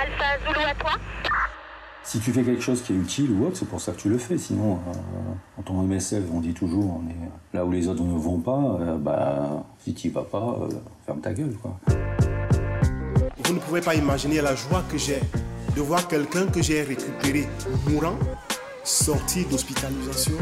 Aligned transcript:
Alpha 0.00 0.38
Zulu 0.46 0.64
à 0.64 0.74
toi 0.74 0.92
Si 2.02 2.20
tu 2.20 2.32
fais 2.32 2.42
quelque 2.42 2.62
chose 2.62 2.82
qui 2.82 2.92
est 2.92 2.96
utile 2.96 3.30
ou 3.32 3.46
autre, 3.46 3.56
c'est 3.56 3.68
pour 3.68 3.80
ça 3.80 3.92
que 3.92 3.98
tu 3.98 4.08
le 4.08 4.18
fais. 4.18 4.38
Sinon, 4.38 4.74
euh, 4.74 5.58
en 5.58 5.62
tant 5.62 5.74
MSF, 5.82 6.24
on 6.32 6.40
dit 6.40 6.54
toujours, 6.54 7.00
on 7.02 7.08
est 7.08 7.56
là 7.56 7.64
où 7.64 7.70
les 7.70 7.88
autres 7.88 8.02
ne 8.02 8.18
vont 8.18 8.38
pas, 8.38 8.78
euh, 8.80 8.96
bah, 8.96 9.64
si 9.84 9.94
tu 9.94 10.08
y 10.08 10.10
vas 10.10 10.22
pas, 10.22 10.58
euh, 10.62 10.68
ferme 11.06 11.20
ta 11.20 11.32
gueule. 11.32 11.54
Quoi. 11.60 11.76
Vous 13.44 13.54
ne 13.54 13.58
pouvez 13.58 13.80
pas 13.80 13.94
imaginer 13.94 14.40
la 14.40 14.54
joie 14.54 14.82
que 14.90 14.98
j'ai 14.98 15.20
de 15.74 15.80
voir 15.80 16.06
quelqu'un 16.08 16.46
que 16.46 16.62
j'ai 16.62 16.82
récupéré 16.82 17.48
mourant, 17.88 18.18
sorti 18.84 19.44
d'hospitalisation 19.44 20.34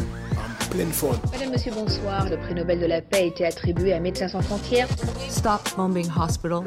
forme. 0.87 1.19
Madame, 1.33 1.51
Monsieur, 1.51 1.73
bonsoir. 1.73 2.29
Le 2.29 2.37
prix 2.37 2.55
Nobel 2.55 2.81
de 2.81 2.87
la 2.87 3.03
paix 3.03 3.19
a 3.19 3.23
été 3.23 3.45
attribué 3.45 3.93
à 3.93 4.01
Médecins 4.01 4.29
sans 4.29 4.41
frontières. 4.41 4.89
Stop 5.29 5.61
bombing 5.77 6.09
hospital. 6.17 6.63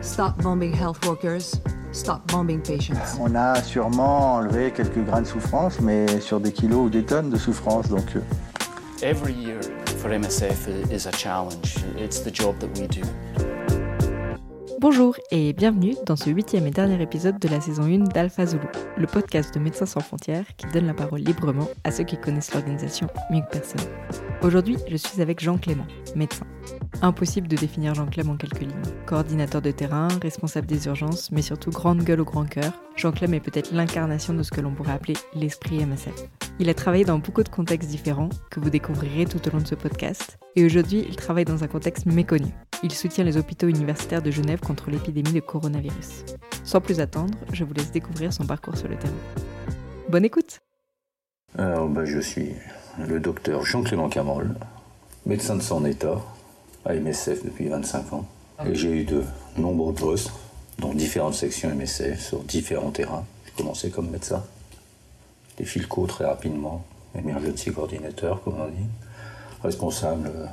Stop 0.00 0.36
bombing 0.42 0.74
health 0.74 1.04
workers. 1.06 1.60
Stop 1.92 2.20
bombing 2.32 2.60
patients. 2.60 2.94
On 3.20 3.34
a 3.34 3.62
sûrement 3.62 4.34
enlevé 4.34 4.72
quelques 4.72 5.04
grains 5.04 5.22
de 5.22 5.26
souffrance, 5.26 5.80
mais 5.80 6.20
sur 6.20 6.40
des 6.40 6.52
kilos 6.52 6.86
ou 6.86 6.90
des 6.90 7.04
tonnes 7.04 7.30
de 7.30 7.36
souffrance. 7.36 7.88
Donc, 7.88 8.16
euh, 8.16 8.20
Every 9.02 9.32
year 9.32 9.60
for 9.98 10.10
MSF 10.10 10.68
is 10.90 11.06
a 11.06 11.12
challenge. 11.12 11.76
It's 11.98 12.20
the 12.20 12.32
job 12.32 12.58
that 12.60 12.68
we 12.78 12.88
do. 12.88 13.02
Bonjour 14.82 15.14
et 15.30 15.52
bienvenue 15.52 15.94
dans 16.06 16.16
ce 16.16 16.28
huitième 16.28 16.66
et 16.66 16.72
dernier 16.72 17.00
épisode 17.00 17.38
de 17.38 17.46
la 17.46 17.60
saison 17.60 17.84
1 17.84 17.98
d'Alpha 18.12 18.46
Zulu, 18.46 18.66
le 18.96 19.06
podcast 19.06 19.54
de 19.54 19.60
Médecins 19.60 19.86
sans 19.86 20.00
frontières 20.00 20.44
qui 20.56 20.66
donne 20.72 20.88
la 20.88 20.92
parole 20.92 21.20
librement 21.20 21.68
à 21.84 21.92
ceux 21.92 22.02
qui 22.02 22.16
connaissent 22.16 22.52
l'organisation 22.52 23.06
mieux 23.30 23.42
que 23.42 23.58
personne. 23.58 23.88
Aujourd'hui, 24.42 24.78
je 24.88 24.96
suis 24.96 25.22
avec 25.22 25.38
Jean 25.38 25.56
Clément, 25.56 25.86
médecin. 26.16 26.44
Impossible 27.00 27.46
de 27.46 27.54
définir 27.54 27.94
Jean 27.94 28.06
Clément 28.06 28.32
en 28.32 28.36
quelques 28.36 28.58
lignes. 28.58 28.72
Coordinateur 29.06 29.62
de 29.62 29.70
terrain, 29.70 30.08
responsable 30.20 30.66
des 30.66 30.86
urgences, 30.86 31.30
mais 31.30 31.42
surtout 31.42 31.70
grande 31.70 32.02
gueule 32.02 32.22
au 32.22 32.24
grand 32.24 32.46
cœur, 32.46 32.72
Jean 32.96 33.12
Clément 33.12 33.36
est 33.36 33.40
peut-être 33.40 33.70
l'incarnation 33.70 34.34
de 34.34 34.42
ce 34.42 34.50
que 34.50 34.60
l'on 34.60 34.74
pourrait 34.74 34.94
appeler 34.94 35.14
l'esprit 35.36 35.86
MSF. 35.86 36.26
Il 36.58 36.68
a 36.68 36.74
travaillé 36.74 37.04
dans 37.04 37.20
beaucoup 37.20 37.44
de 37.44 37.48
contextes 37.48 37.88
différents 37.88 38.30
que 38.50 38.58
vous 38.58 38.68
découvrirez 38.68 39.26
tout 39.26 39.46
au 39.46 39.52
long 39.52 39.62
de 39.62 39.68
ce 39.68 39.76
podcast, 39.76 40.40
et 40.56 40.64
aujourd'hui 40.64 41.06
il 41.08 41.14
travaille 41.14 41.44
dans 41.44 41.62
un 41.62 41.68
contexte 41.68 42.06
méconnu. 42.06 42.52
Il 42.84 42.92
soutient 42.92 43.22
les 43.22 43.36
hôpitaux 43.36 43.68
universitaires 43.68 44.22
de 44.22 44.32
Genève 44.32 44.58
contre 44.58 44.90
l'épidémie 44.90 45.32
de 45.32 45.40
coronavirus. 45.40 46.24
Sans 46.64 46.80
plus 46.80 46.98
attendre, 46.98 47.38
je 47.52 47.62
vous 47.62 47.72
laisse 47.74 47.92
découvrir 47.92 48.32
son 48.32 48.44
parcours 48.44 48.76
sur 48.76 48.88
le 48.88 48.96
terrain. 48.96 49.14
Bonne 50.08 50.24
écoute 50.24 50.60
Alors, 51.56 51.88
bah, 51.88 52.04
je 52.04 52.18
suis 52.18 52.50
le 52.98 53.20
docteur 53.20 53.64
Jean-Clément 53.64 54.08
Camerol, 54.08 54.56
médecin 55.26 55.54
de 55.54 55.62
son 55.62 55.84
état, 55.84 56.20
à 56.84 56.94
MSF 56.94 57.44
depuis 57.44 57.68
25 57.68 58.12
ans. 58.14 58.26
J'ai 58.72 59.02
eu 59.02 59.04
de 59.04 59.22
nombreux 59.56 59.94
postes, 59.94 60.32
dans 60.78 60.92
différentes 60.92 61.34
sections 61.34 61.72
MSF, 61.72 62.20
sur 62.20 62.40
différents 62.40 62.90
terrains. 62.90 63.24
J'ai 63.46 63.52
commencé 63.52 63.90
comme 63.90 64.10
médecin. 64.10 64.42
Des 65.56 65.64
filco 65.64 66.06
très 66.06 66.24
rapidement, 66.24 66.84
emergency 67.14 67.70
coordinateur, 67.72 68.42
comme 68.42 68.60
on 68.60 68.68
dit. 68.68 68.88
Responsable 69.62 70.28
euh, 70.34 70.46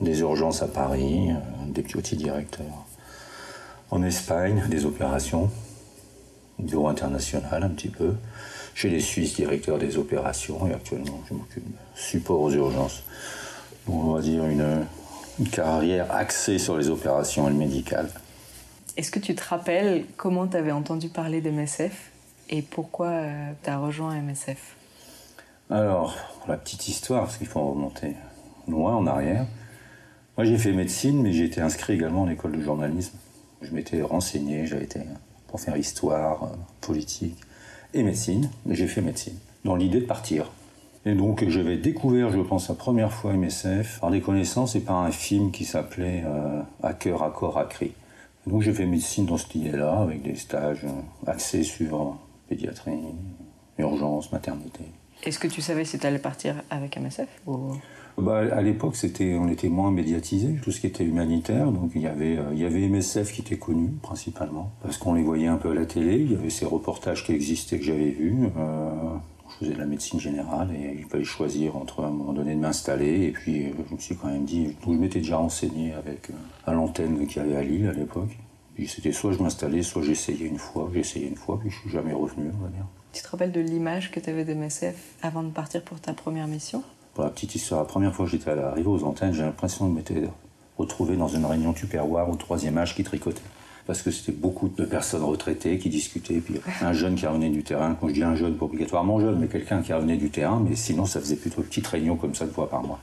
des 0.00 0.20
urgences 0.20 0.62
à 0.62 0.68
Paris, 0.68 1.30
euh, 1.30 1.72
deputy 1.72 2.16
directeur 2.16 2.66
en 3.90 4.02
Espagne, 4.02 4.62
des 4.68 4.86
opérations, 4.86 5.50
bureau 6.58 6.88
international 6.88 7.62
un 7.62 7.70
petit 7.70 7.88
peu. 7.88 8.14
Chez 8.74 8.88
les 8.88 9.00
Suisses, 9.00 9.34
directeur 9.34 9.78
des 9.78 9.98
opérations, 9.98 10.66
et 10.68 10.72
actuellement, 10.72 11.20
je 11.28 11.34
m'occupe 11.34 11.64
de 11.64 11.76
support 11.94 12.40
aux 12.40 12.52
urgences. 12.52 13.02
Donc, 13.86 14.04
on 14.04 14.12
va 14.12 14.20
dire 14.20 14.46
une, 14.46 14.86
une 15.38 15.48
carrière 15.48 16.10
axée 16.14 16.58
sur 16.58 16.78
les 16.78 16.88
opérations 16.88 17.48
et 17.48 17.50
le 17.50 17.56
médical. 17.56 18.08
Est-ce 18.96 19.10
que 19.10 19.18
tu 19.18 19.34
te 19.34 19.42
rappelles 19.42 20.04
comment 20.16 20.46
tu 20.46 20.56
avais 20.56 20.72
entendu 20.72 21.08
parler 21.08 21.40
d'MSF 21.40 22.10
et 22.48 22.62
pourquoi 22.62 23.22
tu 23.62 23.70
as 23.70 23.78
rejoint 23.78 24.14
MSF 24.20 24.76
Alors, 25.68 26.16
pour 26.38 26.48
la 26.48 26.56
petite 26.56 26.88
histoire, 26.88 27.24
parce 27.24 27.36
qu'il 27.36 27.48
faut 27.48 27.60
en 27.60 27.70
remonter 27.70 28.14
loin 28.68 28.94
en 28.96 29.06
arrière, 29.06 29.46
moi 30.40 30.46
j'ai 30.46 30.56
fait 30.56 30.72
médecine, 30.72 31.20
mais 31.20 31.34
j'ai 31.34 31.44
été 31.44 31.60
inscrit 31.60 31.92
également 31.92 32.24
à 32.24 32.30
l'école 32.30 32.52
de 32.52 32.62
journalisme. 32.62 33.12
Je 33.60 33.74
m'étais 33.74 34.00
renseigné, 34.00 34.66
j'avais 34.66 34.84
été 34.84 35.00
pour 35.48 35.60
faire 35.60 35.76
histoire, 35.76 36.44
euh, 36.44 36.56
politique 36.80 37.36
et 37.92 38.02
médecine, 38.02 38.48
j'ai 38.66 38.86
fait 38.86 39.02
médecine, 39.02 39.34
dans 39.66 39.76
l'idée 39.76 40.00
de 40.00 40.06
partir. 40.06 40.50
Et 41.04 41.12
donc 41.14 41.46
j'avais 41.46 41.76
découvert, 41.76 42.30
je 42.30 42.40
pense, 42.40 42.70
la 42.70 42.74
première 42.74 43.12
fois 43.12 43.34
MSF 43.34 44.00
par 44.00 44.10
des 44.10 44.22
connaissances 44.22 44.76
et 44.76 44.80
par 44.80 44.96
un 44.96 45.10
film 45.10 45.50
qui 45.50 45.66
s'appelait 45.66 46.22
euh, 46.24 46.62
À 46.82 46.94
cœur, 46.94 47.22
à 47.22 47.28
corps, 47.28 47.58
à 47.58 47.66
cri. 47.66 47.92
Donc 48.46 48.62
j'ai 48.62 48.72
fait 48.72 48.86
médecine 48.86 49.26
dans 49.26 49.36
cette 49.36 49.54
idée-là, 49.54 50.00
avec 50.00 50.22
des 50.22 50.36
stages 50.36 50.86
euh, 50.86 51.30
axés 51.30 51.64
sur 51.64 52.16
pédiatrie, 52.48 52.92
urgence, 53.76 54.32
maternité. 54.32 54.84
Est-ce 55.24 55.38
que 55.38 55.48
tu 55.48 55.60
savais 55.60 55.84
si 55.84 55.98
tu 55.98 56.06
allais 56.06 56.18
partir 56.18 56.54
avec 56.70 56.96
MSF 56.96 57.28
ou... 57.46 57.74
Bah, 58.18 58.42
à 58.52 58.60
l'époque, 58.60 58.96
c'était, 58.96 59.36
on 59.40 59.48
était 59.48 59.68
moins 59.68 59.90
médiatisé, 59.90 60.56
tout 60.62 60.72
ce 60.72 60.80
qui 60.80 60.86
était 60.86 61.04
humanitaire. 61.04 61.70
Donc 61.72 61.92
il 61.94 62.02
y 62.02 62.06
avait, 62.06 62.36
euh, 62.36 62.50
il 62.52 62.58
y 62.58 62.64
avait 62.64 62.86
MSF 62.86 63.32
qui 63.32 63.40
était 63.40 63.56
connu 63.56 63.88
principalement, 64.02 64.72
parce 64.82 64.98
qu'on 64.98 65.14
les 65.14 65.22
voyait 65.22 65.46
un 65.46 65.56
peu 65.56 65.70
à 65.70 65.74
la 65.74 65.86
télé. 65.86 66.16
Il 66.18 66.32
y 66.32 66.34
avait 66.34 66.50
ces 66.50 66.66
reportages 66.66 67.24
qui 67.24 67.32
existaient 67.32 67.78
que 67.78 67.84
j'avais 67.84 68.10
vus. 68.10 68.36
Euh, 68.58 68.90
je 69.48 69.54
faisais 69.64 69.72
de 69.72 69.78
la 69.78 69.86
médecine 69.86 70.20
générale 70.20 70.70
et 70.74 70.96
il 70.98 71.04
fallait 71.06 71.24
choisir 71.24 71.76
entre 71.76 72.04
à 72.04 72.06
un 72.06 72.10
moment 72.10 72.32
donné 72.32 72.54
de 72.54 72.60
m'installer. 72.60 73.26
Et 73.26 73.32
puis 73.32 73.66
euh, 73.66 73.70
je 73.88 73.94
me 73.94 74.00
suis 74.00 74.16
quand 74.16 74.28
même 74.28 74.44
dit, 74.44 74.76
je 74.84 74.90
m'étais 74.90 75.20
déjà 75.20 75.38
renseigné 75.38 75.92
avec 75.94 76.30
à 76.66 76.72
l'antenne 76.72 77.26
qu'il 77.26 77.42
y 77.42 77.44
avait 77.44 77.56
à 77.56 77.62
Lille 77.62 77.88
à 77.88 77.92
l'époque. 77.92 78.36
Puis 78.74 78.86
c'était 78.86 79.12
soit 79.12 79.32
je 79.32 79.42
m'installais, 79.42 79.82
soit 79.82 80.02
j'essayais 80.02 80.46
une 80.46 80.58
fois. 80.58 80.90
Essayé 80.94 81.26
une 81.26 81.36
fois, 81.36 81.58
puis 81.58 81.70
je 81.70 81.78
suis 81.78 81.90
jamais 81.90 82.12
revenu, 82.12 82.50
on 82.58 82.64
va 82.64 82.68
dire. 82.68 82.86
Tu 83.12 83.22
te 83.22 83.28
rappelles 83.28 83.50
de 83.50 83.60
l'image 83.60 84.12
que 84.12 84.20
tu 84.20 84.30
avais 84.30 84.44
de 84.44 84.54
MSF 84.54 84.94
avant 85.22 85.42
de 85.42 85.50
partir 85.50 85.82
pour 85.82 86.00
ta 86.00 86.12
première 86.12 86.46
mission? 86.46 86.82
Pour 87.14 87.24
la 87.24 87.30
petite 87.30 87.56
histoire, 87.56 87.80
la 87.80 87.86
première 87.86 88.14
fois 88.14 88.24
que 88.24 88.30
j'étais 88.30 88.50
arrivé 88.50 88.86
aux 88.86 89.02
antennes, 89.02 89.32
j'ai 89.32 89.42
l'impression 89.42 89.88
de 89.88 89.94
m'être 89.94 90.12
retrouvé 90.78 91.16
dans 91.16 91.26
une 91.26 91.44
réunion 91.44 91.72
tupperware 91.72 92.30
au 92.30 92.36
troisième 92.36 92.78
âge 92.78 92.94
qui 92.94 93.02
tricotait. 93.02 93.42
Parce 93.86 94.02
que 94.02 94.12
c'était 94.12 94.30
beaucoup 94.30 94.68
de 94.68 94.84
personnes 94.84 95.24
retraitées 95.24 95.78
qui 95.78 95.88
discutaient, 95.88 96.38
puis 96.38 96.60
un 96.80 96.92
jeune 96.92 97.16
qui 97.16 97.26
revenait 97.26 97.50
du 97.50 97.64
terrain. 97.64 97.96
Quand 98.00 98.08
je 98.08 98.14
dis 98.14 98.22
un 98.22 98.36
jeune, 98.36 98.54
pas 98.54 98.66
obligatoirement 98.66 99.18
jeune, 99.18 99.40
mais 99.40 99.48
quelqu'un 99.48 99.82
qui 99.82 99.92
revenait 99.92 100.16
du 100.16 100.30
terrain, 100.30 100.62
mais 100.64 100.76
sinon 100.76 101.04
ça 101.04 101.18
faisait 101.18 101.36
plutôt 101.36 101.62
une 101.62 101.66
petite 101.66 101.88
réunion 101.88 102.14
comme 102.14 102.36
ça 102.36 102.44
une 102.44 102.52
fois 102.52 102.70
par 102.70 102.84
mois. 102.84 103.00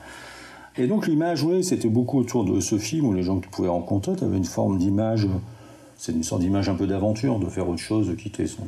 Et 0.78 0.86
donc 0.86 1.06
l'image, 1.06 1.42
oui, 1.42 1.62
c'était 1.62 1.88
beaucoup 1.88 2.18
autour 2.18 2.44
de 2.44 2.60
ce 2.60 2.78
film 2.78 3.06
où 3.06 3.12
les 3.12 3.22
gens 3.22 3.38
que 3.40 3.44
tu 3.44 3.50
pouvais 3.50 3.68
rencontrer, 3.68 4.16
tu 4.16 4.24
avais 4.24 4.38
une 4.38 4.44
forme 4.44 4.78
d'image, 4.78 5.28
c'est 5.98 6.12
une 6.12 6.22
sorte 6.22 6.40
d'image 6.40 6.70
un 6.70 6.76
peu 6.76 6.86
d'aventure, 6.86 7.38
de 7.38 7.46
faire 7.46 7.68
autre 7.68 7.80
chose, 7.80 8.08
de 8.08 8.14
quitter 8.14 8.46
son. 8.46 8.62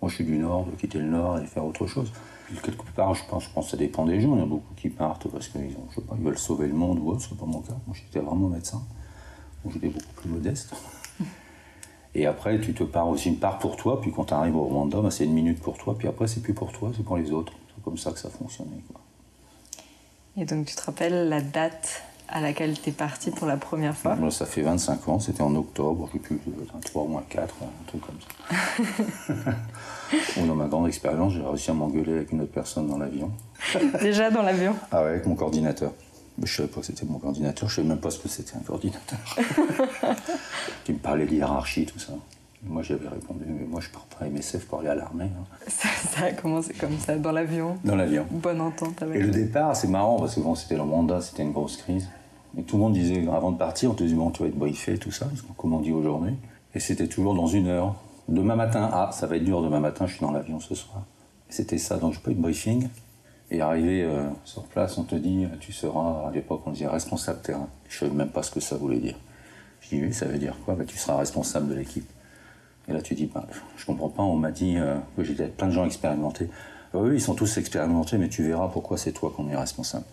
Moi 0.00 0.10
je 0.10 0.16
suis 0.16 0.24
du 0.24 0.38
Nord, 0.38 0.66
de 0.66 0.76
quitter 0.76 0.98
le 0.98 1.06
Nord 1.06 1.38
et 1.38 1.46
faire 1.46 1.64
autre 1.64 1.86
chose. 1.86 2.12
Puis 2.46 2.56
quelque 2.62 2.90
part, 2.94 3.14
je 3.14 3.24
pense, 3.28 3.44
je 3.44 3.50
pense 3.50 3.66
que 3.66 3.70
ça 3.72 3.76
dépend 3.76 4.06
des 4.06 4.20
gens. 4.20 4.34
Il 4.34 4.38
y 4.38 4.40
en 4.40 4.44
a 4.44 4.46
beaucoup 4.46 4.74
qui 4.74 4.88
partent 4.88 5.28
parce 5.28 5.48
qu'ils 5.48 5.70
ils 5.70 6.24
veulent 6.24 6.38
sauver 6.38 6.66
le 6.66 6.74
monde 6.74 6.98
ou 7.00 7.10
autre, 7.10 7.26
c'est 7.28 7.36
pas 7.36 7.46
mon 7.46 7.60
cas. 7.60 7.76
Moi 7.86 7.94
j'étais 7.94 8.24
vraiment 8.24 8.48
médecin, 8.48 8.82
donc 9.64 9.74
j'étais 9.74 9.88
beaucoup 9.88 10.14
plus 10.16 10.30
modeste. 10.30 10.74
Et 12.14 12.26
après, 12.26 12.58
tu 12.58 12.72
te 12.72 12.84
pars 12.84 13.06
aussi 13.06 13.28
une 13.28 13.38
part 13.38 13.58
pour 13.58 13.76
toi, 13.76 14.00
puis 14.00 14.10
quand 14.10 14.24
tu 14.24 14.34
arrives 14.34 14.56
au 14.56 14.64
Rwanda, 14.64 15.00
bah, 15.02 15.10
c'est 15.10 15.24
une 15.24 15.34
minute 15.34 15.60
pour 15.60 15.76
toi, 15.76 15.94
puis 15.96 16.08
après, 16.08 16.26
c'est 16.26 16.40
plus 16.40 16.54
pour 16.54 16.72
toi, 16.72 16.90
c'est 16.96 17.04
pour 17.04 17.18
les 17.18 17.30
autres. 17.30 17.52
C'est 17.74 17.84
comme 17.84 17.98
ça 17.98 18.12
que 18.12 18.18
ça 18.18 18.30
fonctionnait. 18.30 18.82
Quoi. 18.90 19.00
Et 20.38 20.44
donc 20.44 20.66
tu 20.66 20.76
te 20.76 20.82
rappelles 20.82 21.28
la 21.28 21.40
date 21.40 22.02
à 22.28 22.40
laquelle 22.40 22.78
tu 22.78 22.90
es 22.90 22.92
parti 22.92 23.30
pour 23.30 23.46
la 23.46 23.56
première 23.56 23.96
fois 23.96 24.14
Moi, 24.16 24.30
ça 24.30 24.44
fait 24.46 24.62
25 24.62 25.08
ans, 25.08 25.18
c'était 25.18 25.42
en 25.42 25.54
octobre, 25.54 26.08
je 26.08 26.18
sais 26.18 26.18
plus, 26.18 26.38
un 26.76 26.80
3 26.80 27.02
ou 27.04 27.16
un 27.18 27.22
4, 27.28 27.54
un 27.62 27.86
truc 27.86 28.02
comme 28.02 28.16
ça. 28.20 29.52
bon, 30.36 30.46
dans 30.46 30.54
ma 30.54 30.66
grande 30.66 30.86
expérience, 30.88 31.32
j'ai 31.32 31.42
réussi 31.42 31.70
à 31.70 31.74
m'engueuler 31.74 32.12
avec 32.12 32.32
une 32.32 32.40
autre 32.42 32.52
personne 32.52 32.86
dans 32.88 32.98
l'avion. 32.98 33.30
Déjà 34.00 34.30
dans 34.30 34.42
l'avion 34.42 34.74
Ah 34.92 35.02
ouais, 35.02 35.10
avec 35.10 35.26
mon 35.26 35.34
coordinateur. 35.34 35.92
Je 36.42 36.54
savais 36.54 36.68
pas 36.68 36.80
que 36.80 36.86
c'était 36.86 37.04
mon 37.04 37.18
coordinateur, 37.18 37.68
je 37.68 37.76
savais 37.76 37.88
même 37.88 37.98
pas 37.98 38.10
ce 38.10 38.18
que 38.20 38.28
c'était 38.28 38.56
un 38.56 38.60
coordinateur. 38.60 39.18
Qui 40.84 40.92
me 40.92 40.98
parlait 40.98 41.26
de 41.26 41.34
hiérarchie, 41.34 41.84
tout 41.86 41.98
ça. 41.98 42.12
Moi 42.64 42.82
j'avais 42.82 43.08
répondu, 43.08 43.44
mais 43.46 43.66
moi 43.66 43.80
je 43.80 43.88
pars 43.88 44.04
pas 44.04 44.24
à 44.24 44.28
MSF 44.28 44.66
pour 44.66 44.80
aller 44.80 44.88
à 44.88 44.94
l'armée. 44.96 45.24
hein. 45.26 45.44
ça, 45.68 45.88
ça 46.10 46.24
a 46.26 46.32
commencé 46.32 46.74
comme 46.74 46.98
ça, 46.98 47.16
dans 47.16 47.30
l'avion. 47.32 47.76
Dans 47.84 47.94
l'avion. 47.96 48.26
Bonne 48.30 48.60
entente 48.60 49.00
avec 49.02 49.16
Et 49.16 49.22
le 49.22 49.30
départ, 49.30 49.74
c'est 49.76 49.86
marrant 49.88 50.18
parce 50.18 50.34
que 50.34 50.40
bon, 50.40 50.54
c'était 50.56 50.74
le 50.76 50.82
Rwanda, 50.82 51.20
c'était 51.20 51.42
une 51.44 51.52
grosse 51.52 51.76
crise. 51.76 52.08
Et 52.56 52.62
tout 52.62 52.76
le 52.76 52.82
monde 52.82 52.94
disait, 52.94 53.26
avant 53.28 53.52
de 53.52 53.58
partir, 53.58 53.90
on 53.90 53.94
te 53.94 54.02
disait, 54.02 54.16
bon, 54.16 54.30
tu 54.30 54.42
vas 54.42 54.48
être 54.48 54.58
briefé, 54.58 54.98
tout 54.98 55.10
ça, 55.10 55.26
comme 55.56 55.74
on 55.74 55.80
dit 55.80 55.92
aujourd'hui. 55.92 56.34
Et 56.74 56.80
c'était 56.80 57.08
toujours 57.08 57.34
dans 57.34 57.46
une 57.46 57.68
heure. 57.68 57.94
Demain 58.28 58.56
matin, 58.56 58.88
ah, 58.92 59.10
ça 59.12 59.26
va 59.26 59.36
être 59.36 59.44
dur 59.44 59.62
demain 59.62 59.80
matin, 59.80 60.06
je 60.06 60.14
suis 60.14 60.20
dans 60.20 60.32
l'avion 60.32 60.60
ce 60.60 60.74
soir. 60.74 61.02
C'était 61.48 61.78
ça, 61.78 61.96
donc 61.96 62.14
je 62.14 62.30
eu 62.30 62.34
de 62.34 62.40
briefing. 62.40 62.88
Et 63.50 63.62
arrivé 63.62 64.02
euh, 64.02 64.28
sur 64.44 64.64
place, 64.64 64.98
on 64.98 65.04
te 65.04 65.14
dit, 65.14 65.44
euh, 65.44 65.56
tu 65.60 65.72
seras, 65.72 66.28
à 66.28 66.30
l'époque, 66.30 66.62
on 66.66 66.72
disait 66.72 66.86
responsable 66.86 67.40
terrain. 67.40 67.68
Je 67.88 67.98
savais 67.98 68.12
même 68.12 68.28
pas 68.28 68.42
ce 68.42 68.50
que 68.50 68.60
ça 68.60 68.76
voulait 68.76 68.98
dire. 68.98 69.16
Je 69.80 69.88
dis, 69.88 70.02
oui, 70.02 70.12
ça 70.12 70.26
veut 70.26 70.38
dire 70.38 70.54
quoi? 70.64 70.74
Bah, 70.74 70.84
Tu 70.86 70.98
seras 70.98 71.16
responsable 71.16 71.68
de 71.68 71.74
l'équipe. 71.74 72.08
Et 72.88 72.92
là, 72.92 73.00
tu 73.00 73.14
dis, 73.14 73.26
bah, 73.26 73.46
je 73.76 73.86
comprends 73.86 74.10
pas, 74.10 74.22
on 74.22 74.36
m'a 74.36 74.50
dit 74.50 74.76
euh, 74.76 74.96
que 75.16 75.24
j'étais 75.24 75.44
avec 75.44 75.56
plein 75.56 75.68
de 75.68 75.72
gens 75.72 75.86
expérimentés. 75.86 76.50
Oui, 76.92 77.14
ils 77.14 77.20
sont 77.20 77.34
tous 77.34 77.56
expérimentés, 77.58 78.18
mais 78.18 78.28
tu 78.28 78.42
verras 78.42 78.68
pourquoi 78.68 78.96
c'est 78.98 79.12
toi 79.12 79.32
qu'on 79.34 79.48
est 79.48 79.56
responsable. 79.56 80.04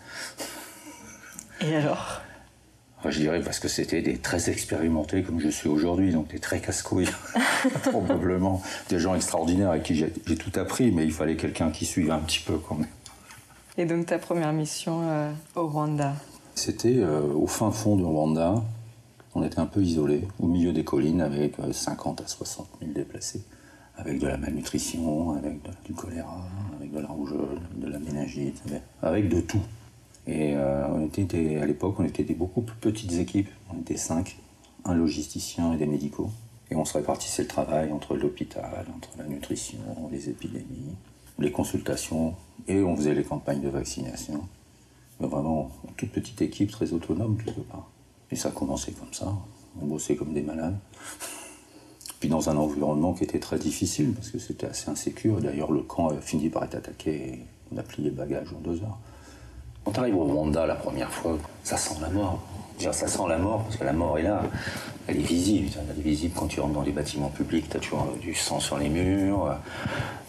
Et 1.62 1.74
alors? 1.74 2.22
Enfin, 3.06 3.12
je 3.14 3.20
dirais 3.20 3.40
parce 3.40 3.60
que 3.60 3.68
c'était 3.68 4.02
des 4.02 4.16
très 4.18 4.50
expérimentés 4.50 5.22
comme 5.22 5.38
je 5.38 5.46
suis 5.48 5.68
aujourd'hui, 5.68 6.10
donc 6.10 6.26
des 6.26 6.40
très 6.40 6.58
casse-couilles, 6.58 7.06
probablement. 7.84 8.60
Des 8.88 8.98
gens 8.98 9.14
extraordinaires 9.14 9.70
avec 9.70 9.84
qui 9.84 9.94
j'ai 9.94 10.10
tout 10.10 10.50
appris, 10.58 10.90
mais 10.90 11.04
il 11.04 11.12
fallait 11.12 11.36
quelqu'un 11.36 11.70
qui 11.70 11.86
suive 11.86 12.10
un 12.10 12.18
petit 12.18 12.40
peu 12.44 12.58
quand 12.58 12.74
même. 12.74 12.88
Et 13.78 13.84
donc 13.86 14.06
ta 14.06 14.18
première 14.18 14.52
mission 14.52 15.02
euh, 15.04 15.30
au 15.54 15.68
Rwanda? 15.68 16.14
C'était 16.56 16.96
euh, 16.96 17.20
au 17.32 17.46
fin 17.46 17.70
fond 17.70 17.94
du 17.94 18.02
Rwanda. 18.02 18.54
On 19.36 19.44
était 19.44 19.60
un 19.60 19.66
peu 19.66 19.82
isolé, 19.82 20.22
au 20.40 20.48
milieu 20.48 20.72
des 20.72 20.82
collines, 20.82 21.20
avec 21.20 21.60
euh, 21.60 21.72
50 21.72 22.22
à 22.22 22.26
60 22.26 22.66
000 22.80 22.90
déplacés, 22.92 23.42
avec 23.98 24.18
de 24.18 24.26
la 24.26 24.36
malnutrition, 24.36 25.36
avec 25.36 25.62
de- 25.62 25.70
du 25.84 25.92
choléra, 25.92 26.44
avec 26.76 26.90
de 26.92 26.98
la 26.98 27.06
rougeole, 27.06 27.60
de 27.76 27.86
la 27.86 28.00
méningite, 28.00 28.60
avec 29.00 29.28
de 29.28 29.40
tout. 29.42 29.60
Et 30.26 30.56
euh, 30.56 30.86
on 30.88 31.06
était 31.06 31.56
à 31.56 31.66
l'époque, 31.66 31.96
on 31.98 32.04
était 32.04 32.24
des 32.24 32.34
beaucoup 32.34 32.62
plus 32.62 32.76
petites 32.76 33.12
équipes. 33.14 33.48
On 33.72 33.80
était 33.80 33.96
cinq, 33.96 34.36
un 34.84 34.94
logisticien 34.94 35.72
et 35.72 35.76
des 35.76 35.86
médicaux. 35.86 36.30
Et 36.70 36.74
on 36.74 36.84
se 36.84 36.98
répartissait 36.98 37.42
le 37.42 37.48
travail 37.48 37.92
entre 37.92 38.16
l'hôpital, 38.16 38.86
entre 38.96 39.10
la 39.18 39.24
nutrition, 39.24 39.78
les 40.10 40.28
épidémies, 40.28 40.96
les 41.38 41.52
consultations, 41.52 42.34
et 42.66 42.82
on 42.82 42.96
faisait 42.96 43.14
les 43.14 43.22
campagnes 43.22 43.60
de 43.60 43.68
vaccination. 43.68 44.48
Mais 45.20 45.28
vraiment, 45.28 45.70
toute 45.96 46.10
petite 46.10 46.42
équipe, 46.42 46.72
très 46.72 46.92
autonome 46.92 47.36
quelque 47.36 47.60
part. 47.60 47.88
Et 48.32 48.36
ça 48.36 48.48
a 48.48 48.52
commencé 48.52 48.92
comme 48.92 49.12
ça. 49.12 49.32
On 49.80 49.86
bossait 49.86 50.16
comme 50.16 50.32
des 50.32 50.42
malades. 50.42 50.76
Puis 52.20 52.28
dans 52.28 52.48
un 52.48 52.56
environnement 52.56 53.12
qui 53.12 53.24
était 53.24 53.38
très 53.38 53.58
difficile, 53.58 54.12
parce 54.12 54.30
que 54.30 54.38
c'était 54.38 54.66
assez 54.66 54.90
insécure. 54.90 55.40
D'ailleurs, 55.40 55.70
le 55.70 55.82
camp 55.82 56.08
a 56.08 56.20
fini 56.20 56.48
par 56.48 56.64
être 56.64 56.74
attaqué 56.74 57.44
on 57.72 57.78
a 57.78 57.82
plié 57.82 58.10
le 58.10 58.14
bagage 58.14 58.48
en 58.52 58.60
deux 58.60 58.82
heures. 58.82 58.98
Quand 59.86 59.92
tu 59.92 60.00
arrives 60.00 60.16
au 60.16 60.24
Rwanda 60.24 60.66
la 60.66 60.74
première 60.74 61.12
fois, 61.12 61.38
ça 61.62 61.76
sent 61.76 61.94
la 62.00 62.08
mort. 62.08 62.42
Ça 62.80 62.92
sent 62.92 63.22
la 63.28 63.38
mort 63.38 63.62
parce 63.62 63.76
que 63.76 63.84
la 63.84 63.92
mort 63.92 64.18
est 64.18 64.24
là. 64.24 64.42
Elle 65.06 65.18
est 65.18 65.20
visible. 65.20 65.70
Elle 65.78 66.00
est 66.00 66.02
visible 66.02 66.34
quand 66.36 66.48
tu 66.48 66.58
rentres 66.58 66.74
dans 66.74 66.82
les 66.82 66.90
bâtiments 66.90 67.28
publics. 67.28 67.68
Tu 67.70 67.76
as 67.76 67.80
toujours 67.80 68.02
euh, 68.02 68.18
du 68.20 68.34
sang 68.34 68.58
sur 68.58 68.78
les 68.78 68.88
murs. 68.88 69.56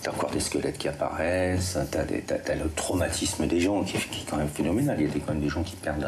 Tu 0.03 0.09
as 0.09 0.13
encore 0.13 0.29
des 0.29 0.41
squelettes 0.41 0.77
qui 0.77 0.87
apparaissent. 0.87 1.75
Tu 1.91 1.97
as, 1.97 2.55
le 2.55 2.69
traumatisme 2.69 3.47
des 3.47 3.59
gens 3.59 3.83
qui, 3.83 3.97
est 3.97 4.29
quand 4.29 4.37
même 4.37 4.47
phénoménal. 4.47 4.95
Il 4.99 5.07
y 5.07 5.09
a 5.09 5.13
quand 5.25 5.33
même 5.33 5.41
des 5.41 5.49
gens 5.49 5.63
qui 5.63 5.75
perdent, 5.75 6.07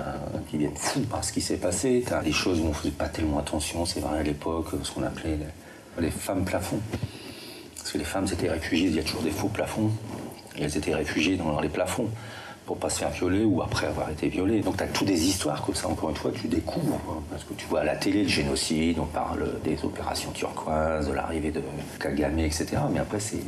qui 0.52 0.60
viennent 0.60 0.76
fous 0.76 1.02
par 1.10 1.24
ce 1.24 1.34
qui 1.34 1.42
s'est 1.42 1.58
passé. 1.58 2.04
Tu 2.06 2.14
as 2.14 2.22
des 2.22 2.32
choses 2.32 2.60
où 2.60 2.66
on 2.66 2.74
faisait 2.74 2.92
pas 2.92 3.08
tellement 3.08 3.40
attention. 3.40 3.84
C'est 3.88 4.00
vrai 4.00 4.20
à 4.20 4.24
l'époque, 4.24 4.68
ce 4.84 4.92
qu'on 4.92 5.02
appelait 5.02 5.38
les, 5.98 6.04
les 6.04 6.12
femmes 6.12 6.46
plafonds. 6.46 6.82
Parce 7.78 7.92
que 7.94 7.98
les 7.98 8.04
femmes 8.04 8.28
étaient 8.32 8.52
réfugiées, 8.52 8.90
il 8.90 8.96
y 8.96 9.00
a 9.00 9.04
toujours 9.04 9.24
des 9.24 9.32
faux 9.32 9.48
plafonds. 9.48 9.90
Et 10.56 10.62
elles 10.66 10.78
étaient 10.78 10.94
réfugiées 10.94 11.36
dans 11.36 11.60
les 11.60 11.70
plafonds 11.70 12.10
pour 12.70 12.78
pas 12.78 12.92
se 12.92 13.00
faire 13.00 13.10
violer 13.10 13.44
ou 13.46 13.64
après 13.64 13.88
avoir 13.88 14.12
été 14.12 14.30
violées. 14.30 14.62
Donc 14.62 14.78
tu 14.78 14.84
as 14.84 14.88
toutes 14.88 15.08
des 15.08 15.26
histoires 15.28 15.64
comme 15.66 15.74
ça, 15.74 15.88
encore 15.88 16.12
une 16.12 16.16
fois, 16.16 16.30
que 16.30 16.38
tu 16.38 16.48
découvres. 16.48 17.00
quoi. 17.04 17.20
Parce 17.32 17.44
que 17.44 17.56
tu 17.56 17.66
vois 17.66 17.80
à 17.80 17.84
la 17.84 17.96
télé 17.96 18.22
le 18.22 18.30
génocide, 18.30 19.00
on 19.00 19.08
parle 19.08 19.60
des 19.64 19.84
opérations 19.84 20.30
turquoises, 20.30 21.08
de 21.08 21.14
l'arrivée 21.14 21.50
de 21.50 21.64
Kagame, 22.00 22.38
etc. 22.38 22.68
Mais 22.94 23.00
après, 23.00 23.20
c'est 23.20 23.40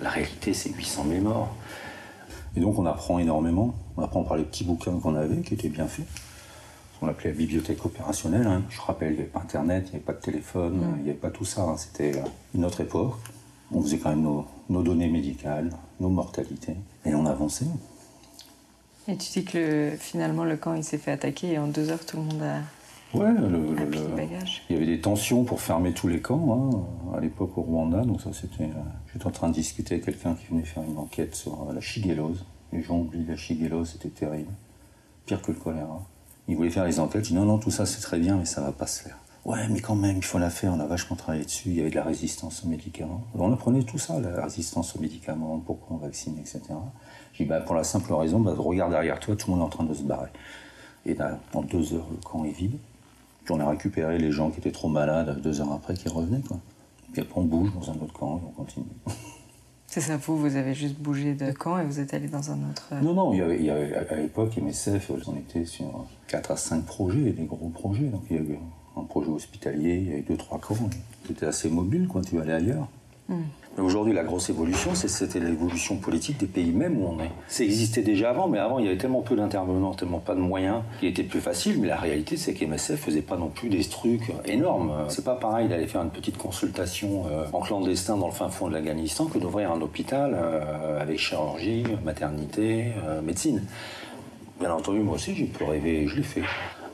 la 0.00 0.08
réalité, 0.08 0.54
c'est 0.54 0.70
800 0.72 1.04
000 1.10 1.20
morts. 1.20 1.54
Et 2.56 2.60
donc 2.60 2.78
on 2.78 2.86
apprend 2.86 3.18
énormément. 3.18 3.74
On 3.98 4.02
apprend 4.02 4.22
par 4.24 4.38
les 4.38 4.44
petits 4.44 4.64
bouquins 4.64 4.98
qu'on 4.98 5.14
avait, 5.14 5.42
qui 5.42 5.52
étaient 5.52 5.68
bien 5.68 5.86
faits. 5.86 6.06
Ce 6.94 7.00
qu'on 7.00 7.08
appelait 7.08 7.32
la 7.32 7.36
bibliothèque 7.36 7.84
opérationnelle. 7.84 8.46
hein. 8.46 8.62
Je 8.70 8.80
rappelle, 8.80 9.10
il 9.10 9.16
n'y 9.16 9.20
avait 9.20 9.28
pas 9.28 9.40
Internet, 9.40 9.82
il 9.88 9.90
n'y 9.90 9.96
avait 9.96 10.04
pas 10.06 10.14
de 10.14 10.20
téléphone, 10.22 10.82
il 10.96 11.02
n'y 11.02 11.10
avait 11.10 11.18
pas 11.18 11.28
tout 11.28 11.44
ça. 11.44 11.60
hein. 11.64 11.76
C'était 11.76 12.16
euh, 12.16 12.22
une 12.54 12.64
autre 12.64 12.80
époque. 12.80 13.12
On 13.74 13.82
faisait 13.82 13.98
quand 13.98 14.08
même 14.08 14.22
nos, 14.22 14.46
nos 14.70 14.82
données 14.82 15.08
médicales, 15.10 15.68
nos 16.00 16.08
mortalités. 16.08 16.76
Et 17.04 17.14
on 17.14 17.26
avançait. 17.26 17.66
Et 19.08 19.16
tu 19.16 19.40
dis 19.40 19.44
que 19.44 19.58
le- 19.58 19.96
finalement 19.96 20.44
le 20.44 20.56
camp 20.56 20.74
il 20.74 20.84
s'est 20.84 20.98
fait 20.98 21.10
attaquer 21.12 21.52
et 21.52 21.58
en 21.58 21.66
deux 21.66 21.90
heures 21.90 22.04
tout 22.04 22.16
le 22.18 22.22
monde 22.24 22.42
a, 22.42 23.16
Ouais, 23.16 23.32
le- 23.32 23.48
le- 23.48 23.72
a 23.82 23.86
pris 23.86 23.98
le- 23.98 24.08
le 24.08 24.16
bagage. 24.16 24.62
il 24.70 24.74
y 24.74 24.76
avait 24.76 24.86
des 24.86 25.00
tensions 25.00 25.42
pour 25.44 25.60
fermer 25.60 25.92
tous 25.92 26.06
les 26.06 26.20
camps 26.20 26.86
hein, 27.12 27.16
à 27.16 27.20
l'époque 27.20 27.56
au 27.58 27.62
Rwanda. 27.62 28.02
Donc 28.02 28.20
ça, 28.20 28.30
c'était. 28.32 28.64
euh, 28.64 28.82
J'étais 29.12 29.26
en 29.26 29.30
train 29.32 29.48
de 29.48 29.54
discuter 29.54 29.94
avec 29.94 30.04
quelqu'un 30.04 30.34
qui 30.34 30.46
venait 30.46 30.62
faire 30.64 30.84
une 30.84 30.96
enquête 30.98 31.34
sur 31.34 31.66
euh, 31.68 31.72
la 31.74 31.80
shigellose. 31.80 32.44
Les 32.72 32.82
gens 32.84 32.98
oublient 33.00 33.26
la 33.26 33.36
shigellose, 33.36 33.90
c'était 33.92 34.10
terrible, 34.10 34.52
pire 35.26 35.42
que 35.42 35.50
le 35.50 35.58
choléra. 35.58 36.02
Il 36.46 36.54
voulait 36.56 36.70
faire 36.70 36.84
les 36.84 37.00
enquêtes. 37.00 37.26
Il 37.28 37.32
dit 37.32 37.34
non, 37.34 37.44
non, 37.46 37.58
tout 37.58 37.72
ça 37.72 37.86
c'est 37.86 38.00
très 38.00 38.18
bien, 38.20 38.36
mais 38.36 38.44
ça 38.44 38.60
va 38.60 38.70
pas 38.70 38.86
se 38.86 39.02
faire. 39.02 39.16
Ouais, 39.46 39.66
mais 39.70 39.80
quand 39.80 39.94
même, 39.94 40.18
il 40.18 40.24
faut 40.24 40.38
la 40.38 40.50
faire. 40.50 40.72
On 40.74 40.80
a 40.80 40.86
vachement 40.86 41.16
travaillé 41.16 41.44
dessus. 41.44 41.70
Il 41.70 41.76
y 41.76 41.80
avait 41.80 41.90
de 41.90 41.94
la 41.96 42.04
résistance 42.04 42.62
aux 42.64 42.68
médicaments. 42.68 43.22
On 43.34 43.50
apprenait 43.52 43.82
tout 43.82 43.98
ça, 43.98 44.20
la 44.20 44.42
résistance 44.44 44.94
aux 44.96 45.00
médicaments, 45.00 45.58
pourquoi 45.64 45.96
on 45.96 46.00
vaccine, 46.00 46.36
etc. 46.38 46.60
J'ai 47.32 47.44
dit 47.44 47.50
bah, 47.50 47.60
pour 47.60 47.74
la 47.74 47.84
simple 47.84 48.12
raison, 48.12 48.38
bah, 48.40 48.52
regarde 48.56 48.90
derrière 48.92 49.18
toi, 49.18 49.34
tout 49.36 49.50
le 49.50 49.56
monde 49.56 49.62
est 49.62 49.66
en 49.66 49.70
train 49.70 49.84
de 49.84 49.94
se 49.94 50.02
barrer. 50.02 50.28
Et 51.06 51.14
là, 51.14 51.38
en 51.54 51.62
deux 51.62 51.94
heures, 51.94 52.06
le 52.10 52.18
camp 52.18 52.44
est 52.44 52.50
vide. 52.50 52.76
Puis 53.44 53.54
on 53.54 53.60
a 53.60 53.68
récupéré 53.70 54.18
les 54.18 54.30
gens 54.30 54.50
qui 54.50 54.58
étaient 54.58 54.70
trop 54.72 54.88
malades 54.90 55.40
deux 55.40 55.62
heures 55.62 55.72
après 55.72 55.94
qui 55.94 56.08
revenaient. 56.10 56.42
Quoi. 56.46 56.58
Puis 57.12 57.22
après 57.22 57.40
on 57.40 57.44
bouge 57.44 57.72
dans 57.74 57.90
un 57.90 57.94
autre 57.94 58.12
camp 58.12 58.36
et 58.36 58.40
on 58.46 58.50
continue. 58.62 58.84
C'est 59.86 60.02
ça, 60.02 60.16
vous, 60.18 60.36
vous 60.38 60.54
avez 60.54 60.74
juste 60.74 60.98
bougé 61.00 61.34
de 61.34 61.50
camp 61.50 61.78
et 61.78 61.84
vous 61.84 61.98
êtes 61.98 62.12
allé 62.14 62.28
dans 62.28 62.52
un 62.52 62.58
autre. 62.70 62.90
euh, 62.92 63.00
Non, 63.00 63.14
non, 63.14 63.32
il 63.32 63.38
y 63.38 63.42
avait, 63.42 63.56
il 63.58 63.64
y 63.64 63.70
avait- 63.70 63.94
à 63.94 64.14
l'époque, 64.14 64.56
MSF, 64.58 65.10
on 65.26 65.34
était 65.36 65.64
sur 65.64 66.06
4 66.28 66.50
à 66.52 66.56
5 66.56 66.84
projets, 66.84 67.30
des 67.32 67.44
gros 67.44 67.70
projets. 67.70 68.04
Donc 68.04 68.22
il 68.30 68.36
y 68.36 68.38
avait 68.38 68.60
un 68.96 69.02
projet 69.02 69.30
hospitalier, 69.30 69.96
il 69.96 70.08
y 70.08 70.12
avait 70.12 70.22
deux, 70.22 70.36
trois 70.36 70.58
camps. 70.58 70.76
C'était 71.26 71.46
assez 71.46 71.68
mobile, 71.68 72.08
quoi, 72.08 72.22
tu 72.22 72.40
allais 72.40 72.52
ailleurs. 72.52 72.88
Mais 73.76 73.84
aujourd'hui, 73.84 74.12
la 74.12 74.24
grosse 74.24 74.50
évolution, 74.50 74.94
c'était 74.96 75.38
l'évolution 75.38 75.96
politique 75.96 76.38
des 76.38 76.46
pays 76.46 76.72
même 76.72 77.00
où 77.00 77.06
on 77.06 77.20
est. 77.20 77.30
Ça 77.46 77.62
existait 77.62 78.02
déjà 78.02 78.30
avant, 78.30 78.48
mais 78.48 78.58
avant, 78.58 78.80
il 78.80 78.86
y 78.86 78.88
avait 78.88 78.98
tellement 78.98 79.22
peu 79.22 79.36
d'intervenants, 79.36 79.94
tellement 79.94 80.18
pas 80.18 80.34
de 80.34 80.40
moyens, 80.40 80.82
qu'il 80.98 81.08
était 81.08 81.22
plus 81.22 81.40
facile. 81.40 81.80
Mais 81.80 81.86
la 81.86 81.96
réalité, 81.96 82.36
c'est 82.36 82.52
qu'MSF 82.52 82.96
faisait 83.00 83.22
pas 83.22 83.36
non 83.36 83.48
plus 83.48 83.68
des 83.68 83.84
trucs 83.84 84.32
énormes. 84.44 84.92
C'est 85.08 85.24
pas 85.24 85.36
pareil 85.36 85.68
d'aller 85.68 85.86
faire 85.86 86.02
une 86.02 86.10
petite 86.10 86.36
consultation 86.36 87.26
euh, 87.30 87.46
en 87.52 87.60
clandestin 87.60 88.16
dans 88.16 88.26
le 88.26 88.32
fin 88.32 88.48
fond 88.48 88.66
de 88.66 88.72
l'Afghanistan 88.72 89.26
que 89.26 89.38
d'ouvrir 89.38 89.70
un 89.70 89.80
hôpital 89.80 90.32
euh, 90.34 91.00
avec 91.00 91.20
chirurgie, 91.20 91.84
maternité, 92.04 92.86
euh, 93.06 93.22
médecine. 93.22 93.62
Bien 94.58 94.72
entendu, 94.74 94.98
moi 94.98 95.14
aussi, 95.14 95.34
j'ai 95.36 95.46
pu 95.46 95.62
rêver, 95.62 96.02
et 96.02 96.08
je 96.08 96.16
l'ai 96.16 96.22
fait, 96.22 96.42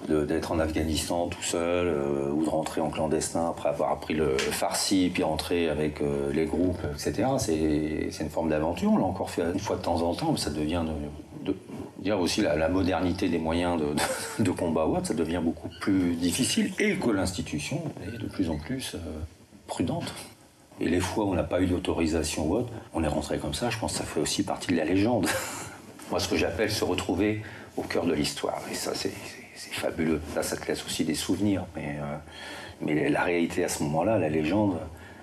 d'être 0.08 0.52
en 0.52 0.58
Afghanistan 0.58 1.26
tout 1.28 1.42
seul, 1.42 1.88
euh, 1.88 2.30
ou 2.30 2.44
de 2.44 2.48
rentrer 2.48 2.80
en 2.80 2.90
clandestin 2.90 3.48
après 3.50 3.68
avoir 3.68 3.92
appris 3.92 4.14
le 4.14 4.36
farsi, 4.38 5.10
puis 5.12 5.22
rentrer 5.22 5.68
avec 5.68 6.00
euh, 6.00 6.32
les 6.32 6.44
groupes, 6.46 6.80
etc. 6.94 7.28
C'est 7.38 8.22
une 8.24 8.30
forme 8.30 8.50
d'aventure, 8.50 8.92
on 8.92 8.98
l'a 8.98 9.04
encore 9.04 9.30
fait 9.30 9.42
une 9.42 9.58
fois 9.58 9.76
de 9.76 9.82
temps 9.82 10.02
en 10.02 10.14
temps, 10.14 10.32
mais 10.32 10.38
ça 10.38 10.50
devient 10.50 10.82
de, 11.44 11.54
dire 11.98 12.20
aussi 12.20 12.40
la, 12.42 12.68
modernité 12.68 13.28
des 13.28 13.38
moyens 13.38 13.80
de, 13.80 13.86
de- 13.86 14.44
de 14.44 14.50
combat 14.50 14.86
ça 15.02 15.14
devient 15.14 15.40
beaucoup 15.42 15.70
plus 15.80 16.14
difficile, 16.14 16.72
et 16.78 16.96
que 16.96 17.10
l'institution 17.10 17.82
est 18.06 18.18
de 18.18 18.26
plus 18.26 18.50
en 18.50 18.56
plus 18.58 18.94
euh, 18.94 18.98
prudente. 19.66 20.14
Et 20.78 20.88
les 20.88 21.00
fois 21.00 21.24
où 21.24 21.30
on 21.30 21.34
n'a 21.34 21.42
pas 21.42 21.62
eu 21.62 21.66
d'autorisation 21.66 22.50
autre, 22.50 22.68
on 22.92 23.02
est 23.02 23.08
rentré 23.08 23.38
comme 23.38 23.54
ça, 23.54 23.70
je 23.70 23.78
pense 23.78 23.92
que 23.92 23.98
ça 23.98 24.04
fait 24.04 24.20
aussi 24.20 24.42
partie 24.42 24.68
de 24.68 24.76
la 24.76 24.84
légende. 24.84 25.26
Moi, 26.10 26.20
ce 26.20 26.28
que 26.28 26.36
j'appelle 26.36 26.70
se 26.70 26.84
retrouver 26.84 27.42
au 27.76 27.82
cœur 27.82 28.04
de 28.04 28.12
l'histoire. 28.12 28.60
Et 28.70 28.74
ça, 28.74 28.92
c'est 28.94 29.12
c'est- 29.56 29.72
fabuleux. 29.74 30.20
Là, 30.34 30.42
ça 30.42 30.56
te 30.56 30.66
laisse 30.66 30.84
aussi 30.84 31.04
des 31.04 31.14
souvenirs. 31.14 31.64
Mais, 31.74 31.96
euh, 32.00 32.16
mais 32.80 33.08
la 33.08 33.22
réalité 33.22 33.64
à 33.64 33.68
ce 33.68 33.82
moment-là, 33.84 34.18
la 34.18 34.28
légende, 34.28 34.78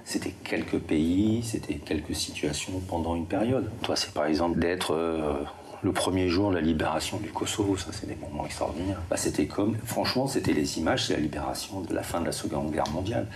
c'était 0.05 0.31
quelques 0.43 0.79
pays, 0.79 1.43
c'était 1.43 1.75
quelques 1.75 2.15
situations 2.15 2.79
pendant 2.87 3.15
une 3.15 3.25
période. 3.27 3.69
Toi, 3.83 3.95
c'est 3.95 4.13
par 4.13 4.25
exemple 4.25 4.59
d'être 4.59 4.93
euh, 4.93 5.43
le 5.81 5.91
premier 5.91 6.27
jour 6.29 6.49
de 6.49 6.55
la 6.55 6.61
libération 6.61 7.17
du 7.17 7.29
Kosovo. 7.29 7.77
Ça, 7.77 7.87
c'est 7.91 8.07
des 8.07 8.15
moments 8.15 8.45
extraordinaires. 8.45 9.01
Bah, 9.09 9.17
c'était 9.17 9.47
comme, 9.47 9.77
franchement, 9.85 10.27
c'était 10.27 10.53
les 10.53 10.77
images, 10.79 11.07
c'est 11.07 11.13
la 11.13 11.19
libération 11.19 11.81
de 11.81 11.93
la 11.93 12.03
fin 12.03 12.19
de 12.21 12.25
la 12.25 12.31
Seconde 12.31 12.71
Guerre 12.71 12.89
mondiale. 12.89 13.27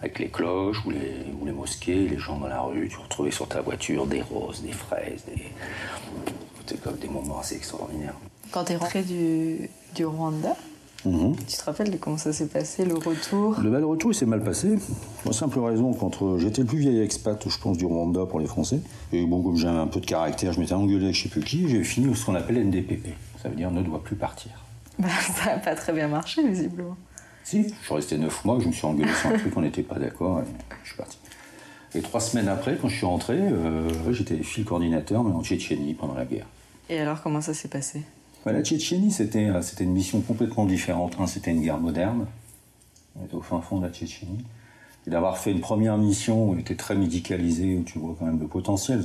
Avec 0.00 0.18
les 0.18 0.28
cloches 0.28 0.84
ou 0.84 0.90
les, 0.90 1.24
ou 1.40 1.46
les 1.46 1.52
mosquées, 1.52 2.08
les 2.08 2.18
gens 2.18 2.36
dans 2.38 2.48
la 2.48 2.60
rue, 2.60 2.88
tu 2.88 2.98
retrouvais 2.98 3.30
sur 3.30 3.48
ta 3.48 3.62
voiture 3.62 4.06
des 4.06 4.20
roses, 4.20 4.62
des 4.62 4.72
fraises, 4.72 5.24
des... 5.26 5.50
C'était 6.66 6.80
comme 6.80 6.96
des 6.96 7.08
moments 7.08 7.40
assez 7.40 7.56
extraordinaires. 7.56 8.14
Quand 8.54 8.62
t'es 8.62 8.76
rentré 8.76 9.02
du, 9.02 9.68
du 9.96 10.06
Rwanda, 10.06 10.54
Mhm. 11.04 11.34
tu 11.48 11.56
te 11.56 11.64
rappelles 11.64 11.90
de 11.90 11.96
comment 11.96 12.16
ça 12.16 12.32
s'est 12.32 12.46
passé, 12.46 12.84
le 12.84 12.94
retour 12.94 13.60
Le 13.60 13.68
bel 13.68 13.84
retour, 13.84 14.12
il 14.12 14.14
s'est 14.14 14.26
mal 14.26 14.44
passé. 14.44 14.76
Pour 15.22 15.32
la 15.32 15.36
simple 15.36 15.58
raison. 15.58 15.90
J'étais 16.38 16.60
le 16.60 16.68
plus 16.68 16.78
vieil 16.78 17.00
expat, 17.00 17.36
je 17.48 17.58
pense, 17.58 17.76
du 17.76 17.84
Rwanda 17.84 18.26
pour 18.26 18.38
les 18.38 18.46
Français. 18.46 18.78
Et 19.12 19.26
bon, 19.26 19.42
comme 19.42 19.56
j'avais 19.56 19.76
un 19.80 19.88
peu 19.88 19.98
de 19.98 20.06
caractère, 20.06 20.52
je 20.52 20.60
m'étais 20.60 20.72
engueulé 20.72 21.06
avec 21.06 21.16
je 21.16 21.24
sais 21.24 21.28
plus 21.28 21.42
qui, 21.42 21.68
j'ai 21.68 21.82
fini 21.82 22.14
ce 22.14 22.24
qu'on 22.24 22.36
appelle 22.36 22.64
NDPP. 22.64 23.08
Ça 23.42 23.48
veut 23.48 23.56
dire 23.56 23.72
ne 23.72 23.82
doit 23.82 24.00
plus 24.04 24.14
partir. 24.14 24.52
Bah, 25.00 25.08
Ça 25.36 25.46
n'a 25.46 25.58
pas 25.58 25.74
très 25.74 25.92
bien 25.92 26.06
marché, 26.06 26.46
visiblement. 26.46 26.96
Si, 27.42 27.64
je 27.68 27.84
suis 27.84 27.94
resté 27.94 28.16
neuf 28.18 28.44
mois, 28.44 28.60
je 28.60 28.68
me 28.68 28.72
suis 28.72 28.86
engueulé 28.86 29.12
sur 29.20 29.30
un 29.30 29.36
truc, 29.36 29.52
on 29.56 29.62
n'était 29.62 29.82
pas 29.82 29.98
d'accord, 29.98 30.38
et 30.42 30.44
je 30.84 30.88
suis 30.90 30.96
parti. 30.96 31.18
Et 31.96 32.02
trois 32.02 32.20
semaines 32.20 32.46
après, 32.48 32.78
quand 32.80 32.88
je 32.88 32.94
suis 32.98 33.04
rentré, 33.06 33.34
euh, 33.36 34.12
j'étais 34.12 34.36
fil 34.44 34.64
coordinateur, 34.64 35.24
mais 35.24 35.34
en 35.34 35.42
Tchétchénie 35.42 35.94
pendant 35.94 36.14
la 36.14 36.24
guerre. 36.24 36.46
Et 36.88 37.00
alors, 37.00 37.20
comment 37.20 37.40
ça 37.40 37.52
s'est 37.52 37.66
passé? 37.68 38.02
La 38.52 38.62
Tchétchénie, 38.62 39.10
c'était 39.10 39.48
euh, 39.48 39.62
c'était 39.62 39.84
une 39.84 39.92
mission 39.92 40.20
complètement 40.20 40.66
différente. 40.66 41.16
Un, 41.18 41.26
c'était 41.26 41.50
une 41.50 41.62
guerre 41.62 41.78
moderne. 41.78 42.26
On 43.16 43.24
était 43.24 43.34
au 43.34 43.40
fin 43.40 43.60
fond 43.60 43.78
de 43.78 43.86
la 43.86 43.92
Tchétchénie. 43.92 44.44
Et 45.06 45.10
d'avoir 45.10 45.38
fait 45.38 45.52
une 45.52 45.60
première 45.60 45.96
mission 45.98 46.48
où 46.48 46.54
on 46.54 46.58
était 46.58 46.76
très 46.76 46.94
médicalisé, 46.94 47.76
où 47.76 47.82
tu 47.82 47.98
vois 47.98 48.14
quand 48.18 48.26
même 48.26 48.40
le 48.40 48.46
potentiel. 48.46 49.02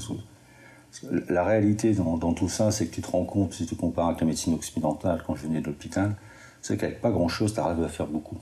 La 1.28 1.44
réalité 1.44 1.94
dans, 1.94 2.18
dans 2.18 2.34
tout 2.34 2.50
ça, 2.50 2.72
c'est 2.72 2.88
que 2.88 2.96
tu 2.96 3.02
te 3.02 3.12
rends 3.12 3.26
compte, 3.26 3.54
si 3.54 3.66
tu 3.66 3.76
compares 3.76 4.08
avec 4.08 4.22
la 4.22 4.28
médecine 4.28 4.54
occidentale, 4.54 5.24
quand 5.26 5.36
je 5.36 5.44
venais 5.44 5.62
de 5.62 5.68
l'hôpital, 5.68 6.16
c'est 6.62 6.78
qu'avec 6.78 7.02
pas 7.02 7.12
grand-chose, 7.12 7.54
tu 7.54 7.60
arrives 7.60 7.84
à 7.84 7.90
faire 7.90 8.08
beaucoup. 8.08 8.38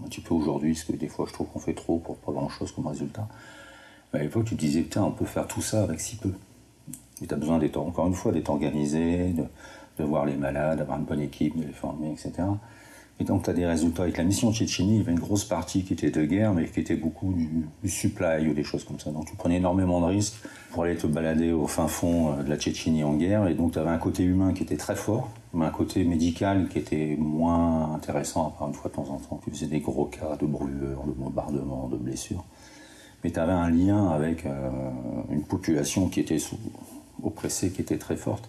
Un 0.00 0.08
petit 0.08 0.20
peu 0.20 0.34
aujourd'hui, 0.34 0.72
parce 0.72 0.84
que 0.84 0.92
des 0.92 1.08
fois 1.08 1.26
je 1.28 1.32
trouve 1.32 1.48
qu'on 1.48 1.58
fait 1.58 1.74
trop 1.74 1.98
pour 1.98 2.16
pas 2.16 2.32
grand-chose 2.32 2.72
comme 2.72 2.86
résultat. 2.86 3.28
Mais 4.12 4.20
à 4.20 4.22
l'époque, 4.22 4.46
tu 4.46 4.56
te 4.56 4.60
disais, 4.60 4.82
putain, 4.82 5.02
on 5.02 5.10
peut 5.10 5.26
faire 5.26 5.46
tout 5.46 5.60
ça 5.60 5.82
avec 5.82 6.00
si 6.00 6.16
peu. 6.16 6.32
Et 7.20 7.26
tu 7.26 7.34
as 7.34 7.36
besoin 7.36 7.58
d'être, 7.58 7.76
encore 7.76 8.06
une 8.06 8.14
fois, 8.14 8.32
d'être 8.32 8.48
organisé, 8.48 9.32
de, 9.32 9.44
de 9.98 10.04
voir 10.04 10.24
les 10.24 10.36
malades, 10.36 10.78
d'avoir 10.78 10.98
une 10.98 11.04
bonne 11.04 11.20
équipe, 11.20 11.56
de 11.56 11.64
les 11.64 11.72
former, 11.72 12.10
etc. 12.12 12.32
Et 13.20 13.24
donc, 13.24 13.42
tu 13.42 13.50
as 13.50 13.52
des 13.52 13.66
résultats. 13.66 14.04
Avec 14.04 14.16
la 14.16 14.24
mission 14.24 14.52
Tchétchénie, 14.52 14.94
il 14.94 14.98
y 14.98 15.00
avait 15.00 15.12
une 15.12 15.18
grosse 15.18 15.44
partie 15.44 15.82
qui 15.82 15.92
était 15.92 16.10
de 16.10 16.24
guerre, 16.24 16.54
mais 16.54 16.66
qui 16.66 16.78
était 16.78 16.94
beaucoup 16.94 17.32
du, 17.32 17.48
du 17.82 17.90
supply 17.90 18.48
ou 18.48 18.54
des 18.54 18.62
choses 18.62 18.84
comme 18.84 19.00
ça. 19.00 19.10
Donc, 19.10 19.26
tu 19.26 19.34
prenais 19.34 19.56
énormément 19.56 20.00
de 20.00 20.06
risques 20.06 20.36
pour 20.70 20.84
aller 20.84 20.96
te 20.96 21.08
balader 21.08 21.50
au 21.50 21.66
fin 21.66 21.88
fond 21.88 22.32
euh, 22.32 22.42
de 22.44 22.48
la 22.48 22.56
Tchétchénie 22.56 23.02
en 23.02 23.14
guerre. 23.14 23.48
Et 23.48 23.54
donc, 23.54 23.72
tu 23.72 23.78
avais 23.80 23.90
un 23.90 23.98
côté 23.98 24.22
humain 24.22 24.52
qui 24.52 24.62
était 24.62 24.76
très 24.76 24.94
fort, 24.94 25.30
mais 25.52 25.66
un 25.66 25.70
côté 25.70 26.04
médical 26.04 26.68
qui 26.68 26.78
était 26.78 27.16
moins 27.18 27.92
intéressant, 27.94 28.48
à 28.48 28.50
part 28.56 28.68
une 28.68 28.74
fois 28.74 28.88
de 28.88 28.94
temps 28.94 29.10
en 29.10 29.18
temps. 29.18 29.40
Tu 29.42 29.50
faisais 29.50 29.66
des 29.66 29.80
gros 29.80 30.04
cas 30.04 30.36
de 30.40 30.46
brûlures, 30.46 31.02
de 31.04 31.12
bombardements, 31.12 31.88
de 31.88 31.96
blessures. 31.96 32.44
Mais 33.24 33.32
tu 33.32 33.40
avais 33.40 33.52
un 33.52 33.68
lien 33.68 34.10
avec 34.10 34.46
euh, 34.46 34.70
une 35.30 35.42
population 35.42 36.08
qui 36.08 36.20
était 36.20 36.38
sous, 36.38 36.56
oppressée, 37.24 37.70
qui 37.70 37.80
était 37.80 37.98
très 37.98 38.16
forte. 38.16 38.48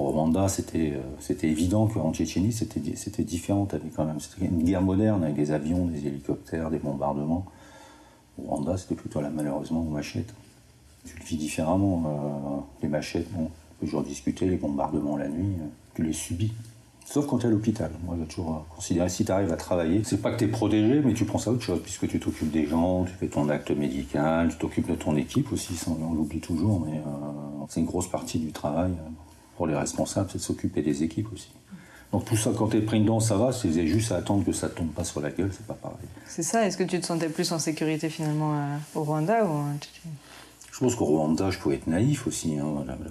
Au 0.00 0.12
Rwanda, 0.12 0.48
c'était 0.48 0.94
euh, 0.94 1.34
évident 1.42 1.86
qu'en 1.86 2.10
Tchétchénie, 2.14 2.52
c'était 2.52 3.22
différent. 3.22 3.68
Quand 3.94 4.06
même 4.06 4.18
c'était 4.18 4.46
une 4.46 4.62
guerre 4.62 4.80
moderne 4.80 5.22
avec 5.22 5.36
des 5.36 5.50
avions, 5.50 5.84
des 5.84 6.06
hélicoptères, 6.06 6.70
des 6.70 6.78
bombardements. 6.78 7.44
Au 8.38 8.48
Rwanda, 8.48 8.78
c'était 8.78 8.94
plutôt 8.94 9.20
là, 9.20 9.28
malheureusement 9.28 9.82
aux 9.82 9.90
machettes. 9.90 10.32
Tu 11.04 11.18
le 11.18 11.24
vis 11.24 11.36
différemment. 11.36 12.02
euh, 12.06 12.60
les 12.82 12.88
machettes, 12.88 13.30
bon, 13.32 13.42
on 13.42 13.44
peut 13.44 13.86
toujours 13.86 14.02
discuter, 14.02 14.46
les 14.46 14.56
bombardements 14.56 15.18
la 15.18 15.28
nuit, 15.28 15.56
euh, 15.60 15.66
tu 15.94 16.02
les 16.02 16.14
subis. 16.14 16.52
Sauf 17.04 17.26
quand 17.26 17.36
tu 17.36 17.44
es 17.44 17.48
à 17.48 17.52
l'hôpital. 17.52 17.90
Moi, 18.06 18.16
j'ai 18.18 18.26
toujours 18.26 18.64
considéré 18.74 19.10
si 19.10 19.26
tu 19.26 19.32
arrives 19.32 19.52
à 19.52 19.56
travailler, 19.56 20.02
c'est 20.04 20.22
pas 20.22 20.32
que 20.32 20.38
tu 20.38 20.44
es 20.44 20.48
protégé, 20.48 21.02
mais 21.04 21.12
tu 21.12 21.26
penses 21.26 21.46
à 21.46 21.50
autre 21.50 21.62
chose, 21.62 21.80
puisque 21.82 22.08
tu 22.08 22.18
t'occupes 22.18 22.50
des 22.50 22.64
gens, 22.66 23.04
tu 23.04 23.12
fais 23.12 23.28
ton 23.28 23.50
acte 23.50 23.70
médical, 23.70 24.48
tu 24.48 24.56
t'occupes 24.56 24.88
de 24.88 24.94
ton 24.94 25.14
équipe 25.16 25.52
aussi, 25.52 25.74
on 25.86 26.14
l'oublie 26.14 26.40
toujours, 26.40 26.80
mais 26.86 27.02
c'est 27.68 27.80
une 27.80 27.86
grosse 27.86 28.08
partie 28.08 28.38
du 28.38 28.52
travail 28.52 28.92
pour 29.60 29.66
les 29.66 29.76
responsables, 29.76 30.30
c'est 30.32 30.38
de 30.38 30.42
s'occuper 30.42 30.80
des 30.80 31.02
équipes 31.02 31.30
aussi. 31.34 31.50
Donc 32.12 32.24
tout 32.24 32.34
ça, 32.34 32.50
quand 32.56 32.68
tu 32.68 32.78
es 32.78 32.80
pris 32.80 32.98
dedans, 32.98 33.20
ça 33.20 33.36
va, 33.36 33.52
c'est 33.52 33.86
juste 33.86 34.10
à 34.10 34.16
attendre 34.16 34.42
que 34.42 34.52
ça 34.52 34.70
tombe 34.70 34.88
pas 34.88 35.04
sur 35.04 35.20
la 35.20 35.30
gueule, 35.30 35.50
c'est 35.52 35.66
pas 35.66 35.74
pareil. 35.74 35.98
C'est 36.26 36.42
ça, 36.42 36.66
est-ce 36.66 36.78
que 36.78 36.82
tu 36.82 36.98
te 36.98 37.04
sentais 37.04 37.28
plus 37.28 37.52
en 37.52 37.58
sécurité 37.58 38.08
finalement 38.08 38.54
euh, 38.54 38.76
au 38.94 39.02
Rwanda 39.04 39.44
ou 39.44 39.48
en 39.48 39.74
Tchétchénie 39.78 40.14
Je 40.72 40.78
pense 40.78 40.94
qu'au 40.94 41.04
Rwanda, 41.04 41.50
je 41.50 41.58
pouvais 41.58 41.74
être 41.74 41.88
naïf 41.88 42.26
aussi. 42.26 42.58
hein. 42.58 42.64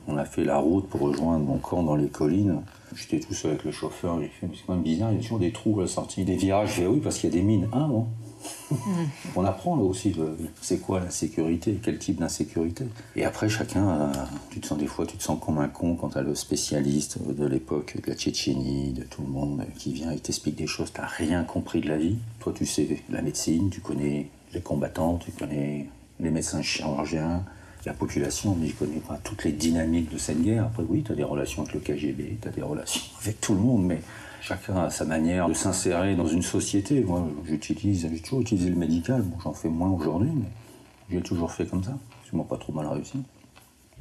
On 0.07 0.17
a 0.17 0.25
fait 0.25 0.43
la 0.43 0.57
route 0.57 0.89
pour 0.89 1.01
rejoindre 1.01 1.45
mon 1.45 1.59
camp 1.59 1.83
dans 1.83 1.95
les 1.95 2.07
collines. 2.07 2.63
J'étais 2.95 3.19
tout 3.19 3.35
seul 3.35 3.51
avec 3.51 3.63
le 3.65 3.71
chauffeur. 3.71 4.19
J'ai 4.19 4.29
fait, 4.29 4.47
c'est 4.51 4.65
quand 4.65 4.73
même 4.73 4.81
bizarre, 4.81 5.11
il 5.11 5.17
y 5.17 5.19
a 5.19 5.21
toujours 5.21 5.37
des 5.37 5.51
trous 5.51 5.77
à 5.77 5.83
la 5.83 5.87
sortie 5.87 6.23
des 6.25 6.35
virages. 6.35 6.69
Je 6.69 6.81
fais, 6.81 6.87
oui, 6.87 6.99
parce 6.99 7.19
qu'il 7.19 7.29
y 7.29 7.31
a 7.31 7.35
des 7.35 7.43
mines. 7.43 7.67
Ah 7.71 7.85
bon 7.87 8.07
On 9.35 9.43
apprend 9.45 9.75
là 9.75 9.83
aussi, 9.83 10.15
c'est 10.61 10.79
quoi 10.79 10.99
la 10.99 11.09
sécurité, 11.09 11.79
quel 11.81 11.97
type 11.97 12.19
d'insécurité. 12.19 12.85
Et 13.15 13.25
après, 13.25 13.49
chacun, 13.49 13.89
euh, 13.89 14.13
tu 14.49 14.59
te 14.59 14.67
sens 14.67 14.77
des 14.77 14.87
fois, 14.87 15.05
tu 15.05 15.17
te 15.17 15.23
sens 15.23 15.39
comme 15.43 15.57
un 15.57 15.67
con 15.67 15.95
quand 15.95 16.09
t'as 16.09 16.21
le 16.21 16.35
spécialiste 16.35 17.19
de 17.21 17.45
l'époque 17.45 17.97
de 18.03 18.09
la 18.09 18.15
Tchétchénie, 18.15 18.93
de 18.93 19.03
tout 19.03 19.21
le 19.21 19.29
monde 19.29 19.61
euh, 19.61 19.71
qui 19.77 19.93
vient 19.93 20.11
et 20.11 20.19
t'explique 20.19 20.55
des 20.55 20.67
choses, 20.67 20.91
t'as 20.93 21.05
rien 21.05 21.43
compris 21.43 21.81
de 21.81 21.89
la 21.89 21.97
vie. 21.97 22.17
Toi, 22.39 22.53
tu 22.55 22.65
sais 22.65 23.01
la 23.09 23.21
médecine, 23.21 23.69
tu 23.69 23.81
connais 23.81 24.29
les 24.53 24.61
combattants, 24.61 25.17
tu 25.17 25.31
connais 25.31 25.87
les 26.19 26.31
médecins 26.31 26.61
chirurgiens, 26.61 27.43
la 27.85 27.93
population, 27.93 28.55
mais 28.59 28.67
je 28.67 28.75
connais 28.75 28.99
pas 28.99 29.19
toutes 29.23 29.43
les 29.43 29.51
dynamiques 29.51 30.11
de 30.11 30.17
cette 30.17 30.41
guerre. 30.41 30.65
Après, 30.65 30.83
oui, 30.87 31.03
tu 31.03 31.11
as 31.11 31.15
des 31.15 31.23
relations 31.23 31.63
avec 31.63 31.73
le 31.73 31.79
KGB, 31.79 32.37
tu 32.41 32.47
as 32.47 32.51
des 32.51 32.61
relations 32.61 33.01
avec 33.21 33.39
tout 33.41 33.53
le 33.53 33.61
monde, 33.61 33.85
mais 33.85 34.01
chacun 34.41 34.77
a 34.77 34.89
sa 34.89 35.05
manière 35.05 35.47
de 35.47 35.53
s'insérer 35.53 36.15
dans 36.15 36.27
une 36.27 36.41
société. 36.41 37.01
Moi, 37.01 37.27
j'utilise, 37.45 38.07
j'ai 38.11 38.19
toujours 38.19 38.41
utilisé 38.41 38.69
le 38.69 38.75
médical. 38.75 39.21
Bon, 39.21 39.37
j'en 39.43 39.53
fais 39.53 39.69
moins 39.69 39.89
aujourd'hui, 39.89 40.31
mais 40.33 40.49
j'ai 41.11 41.21
toujours 41.21 41.51
fait 41.51 41.65
comme 41.65 41.83
ça. 41.83 41.97
Je 42.29 42.35
m'en 42.35 42.43
pas 42.43 42.57
trop 42.57 42.73
mal 42.73 42.87
réussi. 42.87 43.23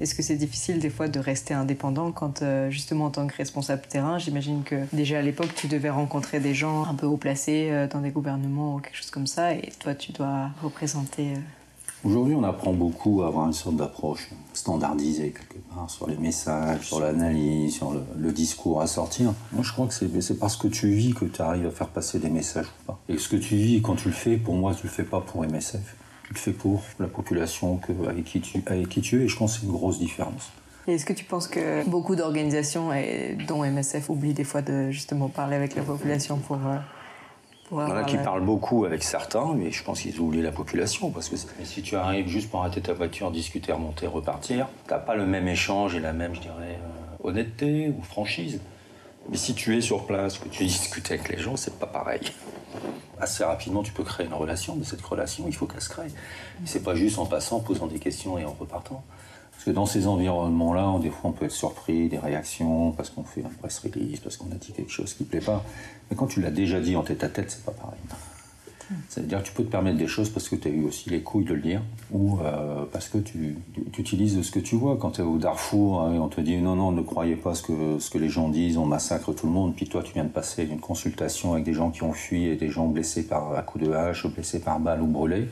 Est-ce 0.01 0.15
que 0.15 0.23
c'est 0.23 0.37
difficile 0.37 0.79
des 0.79 0.91
fois 0.91 1.09
de 1.09 1.19
rester 1.19 1.55
indépendant 1.55 2.13
quand 2.13 2.43
euh, 2.43 2.71
justement 2.71 3.07
en 3.07 3.11
tant 3.11 3.27
que 3.27 3.35
responsable 3.35 3.83
terrain, 3.83 4.19
j'imagine 4.19 4.63
que 4.63 4.77
déjà 4.93 5.19
à 5.19 5.23
l'époque 5.23 5.53
tu 5.57 5.67
devais 5.67 5.91
rencontrer 5.91 6.39
des 6.39 6.55
gens 6.55 6.85
un 6.85 6.95
peu 6.95 7.07
haut 7.07 7.17
placés 7.17 7.69
euh, 7.73 7.89
dans 7.89 8.01
des 8.01 8.11
gouvernements 8.11 8.77
ou 8.77 8.79
quelque 8.79 8.97
chose 8.97 9.11
comme 9.11 9.27
ça 9.27 9.55
et 9.55 9.73
toi 9.81 9.97
tu 9.97 10.13
dois 10.13 10.51
représenter... 10.63 11.33
euh, 11.33 11.58
Aujourd'hui, 12.05 12.37
on 12.37 12.45
apprend 12.45 12.73
beaucoup 12.73 13.23
à 13.23 13.27
avoir 13.27 13.47
une 13.47 13.53
sorte 13.53 13.75
d'approche 13.75 14.31
standardisée 14.53 15.33
quelque 15.33 15.59
part 15.75 15.91
sur 15.91 16.07
les 16.09 16.17
messages, 16.17 16.87
sur 16.87 17.01
l'analyse, 17.01 17.75
sur 17.75 17.93
le, 17.93 18.33
discours 18.33 18.81
à 18.81 18.87
sortir. 18.87 19.35
Moi, 19.53 19.65
je 19.65 19.73
crois 19.73 19.89
que 19.89 19.95
c'est 19.95 20.39
parce 20.39 20.57
que 20.57 20.69
tu 20.69 20.91
vis 20.91 21.13
que 21.13 21.25
tu 21.25 21.43
arrives 21.43 21.67
à 21.67 21.71
faire 21.71 21.89
passer 21.89 22.21
des 22.21 22.31
messages 22.31 22.67
ou 22.67 22.87
pas. 22.87 23.01
Et 23.09 23.19
ce 23.19 23.29
que 23.29 23.37
tu 23.37 23.57
vis, 23.57 23.83
quand 23.83 23.97
tu 23.97 24.09
le 24.09 24.15
fais, 24.15 24.37
pour 24.37 24.55
moi, 24.55 24.75
tu 24.75 24.87
le 24.87 24.93
fais 24.93 25.03
pas 25.03 25.21
pour 25.21 25.43
MSF. 25.43 25.97
Tu 26.25 26.35
le 26.35 26.39
fais 26.39 26.53
pour 26.53 26.83
la 27.01 27.09
population 27.09 27.79
que, 27.79 27.93
avec, 28.09 28.25
qui 28.25 28.41
tu, 28.41 28.59
es. 28.59 29.17
Et 29.17 29.29
je 29.29 29.37
pense 29.37 29.55
que 29.55 29.61
c'est 29.61 29.67
une 29.67 29.73
grosse 29.73 29.99
différence. 29.99 30.51
Est-ce 30.87 31.05
que 31.05 31.13
tu 31.13 31.25
penses 31.25 31.49
que 31.49 31.85
beaucoup 31.89 32.15
d'organisations, 32.15 32.91
dont 33.49 33.65
MSF, 33.65 34.09
oublient 34.09 34.35
des 34.35 34.45
fois 34.45 34.63
de 34.63 34.91
justement 34.91 35.29
parler 35.29 35.57
avec 35.57 35.75
la 35.75 35.83
population 35.83 36.37
pour... 36.39 36.59
euh, 36.59 36.77
avoir 37.73 38.07
qui 38.07 38.17
la- 38.17 38.23
parlent 38.23 38.45
beaucoup 38.45 38.85
avec 38.85 39.03
certains, 39.03 39.53
mais 39.55 39.71
je 39.71 39.83
pense 39.85 40.01
qu'ils 40.01 40.21
ont 40.21 40.25
oublié 40.25 40.43
la 40.43 40.53
population. 40.53 41.11
Parce 41.11 41.29
que 41.29 41.37
mais 41.59 41.65
si 41.65 41.83
tu 41.83 41.97
arrives 41.97 42.29
juste 42.29 42.51
pour 42.51 42.61
arrêter 42.61 42.81
ta 42.81 42.93
voiture, 42.95 43.31
discuter, 43.31 43.73
remonter, 43.73 44.07
repartir, 44.07 44.67
t'as 44.87 44.99
pas 44.99 45.15
le 45.15 45.27
même 45.27 45.49
échange 45.49 45.95
et 45.95 46.01
la 46.01 46.13
même, 46.13 46.35
je 46.35 46.41
dirais, 46.41 46.79
euh, 46.81 47.29
honnêteté 47.29 47.93
ou 47.97 48.03
franchise. 48.03 48.61
Mais 49.31 49.37
si 49.37 49.55
tu 49.55 49.77
es 49.77 49.81
sur 49.83 50.07
place, 50.07 50.39
que 50.39 50.49
tu 50.49 50.65
discutes 50.65 51.11
avec 51.11 51.29
les 51.29 51.39
gens, 51.39 51.57
c'est 51.57 51.79
pas 51.79 51.87
pareil. 51.87 52.21
Assez 53.21 53.45
rapidement, 53.45 53.83
tu 53.83 53.93
peux 53.93 54.05
créer 54.05 54.27
une 54.27 54.33
relation, 54.33 54.75
mais 54.77 54.85
cette 54.85 55.03
relation, 55.03 55.45
il 55.49 55.55
faut 55.55 55.67
qu'elle 55.67 55.83
se 55.83 55.89
crée. 55.91 56.07
C'est 56.65 56.83
pas 56.85 56.95
juste 56.95 57.19
en 57.19 57.27
passant, 57.27 57.57
en 57.57 57.61
posant 57.61 57.87
des 57.89 57.99
questions 57.99 58.39
et 58.39 58.45
en 58.45 58.53
repartant. 58.59 59.03
Que 59.69 59.73
dans 59.75 59.85
ces 59.85 60.07
environnements-là, 60.07 60.89
on- 60.89 60.99
des 60.99 61.11
fois, 61.11 61.29
on 61.29 61.33
peut 61.35 61.45
être 61.45 61.53
surpris 61.53 62.09
des 62.09 62.17
réactions, 62.17 62.93
parce 62.93 63.11
qu'on 63.11 63.23
fait 63.23 63.45
un 63.45 63.51
press 63.61 63.81
release, 63.81 64.19
parce 64.19 64.39
qu'on 64.39 64.51
a 64.51 64.55
dit 64.55 64.73
quelque 64.73 64.91
chose 64.91 65.13
qui 65.13 65.25
plaît 65.25 65.43
pas. 65.43 65.63
Mais 66.09 66.17
quand 66.17 66.27
tu 66.27 66.41
l'as 66.41 66.51
déjà 66.51 66.81
dit 66.81 66.97
en 66.97 67.03
tête 67.03 67.23
à 67.23 67.29
tête, 67.29 67.51
c'est 67.51 67.67
pas 67.67 67.73
pareil. 67.73 67.99
Ça 69.11 69.21
veut 69.21 69.27
dire 69.27 69.43
tu 69.43 69.53
peux 69.53 69.65
te 69.65 69.71
permettre 69.71 69.99
des 69.99 70.07
choses 70.07 70.31
parce 70.31 70.49
que 70.49 70.57
tu 70.57 70.69
as 70.69 70.71
eu 70.71 70.85
aussi 70.85 71.11
les 71.11 71.21
couilles 71.21 71.45
de 71.45 71.53
le 71.53 71.61
dire, 71.61 71.83
ou 72.13 72.39
euh, 72.41 72.87
parce 72.91 73.11
que 73.11 73.19
tu, 73.19 73.59
utilises 73.99 74.41
ce 74.41 74.51
que 74.51 74.59
tu 74.59 74.75
vois. 74.75 74.97
Quand 74.97 75.11
tu 75.11 75.21
es 75.21 75.25
au 75.25 75.37
Darfour, 75.37 76.01
hein, 76.01 76.15
et 76.15 76.19
on 76.19 76.29
te 76.29 76.41
dit 76.41 76.57
non, 76.57 76.75
non, 76.75 76.91
ne 76.91 77.03
croyez 77.03 77.37
pas 77.37 77.55
ce 77.55 77.63
que, 77.63 77.99
ce 77.99 78.09
que 78.09 78.17
les 78.17 78.31
gens 78.31 78.49
disent, 78.49 78.79
on 78.79 78.87
massacre 78.87 79.35
tout 79.35 79.47
le 79.47 79.53
monde, 79.53 79.75
puis 79.77 79.87
toi 79.87 80.03
tu 80.03 80.15
viens 80.15 80.25
de 80.25 80.31
passer 80.31 80.65
une 80.65 80.81
consultation 80.81 81.53
avec 81.53 81.65
des 81.67 81.75
gens 81.75 81.91
qui 81.91 82.03
ont 82.05 82.15
fui 82.15 82.47
et 82.47 82.57
des 82.57 82.71
gens 82.71 82.87
blessés 82.87 83.27
par 83.29 83.55
à 83.55 83.61
coup 83.61 83.79
de 83.79 83.93
hache, 83.93 84.27
blessés 84.29 84.61
par 84.61 84.81
balle 84.81 85.03
ou 85.03 85.07
brûlés. 85.07 85.47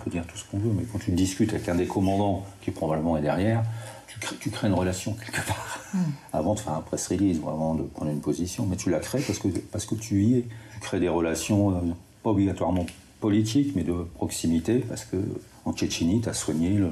On 0.00 0.04
peut 0.04 0.10
dire 0.10 0.26
tout 0.26 0.36
ce 0.36 0.44
qu'on 0.50 0.58
veut, 0.58 0.70
mais 0.74 0.84
quand 0.90 0.98
tu 0.98 1.10
discutes 1.12 1.52
avec 1.52 1.68
un 1.68 1.74
des 1.74 1.86
commandants 1.86 2.46
qui 2.62 2.70
probablement 2.70 3.18
est 3.18 3.22
derrière, 3.22 3.62
tu 4.06 4.18
crées, 4.18 4.36
tu 4.40 4.50
crées 4.50 4.68
une 4.68 4.74
relation 4.74 5.12
quelque 5.12 5.46
part. 5.46 5.78
Avant 6.32 6.54
de 6.54 6.60
faire 6.60 6.72
un 6.72 6.80
press 6.80 7.08
release 7.08 7.38
ou 7.42 7.48
avant 7.50 7.74
de 7.74 7.82
prendre 7.82 8.10
une 8.10 8.20
position, 8.20 8.64
mais 8.66 8.76
tu 8.76 8.88
la 8.90 8.98
crées 9.00 9.20
parce 9.20 9.38
que, 9.38 9.48
parce 9.48 9.84
que 9.84 9.94
tu 9.94 10.22
y 10.24 10.38
es. 10.38 10.44
Tu 10.74 10.80
crées 10.80 11.00
des 11.00 11.08
relations, 11.10 11.70
euh, 11.70 11.80
pas 12.22 12.30
obligatoirement 12.30 12.86
politiques, 13.20 13.72
mais 13.76 13.82
de 13.82 13.92
proximité, 14.14 14.78
parce 14.78 15.04
que 15.04 15.16
en 15.66 15.74
Tchétchénie, 15.74 16.22
tu 16.22 16.28
as 16.30 16.32
soigné 16.34 16.70
le, 16.70 16.86
le- 16.86 16.88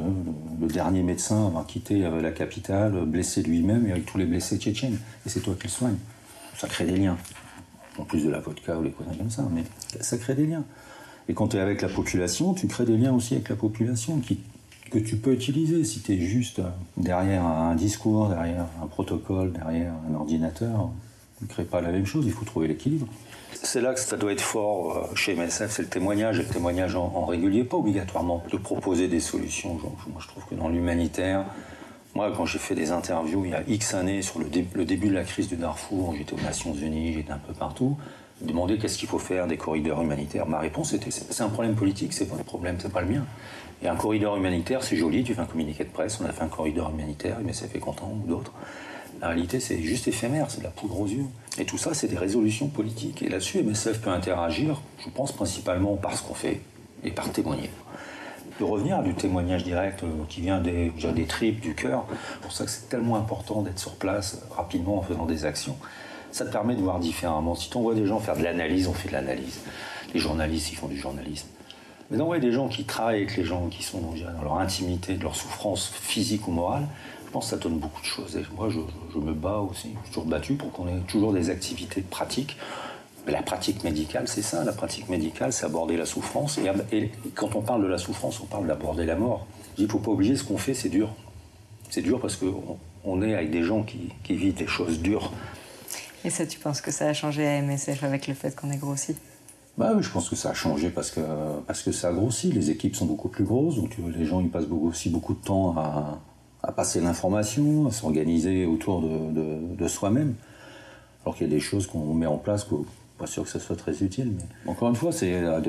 le 0.60 0.66
dernier 0.66 1.02
médecin 1.02 1.46
avant 1.46 1.62
de 1.62 1.66
quitter 1.66 2.04
euh, 2.04 2.20
la 2.20 2.30
capitale, 2.32 2.92
blessé 3.06 3.42
lui-même 3.42 3.86
et 3.86 3.92
avec 3.92 4.04
tous 4.04 4.18
les 4.18 4.26
blessés 4.26 4.58
tchétchènes. 4.58 4.98
Et 5.24 5.30
c'est 5.30 5.40
toi 5.40 5.54
qui 5.58 5.64
le 5.68 5.70
soignes. 5.70 5.96
Ça 6.58 6.68
crée 6.68 6.84
des 6.84 6.96
liens. 6.98 7.16
En 7.98 8.04
plus 8.04 8.22
de 8.24 8.30
la 8.30 8.40
vodka 8.40 8.78
ou 8.78 8.82
les 8.82 8.90
conneries 8.90 9.16
comme 9.16 9.30
ça, 9.30 9.42
mais 9.50 9.64
ça 10.02 10.18
crée 10.18 10.34
des 10.34 10.46
liens. 10.46 10.64
Et 11.28 11.35
quand 11.35 11.49
tu 11.49 11.56
es 11.56 11.61
avec 11.61 11.82
la 11.82 11.88
population, 11.88 12.54
tu 12.54 12.66
crées 12.66 12.87
des 12.87 12.97
liens 12.97 13.12
aussi 13.12 13.35
avec 13.35 13.49
la 13.50 13.56
population 13.56 14.18
qui, 14.18 14.40
que 14.90 14.99
tu 14.99 15.16
peux 15.16 15.32
utiliser. 15.32 15.85
Si 15.85 16.00
tu 16.00 16.14
es 16.14 16.18
juste 16.18 16.58
euh, 16.58 16.70
derrière 16.97 17.44
un 17.44 17.75
discours, 17.75 18.28
derrière 18.28 18.66
un 18.82 18.87
protocole, 18.87 19.52
derrière 19.52 19.92
un 20.11 20.14
ordinateur, 20.14 20.90
tu 21.38 21.44
ne 21.44 21.49
crées 21.49 21.64
pas 21.64 21.80
la 21.80 21.90
même 21.90 22.06
chose, 22.06 22.25
il 22.26 22.32
faut 22.32 22.44
trouver 22.44 22.68
l'équilibre. 22.68 23.06
C'est 23.52 23.80
là 23.80 23.92
que 23.92 24.00
ça 24.00 24.16
doit 24.16 24.32
être 24.32 24.40
fort 24.40 24.97
euh, 24.97 25.14
chez 25.14 25.35
MSF, 25.35 25.70
c'est 25.70 25.82
le 25.82 25.88
témoignage, 25.88 26.38
et 26.38 26.42
le 26.42 26.49
témoignage 26.49 26.97
en, 26.97 27.26
régulier, 27.26 27.64
pas 27.64 27.76
obligatoirement 27.76 28.42
de 28.50 28.56
proposer 28.56 29.08
des 29.08 29.20
solutions. 29.20 29.75
Moi, 29.75 30.20
je 30.20 30.28
trouve 30.28 30.44
que 30.49 30.54
dans 30.54 30.68
l'humanitaire, 30.68 31.44
moi, 32.14 32.32
quand 32.35 32.47
j'ai 32.47 32.58
fait 32.58 32.75
des 32.75 32.90
interviews 32.90 33.44
il 33.44 33.50
y 33.50 33.54
a 33.54 33.62
X 33.68 33.94
années 33.94 34.23
sur 34.23 34.40
le 34.40 34.85
début 34.85 35.08
de 35.08 35.14
la 35.14 35.25
crise 35.25 35.49
du 35.49 35.56
Darfour, 35.56 36.14
j'étais 36.16 36.32
aux 36.32 36.40
Nations 36.40 36.75
Unies, 36.75 37.12
j'étais 37.12 37.32
un 37.32 37.38
peu 37.38 37.52
partout, 37.52 37.99
demander 38.40 38.78
qu'est-ce 38.78 38.99
qu'il 38.99 39.09
faut 39.09 39.18
faire 39.18 39.47
des 39.47 39.57
corridors 39.57 40.02
humanitaires. 40.02 40.47
Ma 40.47 40.59
réponse 40.59 40.92
était 40.92 41.11
c'est 41.11 41.42
un 41.42 41.49
problème 41.49 41.75
politique, 41.75 42.12
c'est 42.12 42.28
votre 42.28 42.45
problème, 42.45 42.76
c'est 42.78 42.92
pas 42.92 43.00
le 43.00 43.09
mien. 43.09 43.25
Et 43.83 43.88
un 43.88 43.97
corridor 43.97 44.37
humanitaire, 44.37 44.83
c'est 44.83 44.97
joli, 44.97 45.23
tu 45.23 45.35
fais 45.35 45.40
un 45.40 45.47
communiqué 45.47 45.85
de 45.85 45.90
presse, 45.90 46.21
on 46.21 46.26
a 46.26 46.33
fait 46.33 46.42
un 46.42 46.49
corridor 46.49 46.90
humanitaire, 46.90 47.38
mais 47.45 47.52
ça 47.52 47.68
fait 47.68 47.78
content, 47.78 48.12
ou 48.12 48.26
d'autres. 48.26 48.52
La 49.21 49.28
réalité, 49.28 49.61
c'est 49.61 49.80
juste 49.83 50.09
éphémère, 50.09 50.50
c'est 50.50 50.59
de 50.59 50.64
la 50.64 50.71
poudre 50.71 51.00
aux 51.00 51.07
yeux. 51.07 51.26
Et 51.59 51.64
tout 51.64 51.78
ça, 51.78 51.95
c'est 51.95 52.09
des 52.09 52.16
résolutions 52.16 52.68
politiques. 52.68 53.23
Et 53.23 53.28
là-dessus, 53.28 53.62
MSF 53.62 54.00
peut 54.00 54.11
interagir, 54.11 54.80
je 54.99 55.11
pense 55.11 55.33
principalement 55.33 55.97
par 55.97 56.16
ce 56.16 56.23
qu'on 56.23 56.35
fait 56.35 56.61
et 57.04 57.11
par 57.11 57.30
témoigner. 57.30 57.71
De 58.59 58.64
revenir 58.64 59.02
du 59.02 59.14
témoignage 59.14 59.62
direct 59.62 60.02
euh, 60.02 60.09
qui 60.28 60.40
vient 60.40 60.61
des, 60.61 60.92
des 61.14 61.25
tripes, 61.26 61.61
du 61.61 61.75
cœur, 61.75 62.07
c'est 62.09 62.40
pour 62.40 62.52
ça 62.52 62.64
que 62.64 62.71
c'est 62.71 62.88
tellement 62.88 63.16
important 63.16 63.62
d'être 63.62 63.78
sur 63.78 63.95
place 63.95 64.42
rapidement 64.57 64.99
en 64.99 65.02
faisant 65.02 65.26
des 65.26 65.45
actions. 65.45 65.76
Ça 66.32 66.44
te 66.44 66.52
permet 66.52 66.75
de 66.75 66.80
voir 66.80 66.99
différemment. 66.99 67.54
Si 67.54 67.70
tu 67.70 67.76
envoies 67.76 67.94
des 67.94 68.06
gens 68.06 68.18
faire 68.18 68.37
de 68.37 68.42
l'analyse, 68.42 68.87
on 68.87 68.92
fait 68.92 69.08
de 69.08 69.14
l'analyse. 69.14 69.61
Les 70.14 70.20
journalistes, 70.20 70.73
ils 70.73 70.76
font 70.76 70.88
du 70.88 70.99
journalisme. 70.99 71.49
Mais 72.11 72.16
d'envoyer 72.16 72.40
des 72.40 72.52
gens 72.52 72.68
qui 72.68 72.85
travaillent 72.85 73.23
avec 73.23 73.37
les 73.37 73.44
gens, 73.44 73.68
qui 73.68 73.82
sont 73.82 74.00
dans 74.00 74.42
leur 74.42 74.58
intimité, 74.58 75.14
de 75.14 75.23
leur 75.23 75.37
souffrance 75.37 75.88
physique 75.88 76.49
ou 76.49 76.52
morale, 76.52 76.87
je 77.26 77.30
pense 77.30 77.44
que 77.44 77.50
ça 77.50 77.56
donne 77.56 77.78
beaucoup 77.78 78.00
de 78.00 78.06
choses. 78.06 78.37
Et 78.37 78.42
moi, 78.56 78.70
je, 78.70 78.78
je 79.12 79.18
me 79.18 79.35
bats 79.35 79.58
aussi, 79.58 79.88
je 79.88 80.04
suis 80.04 80.14
toujours 80.14 80.25
battu 80.25 80.54
pour 80.54 80.73
qu'on 80.73 80.88
ait 80.88 81.00
toujours 81.06 81.35
des 81.35 81.50
activités 81.50 82.00
pratiques. 82.00 82.56
Mais 83.26 83.35
la 83.35 83.42
pratique 83.42 83.85
médicale, 83.85 84.26
c'est 84.26 84.40
ça. 84.40 84.64
La 84.64 84.73
pratique 84.73 85.11
médicale, 85.11 85.52
c'est 85.52 85.66
aborder 85.66 85.99
la 85.99 86.06
souffrance. 86.06 86.58
Et, 86.90 87.11
quand 87.35 87.54
on 87.56 87.61
parle 87.61 87.82
de 87.82 87.87
la 87.87 87.99
souffrance, 87.99 88.40
on 88.40 88.47
parle 88.47 88.66
d'aborder 88.66 89.04
la 89.04 89.16
mort. 89.16 89.47
Il 89.76 89.85
ne 89.85 89.90
faut 89.90 89.99
pas 89.99 90.11
oublier 90.11 90.35
ce 90.35 90.44
qu'on 90.44 90.56
fait, 90.56 90.73
c'est 90.73 90.88
dur. 90.88 91.11
C'est 91.90 92.00
dur 92.00 92.20
parce 92.20 92.37
qu'on 92.37 92.78
on 93.04 93.20
est 93.20 93.35
avec 93.35 93.50
des 93.50 93.62
gens 93.62 93.82
qui, 93.82 94.08
qui 94.25 94.35
vivent 94.35 94.54
des 94.54 94.66
choses 94.66 95.00
dures. 95.00 95.30
Et 96.25 96.30
ça, 96.30 96.46
tu 96.46 96.58
penses 96.58 96.80
que 96.80 96.90
ça 96.90 97.06
a 97.06 97.12
changé 97.12 97.46
à 97.46 97.62
MSF 97.62 98.02
avec 98.02 98.26
le 98.26 98.34
fait 98.34 98.54
qu'on 98.54 98.70
ait 98.70 98.76
grossi? 98.76 99.14
Bah 99.76 99.92
oui, 99.94 100.02
je 100.02 100.10
pense 100.10 100.28
que 100.28 100.34
ça 100.34 100.50
a 100.50 100.54
changé 100.54 100.90
parce 100.90 101.10
que, 101.12 101.20
parce 101.66 101.82
que 101.82 101.92
ça 101.92 102.08
a 102.08 102.12
grossi. 102.12 102.50
Les 102.50 102.70
équipes 102.70 102.96
sont 102.96 103.06
beaucoup 103.06 103.28
plus 103.28 103.44
grosses, 103.44 103.76
donc 103.76 103.96
les 104.16 104.25
gens 104.25 104.40
ils 104.40 104.50
passent 104.50 104.66
aussi 104.70 105.08
beaucoup 105.08 105.34
de 105.34 105.38
temps 105.38 105.76
à, 105.78 106.18
à 106.62 106.72
passer 106.72 107.00
l'information, 107.00 107.87
à 107.87 107.92
s'organiser 107.92 108.66
autour 108.66 109.00
de, 109.00 109.76
de, 109.76 109.88
soi-même. 109.88 110.34
Alors 111.25 111.37
qu'il 111.37 111.46
y 111.46 111.50
a 111.50 111.54
des 111.54 111.60
choses 111.60 111.87
qu'on 111.87 112.12
met 112.14 112.26
en 112.26 112.38
place, 112.38 112.66
pas 113.18 113.26
sûr 113.26 113.44
que 113.44 113.48
ça 113.48 113.60
soit 113.60 113.76
très 113.76 114.02
utile. 114.02 114.32
Encore 114.66 114.88
une 114.88 114.96
fois, 114.96 115.10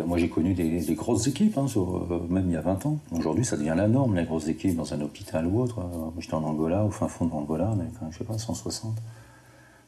moi 0.06 0.18
j'ai 0.18 0.30
connu 0.30 0.54
des, 0.54 0.96
grosses 0.96 1.28
équipes, 1.28 1.58
hein, 1.58 1.68
sur, 1.68 2.08
même 2.30 2.46
il 2.48 2.54
y 2.54 2.58
a 2.58 2.62
20 2.62 2.86
ans. 2.86 2.98
Aujourd'hui, 3.12 3.46
ça 3.46 3.58
devient 3.58 3.76
la 3.76 3.88
norme, 3.88 4.16
les 4.16 4.26
grosses 4.26 4.48
équipes 4.48 4.76
dans 4.76 4.94
un 4.94 5.02
hôpital 5.02 5.46
ou 5.46 5.62
autre. 5.62 5.78
Moi 5.80 6.14
j'étais 6.20 6.34
en 6.34 6.44
Angola, 6.44 6.84
au 6.84 6.92
fin 6.92 7.08
fond 7.08 7.26
de 7.26 7.32
l'Angola, 7.32 7.72
on 7.76 7.80
avait, 7.80 7.90
je 8.12 8.18
sais 8.18 8.24
pas, 8.24 8.38
160, 8.38 8.96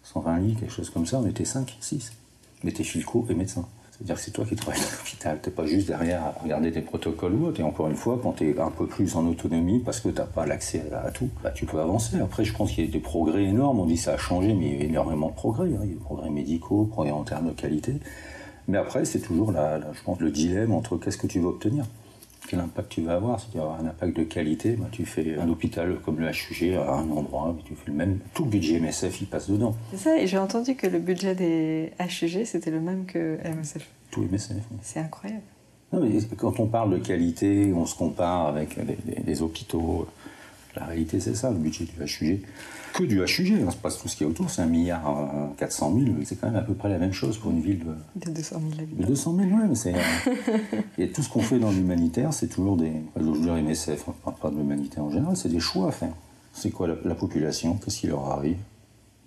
120 0.04 0.40
lits, 0.40 0.56
quelque 0.56 0.74
chose 0.74 0.90
comme 0.90 1.06
ça. 1.06 1.20
On 1.20 1.28
était 1.28 1.46
5, 1.46 1.78
6. 1.80 2.12
On 2.64 2.68
était 2.68 2.84
filco 2.84 3.26
et 3.30 3.34
médecins. 3.34 3.66
C'est-à-dire 3.92 4.16
que 4.16 4.22
c'est 4.22 4.32
toi 4.32 4.46
qui 4.46 4.56
travailles 4.56 4.82
à 4.82 4.98
l'hôpital. 4.98 5.40
Tu 5.44 5.50
n'es 5.50 5.56
pas 5.56 5.66
juste 5.68 5.88
derrière 5.88 6.24
à 6.24 6.36
regarder 6.42 6.72
tes 6.72 6.82
protocoles 6.82 7.34
ou 7.36 7.46
autre. 7.46 7.60
Et 7.60 7.64
encore 7.64 7.88
une 7.88 7.96
fois, 7.96 8.20
quand 8.22 8.34
tu 8.34 8.50
es 8.50 8.60
un 8.60 8.72
peu 8.72 8.88
plus 8.88 9.16
en 9.16 9.28
autonomie, 9.28 9.80
parce 9.80 10.00
que 10.00 10.10
tu 10.10 10.16
n'as 10.16 10.26
pas 10.26 10.48
l'accès 10.48 10.84
à, 10.92 11.12
tout, 11.12 11.30
bah, 11.44 11.52
tu 11.52 11.68
peux 11.68 11.80
avancer. 11.80 12.20
Après, 12.20 12.44
je 12.44 12.54
pense 12.54 12.72
qu'il 12.72 12.86
y 12.86 12.88
a 12.88 12.92
des 12.92 13.00
progrès 13.00 13.44
énormes. 13.44 13.80
On 13.80 13.86
dit 13.86 13.98
ça 13.98 14.14
a 14.14 14.18
changé, 14.18 14.56
mais 14.56 14.70
il 14.70 14.80
y 14.80 14.82
a 14.82 14.86
énormément 14.86 15.30
de 15.30 15.36
progrès. 15.36 15.68
Hein. 15.68 15.82
Il 15.84 15.90
y 15.90 15.92
a 15.92 15.94
des 15.94 16.00
progrès 16.00 16.32
médicaux, 16.32 16.86
progrès 16.86 17.12
en 17.12 17.24
termes 17.24 17.50
de 17.50 17.54
qualité. 17.54 17.94
Mais 18.68 18.80
après, 18.80 19.06
c'est 19.06 19.20
toujours, 19.20 19.52
je 19.52 20.04
pense, 20.04 20.20
le 20.20 20.32
dilemme 20.32 20.72
entre 20.72 20.98
qu'est-ce 20.98 21.18
que 21.18 21.28
tu 21.28 21.40
veux 21.40 21.48
obtenir 21.48 21.86
quel 22.48 22.60
impact 22.60 22.90
tu 22.90 23.02
vas 23.02 23.16
avoir. 23.16 23.40
Si 23.40 23.50
tu 23.52 23.60
as 23.60 23.64
un 23.64 23.86
impact 23.86 24.18
de 24.18 24.24
qualité, 24.24 24.72
bah, 24.74 24.88
tu 24.92 25.06
fais 25.06 25.38
un 25.38 25.50
hôpital 25.50 25.98
comme 26.04 26.20
le 26.20 26.30
HUG 26.30 26.76
à 26.76 26.94
un 26.94 27.10
endroit, 27.12 27.54
mais 27.56 27.64
tu 27.64 27.76
fais 27.76 27.92
le 27.92 27.94
même. 27.94 28.20
Tout 28.34 28.44
le 28.44 28.50
budget 28.50 28.80
MSF, 28.80 29.22
il 29.22 29.28
passe 29.28 29.50
dedans. 29.50 29.76
C'est 29.92 29.98
ça, 29.98 30.18
et 30.20 30.28
j'ai 30.28 30.38
entendu 30.38 30.76
que 30.76 30.88
le 30.88 31.00
budget 31.00 31.36
des 31.36 31.92
HUG, 32.00 32.46
c'était 32.46 32.72
le 32.72 32.80
même 32.80 33.06
que 33.06 33.38
MSF. 33.44 33.88
Tout 34.10 34.22
MSF. 34.24 34.56
Oui. 34.72 34.78
C'est 34.82 35.00
incroyable. 35.00 35.44
Non, 35.94 36.00
mais 36.02 36.20
quand 36.38 36.60
on 36.60 36.68
parle 36.68 36.92
de 36.94 36.98
qualité, 36.98 37.74
on 37.76 37.86
se 37.86 37.96
compare 37.96 38.48
avec 38.48 38.76
les, 38.78 38.98
les, 39.06 39.24
les 39.26 39.42
hôpitaux. 39.42 40.08
La 40.76 40.86
réalité, 40.86 41.20
c'est 41.20 41.36
ça, 41.36 41.52
le 41.52 41.58
budget 41.58 41.86
du 41.86 41.92
HUG. 42.04 42.42
Que 42.94 43.04
du 43.04 43.20
HUG, 43.20 43.62
hein, 43.62 43.68
c'est 43.70 43.82
pas 43.82 43.90
tout 43.92 44.08
ce 44.08 44.16
qu'il 44.16 44.26
y 44.26 44.30
a 44.30 44.32
autour, 44.32 44.50
c'est 44.50 44.62
un 44.62 44.66
milliard 44.66 45.08
euh, 45.08 45.48
400 45.58 45.94
000, 45.98 46.16
c'est 46.26 46.36
quand 46.36 46.48
même 46.48 46.58
à 46.58 46.62
peu 46.62 46.74
près 46.74 46.90
la 46.90 46.98
même 46.98 47.14
chose 47.14 47.38
pour 47.38 47.52
une 47.52 47.62
ville 47.62 47.80
de, 47.80 48.26
de 48.28 48.32
200 48.32 48.60
000 48.60 48.82
habitants. 48.82 49.02
De 49.02 49.08
200 49.08 49.36
000, 49.38 49.50
ouais, 49.50 49.68
mais 49.70 49.76
c'est. 49.76 49.96
et 50.98 51.10
tout 51.10 51.22
ce 51.24 51.30
qu'on 51.30 51.42
fait 51.42 51.60
dans 51.60 51.72
l'humanitaire, 51.72 52.34
c'est 52.34 52.48
toujours 52.48 52.76
des. 52.78 52.92
Je 53.16 53.24
veux 53.24 53.40
dire 53.40 53.54
MSF, 53.56 54.08
on 54.08 54.12
ne 54.12 54.16
parle 54.18 54.36
pas 54.36 54.50
de 54.50 54.58
l'humanitaire 54.58 55.04
en 55.04 55.10
général, 55.12 55.38
c'est 55.38 55.50
des 55.50 55.60
choix 55.60 55.88
à 55.88 55.92
faire. 55.92 56.14
C'est 56.54 56.70
quoi 56.70 56.88
la, 56.88 56.96
la 57.06 57.16
population? 57.16 57.76
Qu'est-ce 57.76 58.00
qui 58.00 58.08
leur 58.08 58.30
arrive? 58.30 58.58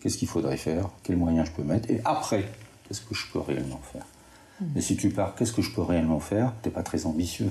Qu'est-ce 0.00 0.18
qu'il 0.18 0.28
faudrait 0.28 0.58
faire? 0.58 0.90
Quels 1.02 1.16
moyens 1.16 1.46
je 1.48 1.52
peux 1.52 1.66
mettre? 1.66 1.90
Et 1.90 2.02
après, 2.04 2.44
qu'est-ce 2.86 3.00
que 3.00 3.14
je 3.14 3.26
peux 3.32 3.38
réellement 3.38 3.80
faire? 3.90 4.04
Mmh. 4.60 4.64
Mais 4.74 4.80
si 4.82 4.96
tu 4.96 5.08
pars, 5.08 5.34
qu'est-ce 5.34 5.52
que 5.52 5.62
je 5.62 5.72
peux 5.72 5.80
réellement 5.82 6.20
faire? 6.20 6.52
T'es 6.60 6.70
pas 6.70 6.82
très 6.82 7.06
ambitieux. 7.06 7.50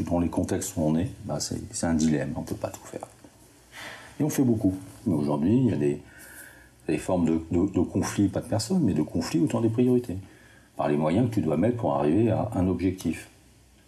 Dans 0.00 0.20
les 0.20 0.28
contextes 0.28 0.74
où 0.76 0.82
on 0.82 0.96
est, 0.96 1.10
bah 1.24 1.38
c'est 1.40 1.86
un 1.86 1.94
dilemme, 1.94 2.32
on 2.36 2.42
ne 2.42 2.46
peut 2.46 2.54
pas 2.54 2.70
tout 2.70 2.84
faire. 2.84 3.06
Et 4.20 4.24
on 4.24 4.28
fait 4.28 4.42
beaucoup. 4.42 4.74
Mais 5.06 5.14
aujourd'hui, 5.14 5.56
il 5.56 5.66
y 5.66 5.72
a 5.72 5.76
des, 5.76 6.98
formes 6.98 7.26
de, 7.26 7.40
de, 7.50 7.70
de, 7.70 7.80
conflits, 7.80 8.28
pas 8.28 8.40
de 8.40 8.48
personnes, 8.48 8.82
mais 8.82 8.94
de 8.94 9.02
conflits 9.02 9.40
autour 9.40 9.60
des 9.60 9.68
priorités. 9.68 10.16
Par 10.76 10.88
les 10.88 10.96
moyens 10.96 11.28
que 11.28 11.34
tu 11.34 11.40
dois 11.40 11.56
mettre 11.56 11.76
pour 11.76 11.94
arriver 11.94 12.30
à 12.30 12.50
un 12.54 12.68
objectif. 12.68 13.28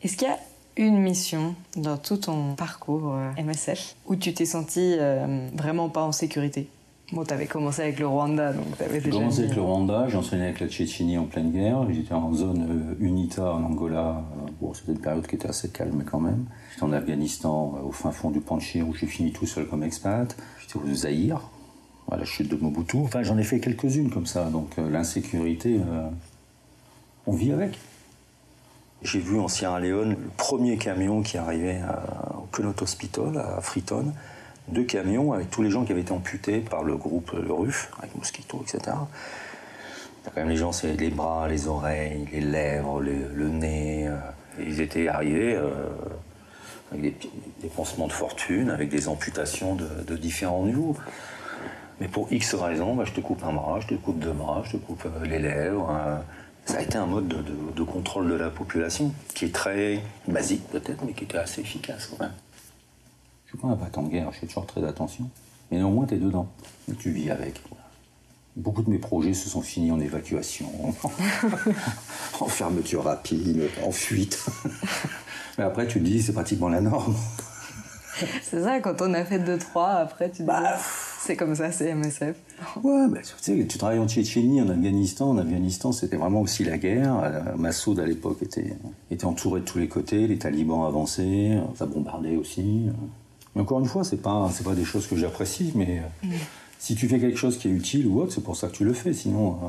Est-ce 0.03 0.17
qu'il 0.17 0.29
y 0.29 0.31
a 0.31 0.39
une 0.77 0.99
mission 0.99 1.55
dans 1.77 1.97
tout 1.97 2.17
ton 2.17 2.55
parcours 2.55 3.15
euh, 3.15 3.43
MSF 3.43 3.97
où 4.07 4.17
tu 4.17 4.33
t'es 4.33 4.47
senti 4.47 4.97
euh, 4.99 5.49
vraiment 5.55 5.89
pas 5.89 6.03
en 6.03 6.13
sécurité? 6.13 6.69
Bon, 7.13 7.25
tu 7.25 7.35
avais 7.35 7.47
commencé 7.47 7.83
avec 7.83 7.99
le 7.99 8.07
Rwanda, 8.07 8.53
donc 8.53 8.77
tu 8.77 8.85
avais 8.85 9.01
déjà. 9.01 9.11
J'ai 9.11 9.19
commencé 9.19 9.41
avec 9.41 9.57
le 9.57 9.63
Rwanda, 9.63 10.07
j'ai 10.09 10.17
enseigné 10.17 10.45
avec 10.45 10.61
la 10.61 10.69
Tchétchénie 10.69 11.19
en 11.19 11.25
pleine 11.25 11.51
guerre, 11.51 11.85
j'étais 11.91 12.15
en 12.15 12.33
zone 12.33 12.95
euh, 13.01 13.05
UNITA 13.05 13.53
en 13.53 13.65
Angola. 13.65 14.23
Bon, 14.61 14.73
c'était 14.75 14.93
une 14.93 15.01
période 15.01 15.27
qui 15.27 15.35
était 15.35 15.49
assez 15.49 15.71
calme 15.71 16.05
quand 16.09 16.21
même. 16.21 16.45
J'étais 16.73 16.85
en 16.85 16.93
Afghanistan, 16.93 17.75
euh, 17.77 17.89
au 17.89 17.93
fin 17.93 18.13
fond 18.13 18.31
du 18.31 18.41
Panchir, 18.41 18.87
où 18.87 18.95
j'ai 18.95 19.07
fini 19.07 19.33
tout 19.33 19.47
seul 19.47 19.67
comme 19.67 19.83
expat. 19.83 20.37
J'étais 20.61 20.77
au 20.77 20.95
Zaïre, 20.95 21.41
à 22.11 22.17
la 22.17 22.25
chute 22.25 22.49
de 22.49 22.57
Mobutu. 22.57 22.99
Enfin, 22.99 23.23
j'en 23.23 23.39
ai 23.39 23.45
fait 23.45 23.59
quelques-unes 23.61 24.11
comme 24.11 24.27
ça, 24.27 24.45
donc 24.45 24.79
euh, 24.79 24.89
l'insécurité, 24.89 25.81
euh, 25.81 26.09
on 27.27 27.33
vit 27.33 27.53
avec. 27.53 27.79
J'ai 29.03 29.19
vu 29.19 29.39
en 29.41 29.49
Sierra 29.49 29.81
Leone 29.81 30.11
le 30.11 30.31
premier 30.37 30.77
camion 30.77 31.23
qui 31.23 31.39
arrivait 31.39 31.81
à, 31.81 32.37
au 32.37 32.47
Connaught 32.53 32.83
Hospital, 32.83 33.37
à 33.39 33.61
Freetown 33.61 34.13
deux 34.69 34.85
camions 34.85 35.33
avec 35.33 35.51
tous 35.51 35.63
les 35.63 35.71
gens 35.71 35.85
qui 35.85 35.93
avaient 35.93 36.01
été 36.01 36.13
amputés 36.13 36.61
par 36.61 36.85
le 36.85 36.97
groupe 36.97 37.33
le 37.33 37.53
RUF, 37.53 37.91
avec 37.99 38.15
Mosquito, 38.17 38.63
etc. 38.63 38.97
Quand 40.25 40.37
même 40.37 40.51
les 40.51 40.57
gens, 40.57 40.73
c'est 40.73 40.93
les 40.93 41.11
bras, 41.11 41.49
les 41.49 41.67
oreilles, 41.67 42.29
les 42.33 42.41
lèvres, 42.41 43.01
le, 43.01 43.49
nez. 43.49 44.07
Euh, 44.07 44.17
ils 44.59 44.81
étaient 44.81 45.09
arrivés 45.09 45.55
euh, 45.55 45.89
avec 46.93 47.19
des, 47.63 47.69
pansements 47.69 48.07
de 48.07 48.13
fortune, 48.13 48.71
avec 48.71 48.91
des 48.91 49.09
amputations 49.09 49.75
de, 49.75 50.17
différents 50.17 50.65
niveaux. 50.65 50.95
Mais 52.01 52.09
pour 52.09 52.31
X 52.31 52.55
raisons, 52.55 52.95
bah, 52.95 53.05
je 53.07 53.13
te 53.13 53.21
coupe 53.21 53.43
un 53.45 53.53
bras, 53.53 53.81
je 53.81 53.89
te 53.89 53.95
coupe 53.95 54.19
deux 54.19 54.33
bras, 54.33 54.63
je 54.65 54.73
te 54.73 54.77
coupe 54.77 55.05
euh, 55.07 55.27
les 55.27 55.39
lèvres. 55.39 55.91
ça 56.67 56.79
a 56.79 56.83
été 56.83 56.99
un 56.99 57.07
mode 57.07 57.29
de, 57.29 57.37
de, 57.37 57.73
de, 57.75 57.83
contrôle 57.83 58.29
de 58.29 58.35
la 58.35 58.51
population 58.51 59.13
qui 59.35 59.47
est 59.47 59.55
très 59.55 60.01
basique 60.29 60.69
peut-être, 60.69 61.03
mais 61.05 61.13
qui 61.13 61.25
était 61.25 61.39
assez 61.39 61.63
efficace 61.63 62.09
quand 62.09 62.21
même. 62.21 62.35
Je 63.51 63.57
suis 63.57 63.67
pas 63.67 63.73
un 63.73 63.75
battant 63.75 64.05
de 64.05 64.11
guerre, 64.11 64.31
je 64.31 64.39
fais 64.39 64.47
toujours 64.47 64.65
très 64.65 64.85
attention. 64.85 65.29
Mais 65.71 65.79
néanmoins, 65.79 66.07
tu 66.07 66.15
es 66.15 66.19
dedans. 66.19 66.47
Et 66.89 66.95
tu 66.95 67.11
vis 67.11 67.31
avec. 67.31 67.61
Beaucoup 68.55 68.83
de 68.83 68.91
mes 68.91 68.99
projets 68.99 69.35
se 69.35 69.49
sont 69.49 69.61
finis 69.61 69.91
en 69.91 69.99
évacuation, 69.99 70.69
en 72.41 72.47
fermeture 72.47 73.03
rapide, 73.05 73.69
en 73.85 73.91
fuite. 73.91 74.47
Mais 75.59 75.65
après, 75.65 75.89
tu 75.89 75.99
te 75.99 76.05
dis, 76.05 76.23
c'est 76.23 76.33
pratiquement 76.33 76.69
la 76.69 76.81
norme. 76.81 77.17
C'est 78.43 78.63
ça, 78.63 78.79
quand 78.81 79.01
on 79.03 79.15
a 79.15 79.25
fait 79.25 79.39
2-3, 79.39 79.97
après, 79.97 80.31
tu 80.31 80.39
te 80.39 80.43
bah, 80.43 80.77
dis, 80.77 80.83
c'est 81.21 81.37
comme 81.37 81.55
ça, 81.55 81.73
c'est 81.73 81.95
MSF. 81.95 82.37
Ouais, 82.83 83.09
bah, 83.09 83.21
tu 83.23 83.33
sais, 83.41 83.67
tu 83.67 83.79
travailles 83.79 83.99
en 83.99 84.07
Tchétchénie, 84.07 84.61
en 84.61 84.69
Afghanistan. 84.69 85.31
En 85.31 85.39
Afghanistan, 85.39 85.91
c'était 85.91 86.19
vraiment 86.19 86.43
aussi 86.43 86.63
la 86.63 86.77
guerre. 86.77 87.55
Massoud, 87.57 87.99
à 87.99 88.05
l'époque, 88.05 88.43
était, 88.43 88.77
était 89.11 89.25
entouré 89.25 89.61
de 89.61 89.65
tous 89.65 89.79
les 89.79 89.89
côtés. 89.89 90.27
Les 90.27 90.39
talibans 90.39 90.85
avançaient, 90.85 91.59
ça 91.77 91.87
bombardait 91.87 92.37
aussi. 92.37 92.91
Mais 93.55 93.63
encore 93.63 93.81
une 93.81 93.87
fois, 93.87 94.05
c'est 94.05 94.23
pas 94.23 94.49
c'est 94.53 94.65
pas 94.65 94.75
des 94.75 94.85
choses 94.85 95.07
que 95.07 95.17
j'apprécie, 95.17 95.73
mais 95.75 96.03
mmh. 96.23 96.29
si 96.79 96.95
tu 96.95 97.09
fais 97.09 97.19
quelque 97.19 97.39
chose 97.39 97.59
qui 97.59 97.69
est 97.69 97.73
utile 97.73 98.07
ou 98.07 98.21
autre, 98.21 98.33
c'est 98.33 98.45
pour 98.45 98.57
ça 98.57 98.69
que 98.69 98.75
tu 98.75 98.85
le 98.85 98.93
fais. 98.93 99.13
Sinon, 99.13 99.59
euh, 99.63 99.67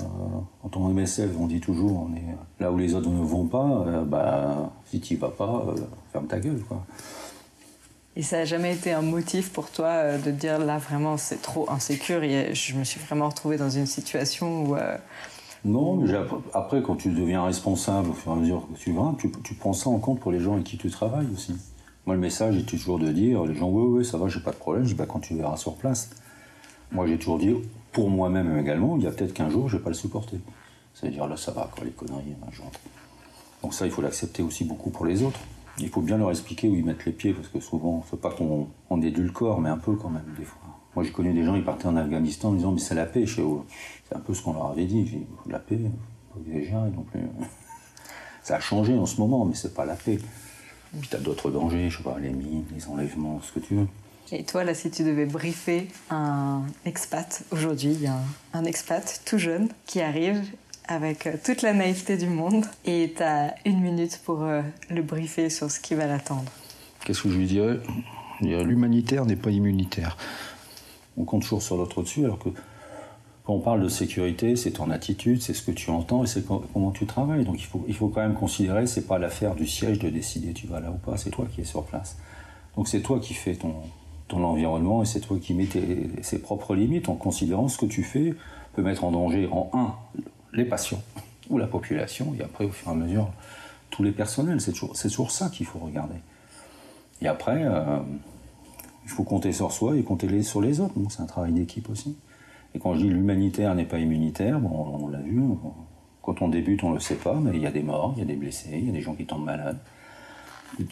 en 0.64 0.70
tant 0.70 0.88
que 0.88 0.94
MSF, 0.94 1.32
on 1.40 1.48
dit 1.48 1.60
toujours, 1.60 2.08
on 2.10 2.16
est 2.16 2.36
là 2.60 2.72
où 2.72 2.78
les 2.78 2.94
autres 2.94 3.10
ne 3.10 3.24
vont 3.24 3.48
pas. 3.48 3.84
Euh, 3.88 4.04
bah, 4.04 4.72
si 4.86 5.00
tu 5.00 5.16
vas 5.16 5.30
pas, 5.30 5.66
euh, 5.68 5.76
ferme 6.12 6.28
ta 6.28 6.40
gueule, 6.40 6.62
quoi. 6.68 6.86
Et 8.16 8.24
ça 8.24 8.38
n'a 8.38 8.46
jamais 8.46 8.74
été 8.74 8.92
un 8.92 9.02
motif 9.02 9.54
pour 9.54 9.70
toi 9.70 10.18
de 10.18 10.32
dire 10.32 10.60
là 10.60 10.78
vraiment 10.78 11.16
c'est 11.16 11.42
trop 11.42 11.70
insécure 11.70 12.24
et 12.24 12.54
je 12.54 12.76
me 12.76 12.84
suis 12.84 13.00
vraiment 13.00 13.30
retrouvée 13.30 13.58
dans 13.58 13.70
une 13.70 13.86
situation 13.86 14.66
où. 14.66 14.76
Euh, 14.76 14.98
non, 15.64 15.96
mais 15.96 16.12
après, 16.54 16.82
quand 16.82 16.96
tu 16.96 17.10
deviens 17.10 17.44
responsable 17.44 18.10
au 18.10 18.14
fur 18.14 18.32
et 18.32 18.36
à 18.36 18.38
mesure 18.38 18.68
que 18.68 18.80
tu 18.80 18.92
vas, 18.92 19.14
tu, 19.20 19.32
tu 19.44 19.54
prends 19.54 19.74
ça 19.74 19.90
en 19.90 20.00
compte 20.00 20.20
pour 20.20 20.32
les 20.32 20.40
gens 20.40 20.54
avec 20.54 20.66
qui 20.66 20.78
tu 20.78 20.90
travailles 20.90 21.28
aussi. 21.34 21.56
Moi, 22.06 22.16
le 22.16 22.22
message 22.22 22.58
était 22.58 22.78
toujours 22.78 22.98
de 22.98 23.12
dire, 23.12 23.46
les 23.46 23.54
gens, 23.54 23.70
oui, 23.70 24.00
oui, 24.00 24.06
ça 24.06 24.18
va, 24.18 24.28
j'ai 24.28 24.40
pas 24.40 24.52
de 24.52 24.58
problème. 24.58 24.84
Je 24.84 24.90
dis, 24.90 24.96
bah, 24.96 25.06
quand 25.08 25.20
tu 25.20 25.36
verras 25.36 25.58
sur 25.58 25.76
place. 25.76 26.10
Moi, 26.92 27.08
j'ai 27.08 27.18
toujours 27.18 27.38
dit, 27.38 27.54
pour 27.92 28.10
moi-même 28.10 28.58
également, 28.58 28.98
il 28.98 29.04
y 29.04 29.08
a 29.08 29.12
peut-être 29.12 29.34
qu'un 29.34 29.50
jour, 29.50 29.70
je 29.70 29.78
vais 29.78 29.84
pas 29.84 29.90
le 29.90 29.96
supporter. 29.96 30.40
Ça 30.94 31.08
veut 31.08 31.14
dire, 31.14 31.28
là, 31.28 31.38
ça 31.38 31.52
va, 31.52 31.70
quoi, 31.74 31.86
les 31.86 31.92
conneries, 31.92 32.36
un 32.48 32.52
jour. 32.52 32.66
Donc 33.62 33.74
ça, 33.74 33.86
il 33.86 33.92
faut 33.92 34.02
l'accepter 34.02 34.42
aussi 34.42 34.64
beaucoup 34.64 34.90
pour 34.90 35.06
les 35.06 35.24
autres. 35.24 35.40
Il 35.78 35.90
faut 35.90 36.02
bien 36.02 36.18
leur 36.18 36.32
expliquer 36.32 36.68
où 36.68 36.76
ils 36.76 36.84
mettent 36.84 37.06
les 37.06 37.12
pieds, 37.12 37.34
parce 37.34 37.48
que 37.48 37.60
souvent, 37.60 38.02
faut 38.02 38.18
pas 38.18 38.32
qu'on 38.32 38.68
on 38.90 39.02
édulcore, 39.02 39.62
mais 39.62 39.70
un 39.70 39.78
peu 39.78 39.96
quand 39.96 40.10
même, 40.10 40.36
des 40.38 40.44
fois. 40.44 40.62
Moi, 40.96 41.06
j'ai 41.06 41.12
connu 41.12 41.34
des 41.34 41.46
gens, 41.46 41.56
ils 41.56 41.64
partaient 41.64 41.88
en 41.88 41.96
Afghanistan 41.96 42.50
en 42.50 42.54
disant, 42.54 42.72
mais 42.72 42.82
c'est 42.82 42.96
la 42.96 43.06
paix 43.06 43.26
chez 43.26 43.42
eux. 43.42 43.62
C'est 44.10 44.16
un 44.16 44.20
peu 44.20 44.34
ce 44.34 44.42
qu'on 44.42 44.54
leur 44.54 44.72
avait 44.72 44.86
dit. 44.86 45.04
Dit, 45.04 45.20
la 45.48 45.60
paix, 45.60 45.78
pas 46.34 46.40
exagérer 46.46 46.90
non 46.90 47.04
plus. 47.04 47.22
Ça 48.44 48.56
a 48.56 48.60
changé 48.60 48.98
en 48.98 49.06
ce 49.06 49.22
moment, 49.22 49.46
mais 49.46 49.54
c'est 49.54 49.74
pas 49.76 49.86
la 49.86 49.94
paix. 49.94 50.18
Puis 51.00 51.10
t'as 51.10 51.20
d'autres 51.20 51.50
dangers, 51.52 51.90
je 51.90 51.98
sais 51.98 52.04
pas, 52.04 52.18
les 52.20 52.30
mines, 52.30 52.66
les 52.76 52.88
enlèvements, 52.88 53.42
ce 53.42 53.52
que 53.54 53.66
tu 53.66 53.76
veux. 53.76 53.88
Et 54.34 54.44
toi, 54.44 54.64
là, 54.64 54.74
si 54.74 54.90
tu 54.90 55.04
devais 55.04 55.26
briefer 55.26 55.88
un 56.10 56.62
expat 56.86 57.44
aujourd'hui, 57.52 57.92
il 57.92 58.02
y 58.02 58.08
a 58.08 58.14
un, 58.14 58.60
un 58.60 58.66
expat 58.66 59.22
tout 59.26 59.38
jeune 59.38 59.68
qui 59.86 60.02
arrive 60.02 60.42
avec 60.88 61.28
euh, 61.28 61.36
toute 61.44 61.62
la 61.62 61.74
naïveté 61.74 62.18
du 62.18 62.28
monde 62.28 62.66
et 62.86 63.14
tu 63.16 63.24
as 63.24 63.56
une 63.66 63.82
minute 63.82 64.20
pour 64.26 64.44
euh, 64.44 64.62
le 64.90 65.02
briefer 65.02 65.50
sur 65.50 65.70
ce 65.72 65.80
qui 65.80 65.96
va 65.96 66.06
l'attendre. 66.08 66.52
Qu'est-ce 67.06 67.24
que 67.24 67.30
je 67.30 67.38
lui 67.38 67.46
dirais, 67.46 67.80
L'humanitaire 68.42 69.26
n'est 69.26 69.36
pas 69.36 69.52
immunitaire. 69.52 70.18
On 71.18 71.26
compte 71.26 71.44
toujours 71.44 71.62
sur 71.62 71.78
l'autre 71.78 72.02
dessus, 72.02 72.24
alors 72.24 72.40
que 72.40 72.50
quand 73.44 73.54
on 73.54 73.60
parle 73.60 73.82
de 73.82 73.90
sécurité, 73.90 74.56
c'est 74.56 74.72
ton 74.72 74.92
attitude, 74.92 75.42
c'est 75.42 75.54
ce 75.54 75.64
que 75.64 75.72
tu 75.72 75.90
entends 75.90 76.24
et 76.24 76.28
c'est 76.28 76.46
co- 76.46 76.64
comment 76.74 76.92
tu 76.92 77.06
travailles. 77.08 77.44
Donc 77.44 77.60
il 77.60 77.66
faut, 77.66 77.84
il 77.88 77.96
faut 77.96 78.08
quand 78.10 78.22
même 78.22 78.36
considérer, 78.36 78.86
c'est 78.88 79.08
pas 79.08 79.18
l'affaire 79.18 79.56
du 79.56 79.66
siège 79.68 79.98
de 80.00 80.10
décider 80.10 80.54
tu 80.54 80.68
vas 80.68 80.80
là 80.80 80.92
ou 80.92 80.98
pas, 80.98 81.18
c'est 81.18 81.32
toi 81.32 81.46
qui 81.52 81.62
es 81.62 81.64
sur 81.64 81.84
place. 81.84 82.18
Donc 82.76 82.88
c'est 82.88 83.02
toi 83.02 83.20
qui 83.20 83.34
fais 83.34 83.56
ton, 83.56 83.74
ton 84.28 84.44
environnement 84.44 85.02
et 85.02 85.06
c'est 85.06 85.20
toi 85.22 85.38
qui 85.42 85.54
mets 85.56 85.68
ses 86.22 86.40
propres 86.40 86.76
limites 86.76 87.10
en 87.10 87.16
considérant 87.16 87.68
ce 87.68 87.78
que 87.78 87.86
tu 87.88 88.04
fais 88.04 88.34
peut 88.74 88.84
mettre 88.84 89.04
en 89.04 89.12
danger 89.12 89.50
en 89.52 89.70
un 89.74 89.96
les 90.54 90.66
patients 90.66 91.02
ou 91.50 91.58
la 91.58 91.68
population 91.68 92.34
et 92.40 92.44
après 92.44 92.66
au 92.66 92.70
fur 92.70 92.90
et 92.90 92.92
à 92.92 92.94
mesure 92.96 93.30
tous 93.90 94.04
les 94.04 94.12
personnels. 94.12 94.62
C'est 94.62 94.72
toujours, 94.72 94.94
toujours 94.98 95.32
ça 95.32 95.50
qu'il 95.50 95.66
faut 95.66 95.80
regarder. 95.80 96.16
Et 97.22 97.28
après, 97.28 97.64
euh, 97.66 97.98
il 99.04 99.10
faut 99.10 99.24
compter 99.24 99.52
sur 99.52 99.72
soi 99.72 99.98
et 99.98 100.04
compter 100.04 100.28
les- 100.28 100.44
sur 100.44 100.62
les 100.62 100.80
autres. 100.80 100.94
C'est 101.10 101.22
un 101.22 101.26
travail 101.26 101.52
d'équipe 101.54 101.90
aussi. 101.90 102.16
Et 102.74 102.80
quand 102.80 102.94
je 102.96 103.00
dis 103.02 103.10
l'humanitaire 103.10 103.76
n'est 103.76 103.86
pas 103.86 104.00
immunitaire, 104.00 104.60
bon, 104.60 104.70
on 105.02 105.08
l'a 105.10 105.20
vu, 105.20 105.42
quand 106.22 106.42
on 106.42 106.48
débute, 106.50 106.84
on 106.84 106.90
ne 106.90 106.96
le 106.96 107.00
sait 107.00 107.16
pas, 107.16 107.36
mais 107.36 107.52
il 107.54 107.62
y 107.62 107.66
a 107.66 107.72
des 107.72 107.84
morts, 107.84 108.14
il 108.16 108.20
y 108.20 108.24
a 108.24 108.26
des 108.26 108.36
blessés, 108.36 108.70
il 108.74 108.86
y 108.86 108.90
a 108.90 108.94
des 108.94 109.02
gens 109.02 109.14
qui 109.16 109.26
tombent 109.26 109.46
malades. 109.46 109.78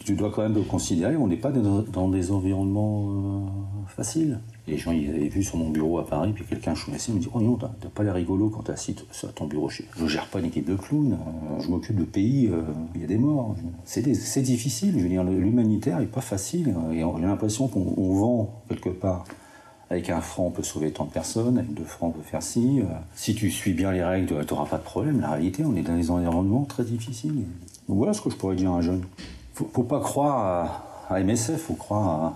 Tu 0.04 0.14
dois 0.14 0.30
quand 0.30 0.42
même 0.42 0.54
le 0.54 0.60
considérer, 0.60 1.16
on 1.16 1.26
n'est 1.26 1.38
pas 1.38 1.50
dans, 1.50 2.08
des 2.10 2.32
environnements 2.32 3.06
euh, 3.08 3.46
faciles. 3.88 4.40
Les 4.68 4.76
gens, 4.76 4.92
ils 4.92 5.08
avaient 5.08 5.28
vu 5.28 5.42
sur 5.42 5.56
mon 5.56 5.70
bureau 5.70 5.98
à 5.98 6.06
Paris, 6.06 6.32
puis 6.34 6.44
quelqu'un 6.44 6.74
je 6.74 6.84
connaissais, 6.84 7.12
me 7.12 7.18
dit 7.18 7.28
Oh 7.32 7.40
non, 7.40 7.54
t'as 7.56 7.70
t'as 7.80 7.88
pas 7.88 8.02
l'air 8.02 8.12
rigolo 8.12 8.50
quand 8.50 8.64
t'es 8.64 8.72
assis 8.72 8.94
sur 9.10 9.32
ton 9.32 9.46
bureau. 9.46 9.70
Je 9.70 9.82
ne 10.02 10.06
gère 10.06 10.26
pas 10.26 10.40
une 10.40 10.44
équipe 10.46 10.68
de 10.68 10.76
clowns, 10.76 11.14
euh, 11.14 11.60
je 11.62 11.70
m'occupe 11.70 11.96
de 11.96 12.04
pays, 12.04 12.48
euh, 12.52 12.60
il 12.94 13.00
y 13.00 13.04
a 13.04 13.06
des 13.06 13.16
morts. 13.16 13.56
C'est 13.84 14.02
difficile, 14.42 14.92
je 14.98 15.02
veux 15.02 15.08
dire, 15.08 15.24
l'humanitaire 15.24 15.98
n'est 15.98 16.04
pas 16.06 16.20
facile. 16.20 16.74
Et 16.92 17.02
on- 17.02 17.16
j'ai 17.16 17.24
l'impression 17.24 17.66
qu'on 17.66 17.94
on 17.96 18.12
vend 18.14 18.62
quelque 18.68 18.90
part 18.90 19.24
avec 19.90 20.08
un 20.08 20.20
franc, 20.20 20.46
on 20.46 20.50
peut 20.50 20.62
sauver 20.62 20.92
tant 20.92 21.04
de 21.04 21.10
personnes. 21.10 21.58
Avec 21.58 21.74
deux 21.74 21.84
francs, 21.84 22.14
on 22.14 22.18
peut 22.18 22.24
faire 22.24 22.42
ci. 22.42 22.80
Euh, 22.80 22.84
Si 23.14 23.34
tu 23.34 23.50
suis 23.50 23.72
bien 23.74 23.90
les 23.92 24.04
règles, 24.04 24.46
tu 24.46 24.54
n'auras 24.54 24.66
pas 24.66 24.78
de 24.78 24.84
problème. 24.84 25.20
La 25.20 25.30
réalité, 25.32 25.64
on 25.64 25.74
est 25.74 25.82
dans 25.82 25.96
des 25.96 26.10
environnements 26.10 26.64
très 26.64 26.84
difficiles. 26.84 27.44
Donc 27.88 27.98
voilà 27.98 28.12
ce 28.12 28.20
que 28.20 28.30
je 28.30 28.36
pourrais 28.36 28.54
dire 28.56 28.70
à 28.70 28.76
un 28.76 28.82
jeune. 28.82 29.02
Faut, 29.54 29.68
faut 29.72 29.82
pas 29.82 30.00
croire 30.00 30.84
à, 31.08 31.14
à 31.14 31.20
MSF, 31.22 31.60
faut 31.60 31.74
croire 31.74 32.34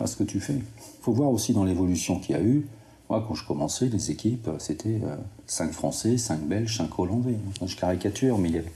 à, 0.00 0.06
ce 0.06 0.16
que 0.16 0.24
tu 0.24 0.40
fais. 0.40 0.56
faut 1.02 1.12
voir 1.12 1.30
aussi 1.30 1.52
dans 1.52 1.64
l'évolution 1.64 2.18
qu'il 2.18 2.34
y 2.34 2.38
a 2.38 2.42
eu. 2.42 2.66
Moi, 3.10 3.22
quand 3.28 3.34
je 3.34 3.46
commençais, 3.46 3.86
les 3.86 4.10
équipes, 4.10 4.48
c'était 4.58 4.98
5 5.46 5.72
Français, 5.72 6.16
5 6.16 6.40
Belges, 6.40 6.78
5 6.78 6.98
Hollandais. 6.98 7.36
Je 7.64 7.76
caricature, 7.76 8.38
mais 8.38 8.48
il 8.48 8.54
y 8.54 8.58
avait- 8.58 8.72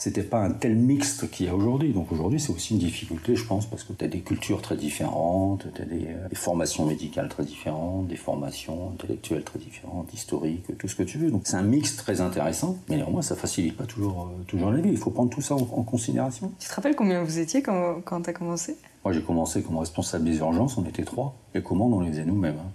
c'était 0.00 0.22
pas 0.22 0.42
un 0.42 0.50
tel 0.50 0.74
mixte 0.76 1.30
qu'il 1.30 1.44
y 1.44 1.48
a 1.50 1.54
aujourd'hui. 1.54 1.92
Donc 1.92 2.10
aujourd'hui, 2.10 2.40
c'est 2.40 2.52
aussi 2.52 2.72
une 2.72 2.80
difficulté, 2.80 3.36
je 3.36 3.44
pense, 3.44 3.66
parce 3.66 3.84
que 3.84 3.92
tu 3.92 4.02
as 4.04 4.08
des 4.08 4.20
cultures 4.20 4.62
très 4.62 4.76
différentes, 4.76 5.66
tu 5.74 5.82
as 5.82 5.84
des, 5.84 6.06
euh, 6.08 6.28
des 6.28 6.36
formations 6.36 6.86
médicales 6.86 7.28
très 7.28 7.44
différentes, 7.44 8.06
des 8.08 8.16
formations 8.16 8.92
intellectuelles 8.94 9.44
très 9.44 9.58
différentes, 9.58 10.12
historiques, 10.14 10.64
tout 10.78 10.88
ce 10.88 10.96
que 10.96 11.02
tu 11.02 11.18
veux. 11.18 11.30
Donc 11.30 11.42
c'est 11.44 11.56
un 11.56 11.62
mix 11.62 11.96
très 11.96 12.22
intéressant, 12.22 12.78
mais 12.88 12.96
néanmoins, 12.96 13.20
ça 13.20 13.36
facilite 13.36 13.76
pas 13.76 13.84
toujours, 13.84 14.22
euh, 14.32 14.42
toujours 14.46 14.70
la 14.70 14.80
vie. 14.80 14.88
Il 14.90 14.96
faut 14.96 15.10
prendre 15.10 15.30
tout 15.30 15.42
ça 15.42 15.54
en, 15.54 15.60
en 15.60 15.82
considération. 15.82 16.50
Tu 16.58 16.66
te 16.68 16.74
rappelles 16.74 16.96
combien 16.96 17.22
vous 17.22 17.38
étiez 17.38 17.62
quand, 17.62 18.00
quand 18.04 18.22
tu 18.22 18.30
as 18.30 18.32
commencé? 18.32 18.76
Moi, 19.04 19.12
j'ai 19.12 19.22
commencé 19.22 19.62
comme 19.62 19.76
responsable 19.78 20.24
des 20.24 20.38
urgences, 20.38 20.78
on 20.78 20.84
était 20.86 21.04
trois. 21.04 21.34
Les 21.54 21.62
commandes, 21.62 21.92
on 21.92 22.00
les 22.00 22.08
faisait 22.10 22.24
nous-mêmes. 22.24 22.56
hein? 22.58 22.70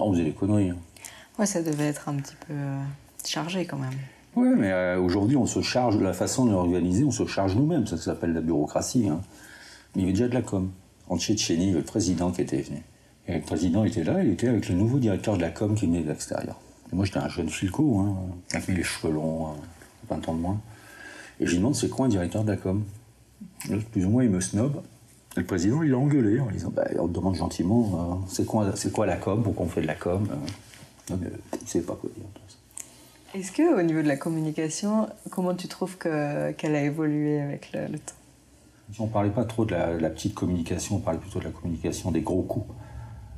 On 0.00 0.12
faisait 0.12 0.24
des 0.24 0.32
conneries. 0.32 0.70
hein. 0.70 0.76
Ouais, 1.38 1.46
ça 1.46 1.62
devait 1.62 1.86
être 1.86 2.08
un 2.08 2.16
petit 2.16 2.34
peu 2.46 2.52
euh, 2.54 2.82
chargé 3.24 3.66
quand 3.66 3.78
même. 3.78 3.94
Oui, 4.36 4.48
mais 4.56 4.70
euh, 4.70 5.00
aujourd'hui, 5.00 5.36
on 5.36 5.46
se 5.46 5.62
charge, 5.62 5.96
la 5.98 6.12
façon 6.12 6.44
de 6.44 6.50
l'organiser, 6.52 7.04
on 7.04 7.10
se 7.10 7.26
charge 7.26 7.56
nous-mêmes. 7.56 7.86
Ça 7.86 7.96
s'appelle 7.96 8.32
la 8.34 8.40
bureaucratie. 8.42 9.08
hein. 9.08 9.20
Mais 9.94 10.02
il 10.02 10.04
y 10.04 10.04
avait 10.04 10.12
déjà 10.12 10.28
de 10.28 10.34
la 10.34 10.42
com. 10.42 10.70
En 11.08 11.18
Tchétchénie, 11.18 11.64
il 11.64 11.68
y 11.68 11.70
avait 11.70 11.78
le 11.80 11.84
président 11.86 12.30
qui 12.30 12.42
était 12.42 12.60
venu. 12.60 12.82
Et 13.28 13.34
le 13.34 13.40
président 13.40 13.84
était 13.84 14.04
là, 14.04 14.22
il 14.22 14.30
était 14.30 14.48
avec 14.48 14.68
le 14.68 14.74
nouveau 14.74 14.98
directeur 14.98 15.36
de 15.36 15.42
la 15.42 15.50
com 15.50 15.74
qui 15.74 15.86
venait 15.86 16.02
de 16.02 16.08
l'extérieur. 16.08 16.56
Moi, 16.92 17.04
j'étais 17.04 17.18
un 17.18 17.28
jeune 17.28 17.48
filco, 17.48 17.98
hein, 17.98 18.16
avec 18.52 18.68
les 18.68 18.82
cheveux 18.84 19.12
longs, 19.12 19.46
hein, 19.48 19.54
20 20.10 20.28
ans 20.28 20.34
de 20.34 20.40
moins. 20.40 20.60
Et 21.40 21.46
je 21.46 21.50
lui 21.52 21.58
demande, 21.58 21.74
c'est 21.74 21.88
quoi 21.88 22.06
un 22.06 22.08
directeur 22.08 22.44
de 22.44 22.50
la 22.50 22.56
com? 22.56 22.84
Là, 23.68 23.76
Plus 23.90 24.04
ou 24.04 24.10
moins, 24.10 24.22
il 24.24 24.30
me 24.30 24.40
snob. 24.40 24.76
Et 25.36 25.40
le 25.40 25.46
président, 25.46 25.82
il 25.82 25.92
a 25.92 25.98
engueulé 25.98 26.38
en 26.40 26.46
disant, 26.50 26.70
bah, 26.74 26.84
on 26.98 27.08
te 27.08 27.14
demande 27.14 27.34
gentiment, 27.34 28.20
euh, 28.22 28.26
c'est 28.28 28.44
quoi, 28.92 29.06
la 29.06 29.16
com? 29.16 29.42
Pourquoi 29.42 29.66
on 29.66 29.68
fait 29.68 29.82
de 29.82 29.86
la 29.86 29.94
com? 29.96 30.28
Euh, 30.30 30.34
Non, 31.10 31.18
mais, 31.20 31.28
il 31.54 31.64
ne 31.64 31.68
savait 31.68 31.84
pas 31.84 31.94
quoi 32.00 32.10
dire. 32.14 32.24
Est-ce 33.36 33.52
que 33.52 33.78
au 33.78 33.82
niveau 33.82 34.00
de 34.00 34.08
la 34.08 34.16
communication, 34.16 35.08
comment 35.30 35.54
tu 35.54 35.68
trouves 35.68 35.98
que- 35.98 36.52
qu'elle 36.52 36.74
a 36.74 36.82
évolué 36.82 37.38
avec 37.38 37.70
le, 37.74 37.98
temps? 37.98 38.14
On 38.98 39.04
ne 39.06 39.10
parlait 39.10 39.30
pas 39.30 39.44
trop 39.44 39.66
de 39.66 39.74
la, 39.74 40.08
petite 40.10 40.34
communication, 40.34 40.96
on 40.96 40.98
parlait 41.00 41.20
plutôt 41.20 41.40
de 41.40 41.44
la 41.44 41.50
communication 41.50 42.10
des 42.12 42.22
gros 42.22 42.42
coups. 42.42 42.66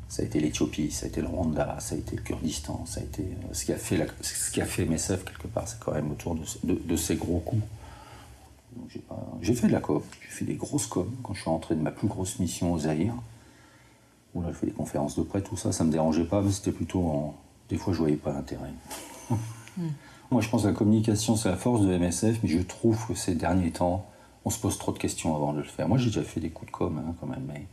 Ça 0.08 0.22
a 0.22 0.24
été 0.24 0.38
l'Éthiopie, 0.38 0.92
ça 0.92 1.06
a 1.06 1.08
été 1.08 1.20
le 1.20 1.26
Rwanda, 1.26 1.76
ça 1.80 1.96
a 1.96 1.98
été 1.98 2.14
le 2.16 2.22
Kurdistan, 2.22 2.84
ça 2.86 3.00
a 3.00 3.02
été 3.02 3.22
euh, 3.22 3.52
ce 3.52 3.64
qui 3.64 3.72
a 3.72 3.76
fait, 3.76 3.96
la- 3.96 4.06
ce 4.22 4.50
qui 4.52 4.60
a 4.60 4.66
fait 4.66 4.84
MSF 4.84 5.24
quelque 5.24 5.48
part, 5.48 5.66
c'est 5.66 5.80
quand 5.80 5.92
même 5.92 6.10
autour 6.12 6.34
de, 6.36 6.44
ce- 6.44 6.64
de- 6.64 6.74
de 6.82 6.96
ces 6.96 7.16
gros 7.16 7.40
coups. 7.40 7.62
J'ai 9.42 9.54
fait 9.54 9.66
de 9.66 9.72
la 9.72 9.80
com, 9.80 10.00
j'ai 10.22 10.28
fait 10.30 10.44
des 10.44 10.54
grosses 10.54 10.86
com 10.86 11.10
quand 11.24 11.34
je 11.34 11.40
suis 11.40 11.50
rentré 11.50 11.74
de 11.74 11.80
ma 11.82 11.90
plus 11.90 12.06
grosse 12.06 12.38
mission 12.38 12.72
au 12.72 12.78
Zaïre. 12.78 13.14
Où 14.34 14.42
là, 14.42 14.48
je 14.52 14.54
fais 14.58 14.66
des 14.66 14.72
conférences 14.72 15.18
de 15.18 15.22
près, 15.24 15.42
tout 15.42 15.56
ça, 15.56 15.72
ça 15.72 15.82
me 15.84 15.90
dérangeait 15.90 16.24
pas, 16.24 16.40
mais 16.42 16.52
c'était 16.52 16.70
plutôt. 16.72 17.34
Des 17.68 17.76
fois, 17.76 17.92
je 17.92 17.98
voyais 17.98 18.16
pas 18.16 18.32
l'intérêt. 18.32 18.70
Moi, 20.30 20.42
je 20.42 20.48
pense 20.48 20.62
que 20.62 20.68
la 20.68 20.74
communication, 20.74 21.36
c'est 21.36 21.48
la 21.48 21.56
force 21.56 21.82
de 21.82 21.96
MSF, 21.96 22.40
mais 22.42 22.48
je 22.48 22.58
trouve 22.58 23.06
que 23.06 23.14
ces 23.14 23.34
derniers 23.34 23.70
temps, 23.70 24.06
on 24.44 24.50
se 24.50 24.58
pose 24.58 24.78
trop 24.78 24.92
de 24.92 24.98
questions 24.98 25.34
avant 25.34 25.52
de 25.52 25.58
le 25.58 25.64
faire. 25.64 25.88
Moi, 25.88 25.98
j'ai 25.98 26.06
déjà 26.06 26.22
fait 26.22 26.40
des 26.40 26.50
coups 26.50 26.70
de 26.70 26.76
com, 26.76 26.98
hein, 26.98 27.14
quand 27.20 27.26
même, 27.26 27.44
mais 27.48 27.66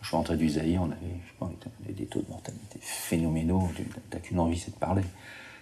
je 0.00 0.06
suis 0.06 0.16
rentré 0.16 0.36
du 0.36 0.48
Zaïre, 0.48 0.82
on 0.82 0.90
avait, 0.90 1.92
des 1.92 2.06
taux 2.06 2.20
de 2.20 2.28
mortalité 2.28 2.78
phénoménaux, 2.80 3.68
t'as 4.10 4.18
qu'une 4.18 4.38
envie, 4.38 4.58
c'est 4.58 4.72
de 4.72 4.78
parler. 4.78 5.02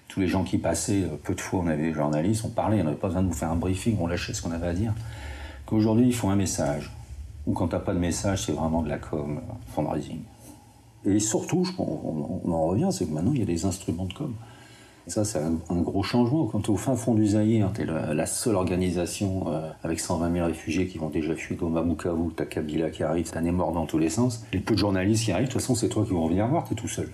Tous 0.09 0.21
les 0.21 0.29
gens 0.29 0.45
qui 0.45 0.59
passaient, 0.59 1.03
euh, 1.03 1.17
peu 1.23 1.35
de 1.35 1.41
fois, 1.41 1.61
on 1.61 1.67
avait 1.67 1.83
des 1.83 1.93
journalistes, 1.93 2.45
on 2.45 2.51
parlait, 2.51 2.81
on 2.81 2.85
n'avait 2.85 2.97
pas 2.97 3.09
besoin 3.09 3.23
de 3.23 3.29
nous 3.29 3.33
faire 3.33 3.51
un 3.51 3.57
briefing, 3.57 3.97
on 3.99 4.07
lâchait 4.07 4.35
ce 4.35 4.43
qu'on 4.43 4.53
avait 4.53 4.69
à 4.69 4.75
dire. 4.75 4.95
Qu'aujourd'hui, 5.65 6.07
il 6.07 6.15
faut 6.15 6.29
un 6.29 6.37
message. 6.37 6.93
Ou 7.47 7.55
quand 7.55 7.69
t'as 7.69 7.81
pas 7.81 7.95
de 7.95 7.99
message, 7.99 8.45
c'est 8.45 8.53
vraiment 8.53 8.83
de 8.83 8.89
la 8.89 8.99
com, 8.99 9.39
euh, 9.39 9.53
fundraising. 9.75 10.21
Et 11.07 11.19
surtout, 11.19 11.67
on 11.79 12.53
en 12.53 12.67
revient, 12.67 12.89
c'est 12.93 13.07
que 13.07 13.13
maintenant, 13.13 13.33
il 13.33 13.41
y 13.41 13.43
a 13.43 13.47
des 13.47 13.65
instruments 13.65 14.05
de 14.05 14.13
com. 14.13 14.35
Ça, 15.07 15.25
c'est 15.25 15.39
un, 15.39 15.81
gros 15.83 16.03
changement. 16.03 16.47
Quand 16.47 16.61
tu 16.61 16.67
es 16.67 16.75
au 16.75 16.77
fin 16.77 16.97
fond 16.97 17.15
du 17.15 17.27
Zaïre, 17.27 17.71
tu 17.73 17.83
es 17.83 17.85
la, 17.85 18.27
seule 18.27 18.57
organisation 18.57 19.45
euh, 19.47 19.71
avec 19.85 20.01
120 20.01 20.33
000 20.33 20.47
réfugiés 20.47 20.89
qui 20.89 20.99
vont 20.99 21.11
déjà 21.11 21.37
fuir 21.37 21.63
au 21.63 21.69
Bukavu, 21.69 22.31
tu 22.37 22.43
as 22.43 22.47
Kabila 22.47 22.91
qui 22.91 23.05
arrive, 23.05 23.31
t'as 23.31 23.41
des 23.41 23.53
morts 23.53 23.73
dans 23.73 23.87
tous 23.87 23.99
les 23.99 24.09
sens. 24.09 24.45
Les 24.53 24.59
peu 24.59 24.75
de 24.75 24.81
journalistes 24.81 25.25
qui 25.25 25.33
arrivent, 25.33 25.47
de 25.47 25.53
toute 25.53 25.61
façon, 25.61 25.77
c'est 25.77 25.89
toi 25.89 26.05
qui 26.05 26.13
vont 26.13 26.27
venir 26.27 26.49
voir, 26.49 26.65
tu 26.65 26.73
es 26.73 26.77
tout 26.77 26.89
seul. 26.89 27.09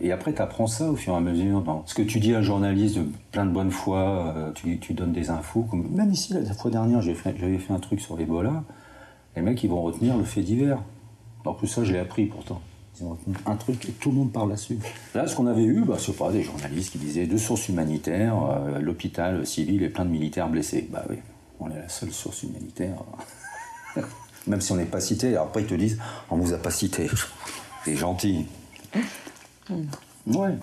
Et 0.00 0.12
après, 0.12 0.32
tu 0.32 0.40
apprends 0.40 0.68
ça 0.68 0.88
au 0.90 0.96
fur 0.96 1.12
et 1.12 1.16
à 1.16 1.20
mesure. 1.20 1.82
Ce 1.86 1.94
que 1.94 2.02
tu 2.02 2.20
dis 2.20 2.34
à 2.34 2.38
un 2.38 2.42
journaliste 2.42 2.98
de 2.98 3.06
plein 3.32 3.46
de 3.46 3.50
bonne 3.50 3.72
foi, 3.72 4.32
euh, 4.36 4.52
tu, 4.52 4.78
tu 4.78 4.94
donnes 4.94 5.12
des 5.12 5.30
infos. 5.30 5.66
Même 5.72 6.12
ici, 6.12 6.32
la, 6.32 6.54
fois 6.54 6.70
dernière, 6.70 7.02
j'avais 7.02 7.16
fait, 7.16 7.34
j'avais 7.36 7.58
fait 7.58 7.72
un 7.72 7.80
truc 7.80 8.00
sur 8.00 8.16
l'Ebola. 8.16 8.62
Les 9.34 9.42
mecs, 9.42 9.62
ils 9.64 9.70
vont 9.70 9.82
retenir 9.82 10.16
le 10.16 10.24
fait 10.24 10.42
divers. 10.42 10.78
En 11.44 11.52
plus, 11.52 11.66
ça, 11.66 11.82
je 11.82 11.92
l'ai 11.92 11.98
appris 11.98 12.26
pourtant. 12.26 12.60
Ils 13.00 13.06
un 13.46 13.56
truc 13.56 13.88
et 13.88 13.92
tout 13.92 14.10
le 14.10 14.16
monde 14.16 14.32
parle 14.32 14.50
là-dessus. 14.50 14.78
Là, 15.14 15.26
ce 15.26 15.34
qu'on 15.34 15.46
avait 15.46 15.64
eu, 15.64 15.80
bah, 15.80 15.96
c'est 15.98 16.16
pas 16.16 16.30
des 16.30 16.42
journalistes 16.42 16.92
qui 16.92 16.98
disaient 16.98 17.26
deux 17.26 17.38
sources 17.38 17.68
humanitaires, 17.68 18.36
euh, 18.48 18.78
l'hôpital 18.78 19.44
civil 19.46 19.82
et 19.82 19.88
plein 19.88 20.04
de 20.04 20.10
militaires 20.10 20.48
blessés. 20.48 20.88
Bah 20.92 21.04
oui, 21.10 21.16
on 21.58 21.70
est 21.70 21.78
la 21.78 21.88
seule 21.88 22.12
source 22.12 22.44
humanitaire. 22.44 22.96
Même 24.46 24.60
si 24.60 24.72
on 24.72 24.76
n'est 24.76 24.84
pas 24.84 25.00
cité, 25.00 25.36
après 25.36 25.62
ils 25.62 25.66
te 25.66 25.74
disent 25.74 25.98
on 26.30 26.36
vous 26.36 26.52
a 26.52 26.58
pas 26.58 26.70
cité. 26.70 27.08
C'est 27.84 27.96
gentil. 27.96 28.46
Ouais. 30.26 30.56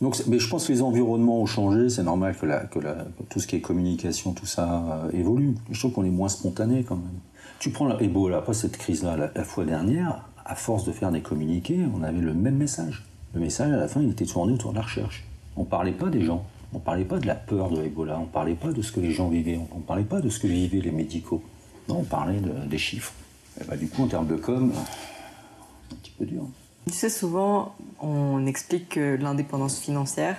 Donc, 0.00 0.22
mais 0.26 0.38
je 0.38 0.48
pense 0.48 0.66
que 0.66 0.72
les 0.72 0.82
environnements 0.82 1.40
ont 1.40 1.46
changé, 1.46 1.88
c'est 1.88 2.02
normal 2.02 2.36
que, 2.36 2.84
tout 3.30 3.40
ce 3.40 3.46
qui 3.46 3.56
est 3.56 3.60
communication, 3.60 4.32
tout 4.32 4.44
ça 4.44 4.84
euh, 5.04 5.10
évolue. 5.12 5.54
Je 5.70 5.78
trouve 5.78 5.92
qu'on 5.92 6.04
est 6.04 6.10
moins 6.10 6.28
spontané 6.28 6.84
quand 6.84 6.96
même. 6.96 7.20
Tu 7.58 7.70
prends 7.70 7.86
la 7.86 8.00
Ebola, 8.02 8.42
pas 8.42 8.52
cette 8.52 8.76
crise-là, 8.76 9.30
la 9.34 9.44
fois 9.44 9.64
dernière, 9.64 10.28
à 10.44 10.54
force 10.54 10.84
de 10.84 10.92
faire 10.92 11.10
des 11.10 11.20
communiqués, 11.22 11.78
on 11.94 12.02
avait 12.02 12.20
le 12.20 12.34
même 12.34 12.56
message. 12.56 13.04
Le 13.34 13.40
message, 13.40 13.72
à 13.72 13.76
la 13.76 13.88
fin, 13.88 14.00
il 14.00 14.10
était 14.10 14.26
tourné 14.26 14.52
autour 14.52 14.70
de 14.72 14.76
la 14.76 14.82
recherche. 14.82 15.24
On 15.56 15.64
parlait 15.64 15.92
pas 15.92 16.08
des 16.08 16.22
gens, 16.22 16.44
on 16.72 16.78
parlait 16.78 17.04
pas 17.04 17.18
de 17.18 17.26
la 17.26 17.34
peur 17.34 17.70
de 17.70 17.82
Ebola, 17.82 18.18
on 18.18 18.26
parlait 18.26 18.54
pas 18.54 18.72
de 18.72 18.82
ce 18.82 18.92
que 18.92 19.00
les 19.00 19.10
gens 19.12 19.28
vivaient, 19.28 19.56
on, 19.58 19.76
on 19.78 19.80
parlait 19.80 20.02
pas 20.04 20.20
de 20.20 20.28
ce 20.28 20.38
que 20.38 20.46
vivaient 20.46 20.80
les 20.80 20.90
médicaux. 20.90 21.42
Non, 21.88 21.98
on 22.00 22.04
parlait 22.04 22.40
de- 22.40 22.66
des 22.68 22.78
chiffres. 22.78 23.12
Et 23.60 23.64
bah, 23.64 23.76
du 23.76 23.88
coup, 23.88 24.02
en 24.02 24.06
termes 24.08 24.26
de 24.26 24.36
com, 24.36 24.72
c'est 24.74 25.94
un 25.94 25.98
petit 25.98 26.10
peu 26.18 26.24
dur. 26.26 26.42
Tu 26.86 26.92
sais, 26.92 27.08
souvent, 27.08 27.74
on 28.00 28.46
explique 28.46 28.90
que 28.90 29.16
l'indépendance 29.16 29.78
financière, 29.78 30.36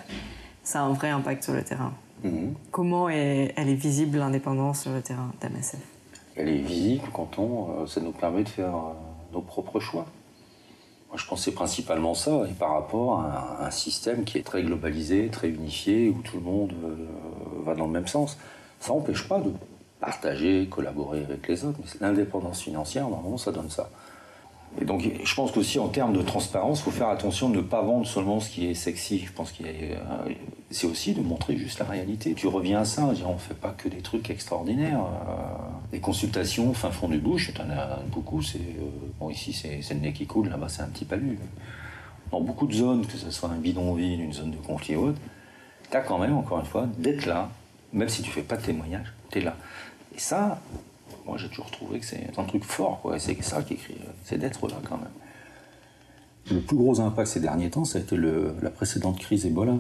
ça 0.63 0.81
a 0.81 0.83
un 0.83 0.93
vrai 0.93 1.09
impact 1.09 1.43
sur 1.43 1.53
le 1.53 1.63
terrain. 1.63 1.93
Comment 2.71 3.07
est, 3.09 3.53
elle 3.55 3.69
est 3.69 3.75
visible, 3.75 4.17
l'indépendance 4.17 4.81
sur 4.81 4.91
le 4.91 5.01
terrain 5.01 5.31
d'MSF 5.41 5.79
Elle 6.35 6.49
est 6.49 6.57
visible 6.61 7.03
quand 7.13 7.37
on, 7.37 7.83
euh, 7.83 7.85
ça 7.87 8.01
nous 8.01 8.11
permet 8.11 8.43
de 8.43 8.49
faire 8.49 8.73
euh, 8.75 8.93
nos 9.35 9.41
propres 9.41 9.79
choix. 9.79 10.05
Moi, 11.09 11.17
je 11.17 11.35
c'est 11.41 11.51
principalement 11.51 12.15
ça, 12.15 12.45
et 12.49 12.53
par 12.53 12.73
rapport 12.73 13.21
à 13.21 13.65
un, 13.65 13.71
système 13.71 14.25
qui 14.25 14.37
est 14.37 14.43
très 14.43 14.63
globalisé, 14.63 15.29
très 15.29 15.49
unifié, 15.49 16.09
où 16.09 16.21
tout 16.21 16.37
le 16.37 16.43
monde 16.43 16.73
euh, 16.83 16.95
va 17.63 17.75
dans 17.75 17.85
le 17.85 17.91
même 17.91 18.07
sens. 18.07 18.37
Ça 18.79 18.93
n'empêche 18.93 19.27
pas 19.27 19.39
de 19.39 19.51
partager, 19.99 20.67
collaborer 20.69 21.23
avec 21.23 21.47
les 21.47 21.63
autres, 21.63 21.77
mais 21.79 21.89
l'indépendance 22.01 22.61
financière, 22.61 23.07
normalement, 23.07 23.37
ça 23.37 23.51
donne 23.51 23.69
ça. 23.69 23.89
Et 24.81 24.85
donc, 24.85 25.09
je 25.23 25.35
pense 25.35 25.51
qu'aussi 25.51 25.79
en 25.79 25.88
termes 25.88 26.13
de 26.13 26.21
transparence, 26.21 26.79
il 26.79 26.83
faut 26.83 26.91
faire 26.91 27.07
attention 27.07 27.49
de 27.49 27.57
ne 27.57 27.61
pas 27.61 27.81
vendre 27.81 28.05
seulement 28.05 28.39
ce 28.39 28.49
qui 28.49 28.67
est 28.67 28.73
sexy. 28.73 29.19
Je 29.25 29.31
pense 29.31 29.51
qu'il 29.51 29.67
euh, 29.67 30.33
c'est 30.69 30.88
aussi 30.88 31.13
de 31.13 31.21
montrer 31.21 31.55
juste 31.55 31.79
la 31.79 31.85
réalité. 31.85 32.33
Tu 32.33 32.47
reviens 32.47 32.81
à 32.81 32.85
ça, 32.85 33.03
on 33.25 33.33
ne 33.33 33.38
fait 33.38 33.53
pas 33.53 33.69
que 33.69 33.88
des 33.88 34.01
trucs 34.01 34.29
extraordinaires. 34.29 34.99
Les 35.93 35.99
euh, 35.99 36.01
consultations 36.01 36.73
fin 36.73 36.91
fond 36.91 37.07
du 37.07 37.19
bouche, 37.19 37.51
en 37.57 37.69
as 37.69 37.99
beaucoup. 38.11 38.41
C'est, 38.41 38.57
euh, 38.57 38.89
bon, 39.19 39.29
ici, 39.29 39.53
c'est, 39.53 39.93
le 39.93 39.99
nez 40.01 40.11
qui 40.11 40.25
coule, 40.25 40.49
là-bas, 40.49 40.67
c'est 40.67 40.81
un 40.81 40.88
petit 40.88 41.05
palu. 41.05 41.39
Dans 42.31 42.41
beaucoup 42.41 42.67
de 42.67 42.73
zones, 42.73 43.05
que 43.05 43.17
ce 43.17 43.31
soit 43.31 43.49
un 43.49 43.57
bidonville, 43.57 44.19
une 44.19 44.33
zone 44.33 44.51
de 44.51 44.57
conflit 44.57 44.97
ou 44.97 45.07
autre, 45.07 45.19
as 45.93 46.01
quand 46.01 46.17
même, 46.17 46.35
encore 46.35 46.59
une 46.59 46.65
fois, 46.65 46.88
d'être 46.97 47.25
là, 47.25 47.49
même 47.93 48.09
si 48.09 48.21
tu 48.21 48.29
fais 48.29 48.41
pas 48.41 48.57
de 48.57 48.63
témoignage, 48.63 49.13
es 49.33 49.39
là. 49.39 49.55
Et 50.13 50.19
ça, 50.19 50.59
moi 51.25 51.38
j'ai 51.38 51.49
toujours 51.49 51.71
trouvé 51.71 51.99
que 51.99 52.05
c'est 52.05 52.29
un 52.38 52.43
truc 52.43 52.63
fort, 52.63 52.99
quoi. 53.01 53.19
C'est 53.19 53.41
ça 53.43 53.61
qui 53.63 53.73
écrit, 53.73 53.95
c'est 54.23 54.38
d'être 54.38 54.67
là 54.67 54.75
quand 54.88 54.97
même. 54.97 55.07
Le 56.51 56.61
plus 56.61 56.77
gros 56.77 56.99
impact 56.99 57.27
ces 57.27 57.39
derniers 57.39 57.71
temps, 57.71 57.85
ça 57.85 57.97
a 57.97 58.01
été 58.01 58.15
la 58.17 58.69
précédente 58.69 59.19
crise 59.19 59.45
Ebola. 59.45 59.77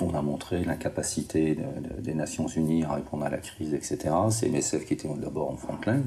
On 0.00 0.12
a 0.14 0.22
montré 0.22 0.64
l'incapacité 0.64 1.56
des 2.00 2.14
Nations 2.14 2.48
Unies 2.48 2.82
à 2.82 2.94
répondre 2.94 3.24
à 3.24 3.30
la 3.30 3.38
crise, 3.38 3.72
etc. 3.74 4.10
C'est 4.30 4.48
MSF 4.48 4.86
qui 4.86 4.94
était 4.94 5.08
d'abord 5.08 5.50
en 5.50 5.56
front 5.56 5.78
line. 5.86 6.04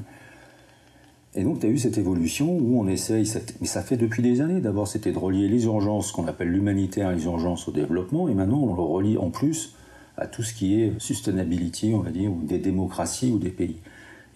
Et 1.34 1.42
donc, 1.42 1.60
tu 1.60 1.66
as 1.66 1.70
eu 1.70 1.78
cette 1.78 1.98
évolution 1.98 2.50
où 2.50 2.80
on 2.80 2.86
essaye, 2.86 3.30
mais 3.60 3.66
ça 3.66 3.82
fait 3.82 3.96
depuis 3.96 4.22
des 4.22 4.40
années. 4.40 4.60
D'abord, 4.60 4.88
c'était 4.88 5.12
de 5.12 5.18
relier 5.18 5.48
les 5.48 5.64
urgences, 5.64 6.12
qu'on 6.12 6.26
appelle 6.26 6.48
l'humanitaire, 6.48 7.12
les 7.12 7.24
urgences 7.24 7.66
au 7.66 7.72
développement, 7.72 8.28
et 8.28 8.34
maintenant, 8.34 8.58
on 8.58 8.74
le 8.74 8.82
relie 8.82 9.18
en 9.18 9.30
plus 9.30 9.74
à 10.16 10.26
tout 10.26 10.42
ce 10.42 10.52
qui 10.52 10.82
est 10.82 10.92
sustainability, 10.98 11.92
on 11.94 12.00
va 12.00 12.10
dire, 12.10 12.30
ou 12.30 12.42
des 12.42 12.58
démocraties 12.58 13.30
ou 13.30 13.38
des 13.38 13.50
pays. 13.50 13.76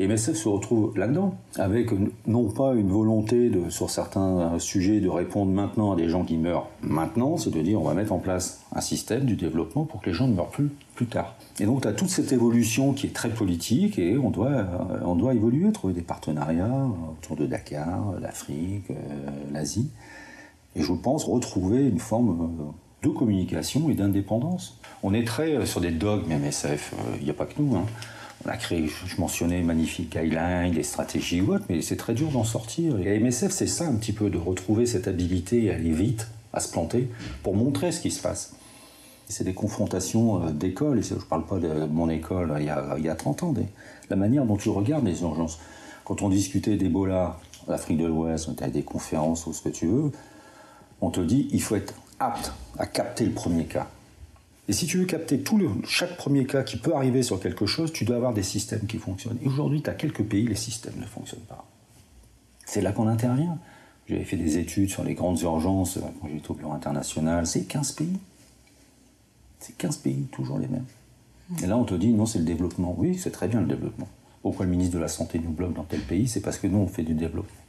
Et 0.02 0.08
MSF 0.08 0.34
se 0.34 0.48
retrouve 0.48 0.98
là-dedans, 0.98 1.36
avec 1.54 1.90
non 2.26 2.50
pas 2.50 2.74
une 2.74 2.90
volonté 2.90 3.52
sur 3.68 3.88
certains 3.88 4.58
sujets 4.58 4.98
de 4.98 5.08
répondre 5.08 5.52
maintenant 5.52 5.92
à 5.92 5.96
des 5.96 6.08
gens 6.08 6.24
qui 6.24 6.38
meurent 6.38 6.66
maintenant, 6.82 7.36
c'est 7.36 7.50
de 7.50 7.62
dire 7.62 7.80
on 7.80 7.84
va 7.84 7.94
mettre 7.94 8.12
en 8.12 8.18
place 8.18 8.64
un 8.72 8.80
système 8.80 9.24
du 9.26 9.36
développement 9.36 9.84
pour 9.84 10.00
que 10.00 10.10
les 10.10 10.12
gens 10.12 10.26
ne 10.26 10.34
meurent 10.34 10.50
plus 10.50 10.70
plus 10.96 11.06
tard. 11.06 11.36
Et 11.60 11.66
donc 11.66 11.82
tu 11.82 11.88
as 11.88 11.92
toute 11.92 12.08
cette 12.08 12.32
évolution 12.32 12.94
qui 12.94 13.06
est 13.06 13.14
très 13.14 13.28
politique 13.28 13.96
et 13.96 14.18
on 14.18 14.30
doit, 14.30 14.48
euh, 14.48 14.64
on 15.04 15.14
doit 15.14 15.34
évoluer, 15.34 15.70
trouver 15.70 15.94
des 15.94 16.02
partenariats 16.02 16.88
autour 17.12 17.36
de 17.36 17.46
Dakar, 17.46 18.14
l'Afrique, 18.20 18.90
euh, 18.90 18.94
l'Asie. 19.52 19.88
Et 20.74 20.82
je 20.82 20.92
pense 20.94 21.22
retrouver 21.26 21.86
une 21.86 22.00
forme 22.00 22.50
euh, 22.60 23.08
de 23.08 23.14
communication 23.14 23.88
et 23.88 23.94
d'indépendance. 23.94 24.80
On 25.04 25.14
est 25.14 25.24
très 25.24 25.64
sur 25.64 25.80
des 25.80 25.92
dogmes 25.92 26.28
MSF, 26.28 26.92
il 27.20 27.24
n'y 27.24 27.30
a 27.30 27.34
pas 27.34 27.46
que 27.46 27.62
nous. 27.62 27.76
Hein 27.76 27.86
on 28.44 28.48
a 28.48 28.57
créé, 28.57 28.90
je 29.07 29.20
mentionnais, 29.20 29.62
magnifique 29.62 30.16
guidelines, 30.16 30.72
des 30.72 30.83
stratégies 30.83 31.40
ou 31.40 31.55
autres, 31.55 31.64
mais 31.68 31.83
c'est 31.83 31.96
très 31.96 32.14
dur 32.14 32.31
d'en 32.31 32.44
sortir. 32.44 32.98
Et 32.98 33.11
à 33.11 33.18
MSF, 33.18 33.52
c'est 33.52 33.66
ça 33.66 33.87
un 33.87 33.94
petit 33.94 34.12
peu, 34.12 34.31
de 34.31 34.38
retrouver 34.38 34.87
cette 34.87 35.09
habilité 35.09 35.70
à 35.70 35.74
aller 35.74 35.92
vite, 35.92 36.28
à 36.52 36.61
se 36.61 36.70
planter, 36.70 37.09
pour 37.42 37.55
montrer 37.55 37.92
ce 37.92 38.00
qui 38.00 38.11
se 38.11 38.20
passe. 38.20 38.55
C'est 39.28 39.44
des 39.44 39.55
confrontations 39.55 40.44
euh, 40.44 40.50
d'école, 40.50 40.98
et 40.98 41.02
je 41.02 41.14
ne 41.14 41.20
parle 41.20 41.46
pas 41.46 41.59
de 41.59 41.87
mon 41.87 42.11
école 42.11 42.55
il 42.59 42.66
y 42.66 42.70
a, 42.70 42.96
il 42.98 43.05
y 43.05 43.09
a 43.09 43.14
30 43.14 43.42
ans, 43.44 43.55
la 44.11 44.16
manière 44.16 44.44
dont 44.44 44.57
tu 44.57 44.68
regardes 44.68 45.07
les 45.07 45.22
urgences. 45.22 45.59
Quand 46.05 46.22
on 46.22 46.28
discutait 46.28 46.76
d'Ebola, 46.76 47.38
l'Afrique 47.68 47.98
de 47.98 48.07
l'Ouest, 48.07 48.48
on 48.48 48.52
était 48.52 48.64
à 48.64 48.70
des 48.70 48.83
conférences 48.83 49.46
ou 49.46 49.52
ce 49.52 49.62
que 49.62 49.68
tu 49.68 49.87
veux, 49.87 50.11
on 51.00 51.11
te 51.11 51.20
dit 51.20 51.48
il 51.52 51.62
faut 51.62 51.76
être 51.76 51.94
apte 52.18 52.52
à 52.78 52.87
capter 52.87 53.24
le 53.24 53.33
premier 53.33 53.64
cas. 53.64 53.88
Et 54.68 54.72
si 54.72 54.87
tu 54.87 54.98
veux 54.98 55.05
capter 55.07 55.40
tout 55.40 55.59
le, 55.59 55.68
chaque 55.87 56.16
premier 56.16 56.46
cas 56.46 56.62
qui 56.62 56.77
peut 56.77 56.94
arriver 56.94 57.22
sur 57.22 57.40
quelque 57.40 57.66
chose, 57.66 57.92
tu 57.92 58.05
dois 58.05 58.16
avoir 58.16 58.33
des 58.33 58.44
systèmes 58.44 58.87
qui 58.87 58.98
fonctionnent. 58.98 59.38
Et 59.42 59.48
aujourd'hui, 59.48 59.83
tu 59.83 59.90
as 59.90 59.94
quelques 59.94 60.22
pays, 60.22 60.46
les 60.46 60.55
systèmes 60.55 60.94
ne 61.01 61.07
fonctionnent 61.07 61.40
pas. 61.40 61.66
C'est 62.64 62.81
là 62.81 62.92
qu'on 62.92 63.09
intervient. 63.09 63.59
J'avais 64.09 64.25
fait 64.25 64.37
des 64.37 64.59
études 64.59 64.88
sur 64.88 65.03
les 65.05 65.14
grandes 65.14 65.40
urgences 65.40 65.98
quand 66.20 66.29
j'étais 66.29 66.51
au 66.51 66.55
bureau 66.55 66.72
international. 66.72 67.46
C'est 67.46 67.64
15 67.64 67.92
pays. 67.92 68.18
C'est 69.59 69.77
15 69.77 69.96
pays, 69.98 70.27
toujours 70.31 70.59
les 70.59 70.68
mêmes. 70.68 70.87
Et 71.62 71.66
là, 71.66 71.77
on 71.77 71.85
te 71.85 71.94
dit, 71.94 72.09
non, 72.09 72.27
c'est 72.27 72.38
le 72.38 72.44
développement. 72.44 72.94
Oui, 72.96 73.18
c'est 73.18 73.31
très 73.31 73.48
bien 73.48 73.61
le 73.61 73.66
développement. 73.66 74.09
Pourquoi 74.42 74.64
le 74.64 74.70
ministre 74.70 74.94
de 74.94 75.01
la 75.01 75.09
Santé 75.09 75.38
nous 75.38 75.51
bloque 75.51 75.75
dans 75.75 75.85
tel 75.85 76.01
pays? 76.01 76.29
C'est 76.29 76.40
parce 76.40 76.59
que 76.59 76.66
nous, 76.66 76.79
on 76.79 76.87
fait 76.87 77.03
du 77.03 77.14
développement 77.14 77.62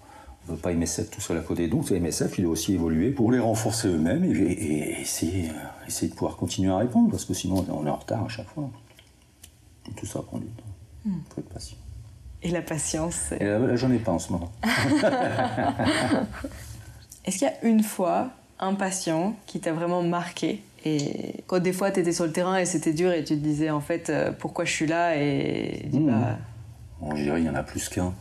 pas 0.61 0.73
MSF 0.73 1.09
tout 1.09 1.21
seul 1.21 1.37
à 1.37 1.41
côté. 1.41 1.67
Donc 1.67 1.89
MSF, 1.91 2.37
il 2.37 2.43
doit 2.43 2.51
aussi 2.53 2.73
évoluer 2.73 3.11
pour 3.11 3.31
les 3.31 3.39
renforcer 3.39 3.87
eux-mêmes 3.87 4.25
et, 4.25 5.01
essayer, 5.01 5.51
essayer, 5.87 6.09
de 6.09 6.15
pouvoir 6.15 6.35
continuer 6.35 6.71
à 6.71 6.77
répondre, 6.77 7.09
parce 7.11 7.25
que 7.25 7.33
sinon 7.33 7.65
on 7.69 7.85
est 7.85 7.89
en 7.89 7.95
retard 7.95 8.25
à 8.25 8.29
chaque 8.29 8.47
fois. 8.47 8.69
Tout 9.95 10.05
ça 10.05 10.21
prend 10.21 10.37
du 10.37 10.47
temps. 10.47 10.63
Il 11.05 11.11
hmm. 11.11 11.21
faut 11.29 11.41
être 11.41 11.49
patient. 11.49 11.77
Et 12.41 12.49
la 12.49 12.61
patience 12.61 13.33
j'en 13.75 13.91
ai 13.91 13.99
pas 13.99 14.11
en 14.11 14.19
ce 14.19 14.31
moment. 14.33 14.51
Est-ce 17.25 17.37
qu'il 17.37 17.47
y 17.47 17.51
a 17.51 17.65
une 17.65 17.83
fois 17.83 18.31
un 18.59 18.73
patient 18.73 19.35
qui 19.45 19.61
t'a 19.61 19.71
vraiment 19.71 20.03
marqué 20.03 20.61
et 20.85 21.43
quand 21.47 21.59
des 21.59 21.71
fois 21.71 21.91
tu 21.91 22.01
étais 22.01 22.11
sur 22.11 22.25
le 22.25 22.33
terrain 22.33 22.57
et 22.57 22.65
c'était 22.65 22.91
dur 22.91 23.13
et 23.13 23.23
tu 23.23 23.35
te 23.35 23.39
disais 23.39 23.69
en 23.69 23.79
fait 23.79 24.09
euh, 24.09 24.33
pourquoi 24.37 24.65
je 24.65 24.71
suis 24.71 24.87
là 24.87 25.15
et 25.15 25.87
hmm. 25.93 26.07
bah... 26.07 26.37
bon, 26.99 27.15
je 27.15 27.23
dirais 27.23 27.39
il 27.39 27.45
y 27.45 27.49
en 27.49 27.55
a 27.55 27.63
plus 27.63 27.87
qu'un 27.87 28.13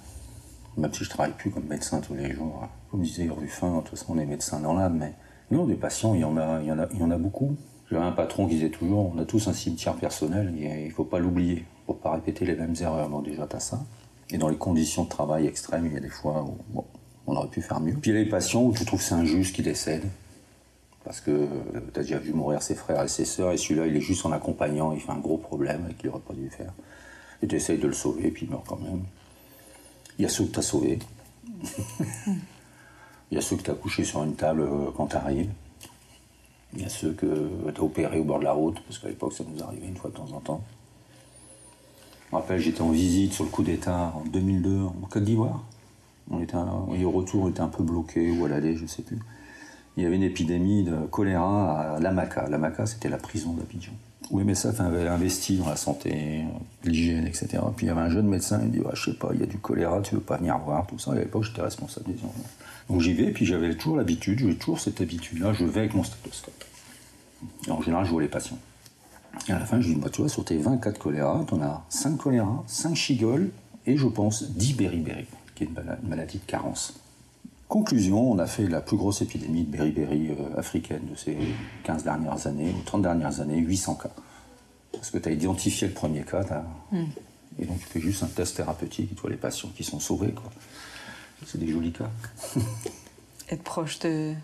même 0.77 0.93
si 0.93 1.05
je 1.05 1.11
travaille 1.11 1.33
plus 1.33 1.51
comme 1.51 1.67
médecin 1.67 2.01
tous 2.01 2.15
les 2.15 2.33
jours. 2.33 2.69
Comme 2.91 3.03
disait 3.03 3.29
Ruffin, 3.29 3.77
de 3.77 3.81
toute 3.81 3.91
façon, 3.91 4.15
on 4.15 4.19
est 4.19 4.27
médecin 4.27 4.61
dans 4.61 4.75
l'âme, 4.75 4.99
mais 4.99 5.15
non, 5.51 5.67
des 5.67 5.75
patients, 5.75 6.15
il 6.15 6.21
y 6.21 6.25
en 6.25 6.37
a, 6.37 6.61
il 6.63 6.69
y 6.69 7.03
en 7.03 7.11
a, 7.11 7.19
beaucoup. 7.19 7.57
J'avais 7.91 8.05
un 8.05 8.13
patron 8.13 8.47
qui 8.47 8.55
disait 8.55 8.71
toujours, 8.71 9.13
on 9.15 9.19
a 9.19 9.25
tous 9.25 9.49
un 9.49 9.53
cimetière 9.53 9.95
personnel, 9.95 10.55
et 10.59 10.87
il 10.87 10.91
faut 10.91 11.05
pas 11.05 11.19
l'oublier, 11.19 11.65
pour 11.87 11.99
pas 11.99 12.13
répéter 12.13 12.47
les 12.47 12.55
mêmes 12.55 12.75
erreurs. 12.81 13.09
Bon, 13.09 13.21
déjà, 13.21 13.47
tu 13.47 13.57
as 13.57 13.61
ça. 13.61 13.85
Et 14.31 14.39
dans 14.39 14.49
les 14.49 14.57
conditions 14.57 15.05
de 15.05 15.11
travail 15.11 15.47
extrêmes, 15.47 15.87
il 15.87 15.93
y 15.93 15.97
a 15.97 16.01
des 16.01 16.09
fois 16.09 16.47
où 16.75 16.85
on 17.27 17.37
aurait 17.37 17.49
pu 17.49 17.61
faire 17.61 17.81
mieux. 17.81 17.95
Puis 17.95 18.11
il 18.11 18.15
y 18.15 18.17
a 18.17 18.23
les 18.23 18.29
patients 18.29 18.63
où 18.63 18.73
tu 18.73 18.85
trouves 18.87 19.03
c'est 19.03 19.15
injuste 19.15 19.55
qui 19.55 19.63
décède. 19.63 20.05
Parce 21.05 21.21
que 21.21 21.49
tu 21.93 22.01
as 22.01 22.03
déjà 22.03 22.19
vu 22.19 22.33
mourir 22.33 22.63
ses 22.63 22.75
frères 22.75 23.03
et 23.03 23.09
ses 23.09 23.25
sœurs, 23.25 23.53
et 23.53 23.57
celui-là, 23.57 23.87
il 23.87 23.97
est 23.97 24.01
juste 24.01 24.25
en 24.25 24.33
accompagnant, 24.33 24.93
il 24.93 25.01
fait 25.01 25.13
un 25.13 25.19
gros 25.19 25.37
problème 25.37 25.93
qu'il 25.99 26.09
n'aurait 26.09 26.23
pas 26.23 26.35
dû 26.35 26.49
faire. 26.49 26.73
Et 27.43 27.47
tu 27.47 27.57
essayes 27.57 27.79
de 27.79 27.89
le 27.89 27.93
sauver, 27.93 28.29
et 28.29 28.31
puis 28.31 28.47
il 28.47 28.51
meurt 28.51 28.65
quand 28.67 28.81
même. 28.81 29.03
Il 30.23 30.27
y 30.27 30.29
a 30.29 30.29
ceux 30.29 30.45
que 30.45 30.53
tu 30.53 30.59
as 30.61 30.63
sauvés. 30.63 31.01
Il 31.67 33.35
y 33.35 33.37
a 33.37 33.41
ceux 33.41 33.57
que 33.57 33.63
tu 33.63 33.73
as 33.73 33.75
couchés 33.75 34.05
sur 34.05 34.23
une 34.23 34.37
table 34.37 34.61
euh, 34.61 34.93
quand 34.97 35.09
tu 35.09 35.17
arrives. 35.17 35.51
Il 36.75 36.83
y 36.83 36.85
a 36.85 36.89
ceux 36.89 37.13
que 37.13 37.51
tu 37.75 37.81
as 37.81 37.83
opérés 37.83 38.21
au 38.21 38.23
bord 38.23 38.39
de 38.39 38.45
la 38.45 38.53
route, 38.53 38.81
parce 38.87 39.01
qu'à 39.01 39.09
l'époque, 39.09 39.33
ça 39.33 39.43
nous 39.43 39.61
arrivait 39.65 39.89
une 39.89 39.97
fois 39.97 40.11
de 40.11 40.15
temps 40.15 40.29
en 40.33 40.39
temps. 40.39 40.63
Je 42.29 42.37
me 42.37 42.41
rappelle, 42.41 42.61
j'étais 42.61 42.83
en 42.83 42.91
visite 42.91 43.33
sur 43.33 43.43
le 43.43 43.51
coup 43.51 43.65
d'État 43.65 44.15
en 44.15 44.25
2002 44.27 44.83
en 44.83 45.09
Côte 45.11 45.25
d'Ivoire. 45.25 45.65
On 46.31 46.41
était, 46.41 46.55
au 46.55 47.11
retour, 47.11 47.43
on 47.43 47.49
était 47.49 47.61
un 47.61 47.67
peu 47.67 47.83
bloqué, 47.83 48.31
ou 48.31 48.45
à 48.45 48.49
l'aller, 48.49 48.77
je 48.77 48.83
ne 48.85 48.87
sais 48.87 49.03
plus. 49.03 49.19
Il 49.97 50.05
y 50.05 50.07
avait 50.07 50.15
une 50.15 50.23
épidémie 50.23 50.85
de 50.85 50.95
choléra 51.11 51.97
à 51.97 51.99
Lamaka. 51.99 52.49
Lamaka, 52.49 52.87
c'était 52.87 53.09
la 53.09 53.19
prison 53.19 53.55
d'Abidjan 53.55 53.91
où 54.31 54.41
MSF 54.41 54.81
avait 54.81 55.09
investi 55.09 55.57
dans 55.57 55.69
la 55.69 55.77
santé, 55.77 56.45
l'hygiène, 56.85 57.27
etc. 57.27 57.59
Puis 57.77 57.87
il 57.87 57.89
y 57.89 57.93
avait 57.93 58.01
un 58.01 58.11
jeune 58.11 58.27
médecin, 58.27 58.59
il 58.63 58.69
me 58.69 58.73
dit 58.73 58.81
Je 58.93 58.97
Je 58.97 59.11
sais 59.11 59.17
pas, 59.17 59.31
il 59.35 59.41
y 59.41 59.43
a 59.43 59.47
du 59.47 59.59
choléra, 59.59 60.01
tu 60.01 60.15
veux 60.15 60.21
pas 60.21 60.37
venir 60.37 60.59
voir, 60.59 60.87
tout 60.87 60.99
ça. 60.99 61.13
Et 61.15 61.19
à 61.19 61.21
l'époque, 61.21 61.45
j'étais 61.45 61.63
responsable 61.63 62.07
des 62.07 62.15
urgences. 62.15 62.35
Donc 62.89 63.01
j'y 63.01 63.13
vais, 63.13 63.31
puis 63.31 63.47
j'avais 63.47 63.75
toujours 63.75 63.97
l'habitude, 63.97 64.39
j'ai 64.39 64.55
toujours 64.57 64.81
cette 64.81 65.01
habitude-là, 65.01 65.53
je 65.53 65.65
vais 65.65 65.81
avec 65.81 65.95
mon 65.95 66.05
stéthoscope. 66.05 66.65
Et 67.67 67.71
en 67.71 67.83
général, 67.83 68.05
je 68.05 68.11
vois 68.11 68.23
les 68.23 68.29
patients. 68.29 68.59
Et 69.49 69.53
à 69.53 69.59
la 69.59 69.65
fin, 69.65 69.81
je 69.81 69.89
dis 69.89 69.95
bah, 69.95 70.09
Tu 70.11 70.21
vois, 70.21 70.31
sur 70.31 70.45
tes 70.45 70.57
24 70.57 70.99
choléra, 70.99 71.45
tu 71.47 71.55
en 71.55 71.63
as 71.63 71.85
5 71.89 72.17
choléra, 72.17 72.63
5 72.67 72.95
chigoles, 72.95 73.51
et 73.87 73.97
je 73.97 74.07
pense 74.07 74.51
10 74.51 74.75
beriberi, 74.75 75.27
qui 75.55 75.65
est 75.65 75.69
une 75.69 76.09
maladie 76.09 76.39
de 76.39 76.45
carence. 76.45 77.02
Conclusion, 77.73 78.33
on 78.33 78.39
a 78.39 78.47
fait 78.47 78.69
la 78.69 78.83
plus 78.83 78.99
grosse 78.99 79.23
épidémie 79.23 79.65
de 79.65 79.71
beriberi 79.71 80.29
euh, 80.29 80.59
africaine 80.59 81.01
de 81.11 81.17
ces 81.17 81.39
15 81.85 82.05
dernières 82.05 82.47
années, 82.47 82.69
ou 82.69 82.83
30 82.85 83.01
dernières 83.01 83.41
années, 83.41 83.57
800 83.57 83.95
cas. 83.95 84.11
Parce 84.93 85.11
que 85.11 85.17
tu 85.17 85.31
as 85.31 85.33
identifié 85.33 85.89
le 85.89 85.95
premier 85.95 86.21
cas, 86.21 86.67
hmm. 86.91 87.05
et 87.59 87.65
donc 87.65 87.79
tu 87.79 87.87
fais 87.87 88.01
juste 88.01 88.23
un 88.25 88.27
test 88.27 88.59
thérapeutique, 88.59 89.13
et 89.13 89.15
tu 89.15 89.21
vois 89.23 89.31
les 89.31 89.39
patients 89.39 89.71
qui 89.75 89.85
sont 89.85 90.01
sauvés. 90.01 90.35
C'est 91.47 91.57
des 91.57 91.67
jolis 91.67 91.93
cas. 91.93 92.11
Être 93.49 93.63
proche 93.63 94.01
de, 94.01 94.35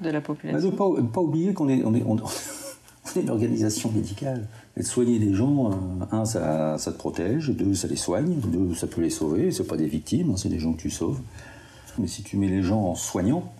de 0.00 0.08
la 0.08 0.22
population. 0.22 0.70
Ne 0.70 0.74
pas, 0.74 0.88
pas, 1.12 1.20
oublier 1.20 1.52
qu'on 1.52 1.68
est, 1.68 1.84
on 1.84 1.94
est, 1.94 2.02
on, 2.02 2.16
est 3.14 3.20
une 3.20 3.28
organisation 3.28 3.92
médicale. 3.92 4.48
Et 4.78 4.80
de 4.80 4.86
soigner 4.86 5.18
des 5.18 5.34
gens, 5.34 5.70
euh, 5.70 5.74
un, 6.12 6.24
ça, 6.24 6.78
ça, 6.78 6.92
te 6.92 6.96
protège, 6.96 7.50
deux, 7.50 7.74
ça 7.74 7.88
les 7.88 7.96
soigne, 7.96 8.36
deux, 8.40 8.74
ça 8.74 8.86
peut 8.86 9.02
les 9.02 9.10
sauver. 9.10 9.52
C'est 9.52 9.66
pas 9.66 9.76
des 9.76 9.86
victimes, 9.86 10.30
hein, 10.30 10.36
c'est 10.38 10.48
des 10.48 10.58
gens 10.58 10.72
que 10.72 10.80
tu 10.80 10.88
sauves. 10.88 11.20
Mais 11.98 12.06
si 12.06 12.22
tu 12.22 12.36
mets 12.36 12.48
les 12.48 12.62
gens 12.62 12.82
en 12.82 12.94
soignant, 12.94 13.52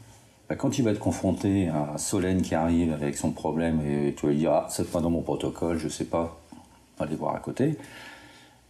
bah, 0.48 0.56
quand 0.56 0.78
il 0.78 0.84
va 0.84 0.92
être 0.92 0.98
confronté 0.98 1.68
à 1.68 1.98
Solène 1.98 2.42
qui 2.42 2.54
arrive 2.54 2.92
avec 2.92 3.16
son 3.16 3.32
problème 3.32 3.80
et 3.80 4.14
tu 4.14 4.26
vas 4.26 4.32
lui 4.32 4.38
dire 4.38 4.52
Ah, 4.52 4.66
c'est 4.70 4.90
pas 4.90 5.00
dans 5.00 5.10
mon 5.10 5.22
protocole, 5.22 5.78
je 5.78 5.88
sais 5.88 6.04
pas, 6.04 6.40
va 6.98 7.06
les 7.06 7.16
voir 7.16 7.34
à 7.34 7.40
côté, 7.40 7.76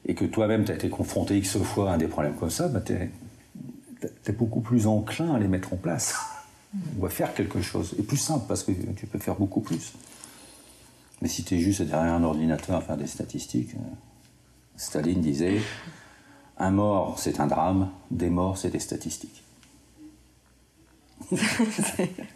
et 0.06 0.14
que 0.14 0.24
toi-même 0.24 0.64
tu 0.64 0.72
as 0.72 0.74
été 0.74 0.88
confronté 0.88 1.38
X 1.38 1.58
fois 1.58 1.92
à 1.92 1.98
des 1.98 2.08
problèmes 2.08 2.34
comme 2.34 2.50
ça, 2.50 2.68
bah, 2.68 2.80
tu 2.80 2.94
es, 2.94 4.32
beaucoup 4.32 4.60
plus 4.60 4.86
enclin 4.86 5.34
à 5.34 5.38
les 5.38 5.48
mettre 5.48 5.72
en 5.72 5.76
place. 5.76 6.16
On 6.98 7.02
va 7.02 7.08
faire 7.08 7.32
quelque 7.34 7.62
chose. 7.62 7.94
Et 7.98 8.02
plus 8.02 8.18
simple, 8.18 8.44
parce 8.46 8.62
que 8.62 8.72
tu 8.72 9.06
peux 9.06 9.18
faire 9.18 9.36
beaucoup 9.36 9.60
plus. 9.60 9.94
Mais 11.22 11.28
si 11.28 11.42
tu 11.42 11.56
es 11.56 11.58
juste 11.58 11.82
derrière 11.82 12.12
un 12.12 12.22
ordinateur 12.22 12.76
à 12.76 12.80
faire 12.80 12.96
des 12.96 13.06
statistiques, 13.06 13.74
euh, 13.74 13.94
Staline 14.76 15.20
disait 15.20 15.60
un 16.58 16.70
mort, 16.70 17.18
c'est 17.18 17.40
un 17.40 17.46
drame, 17.46 17.90
des 18.10 18.30
morts, 18.30 18.58
c'est 18.58 18.70
des 18.70 18.78
statistiques. 18.78 19.42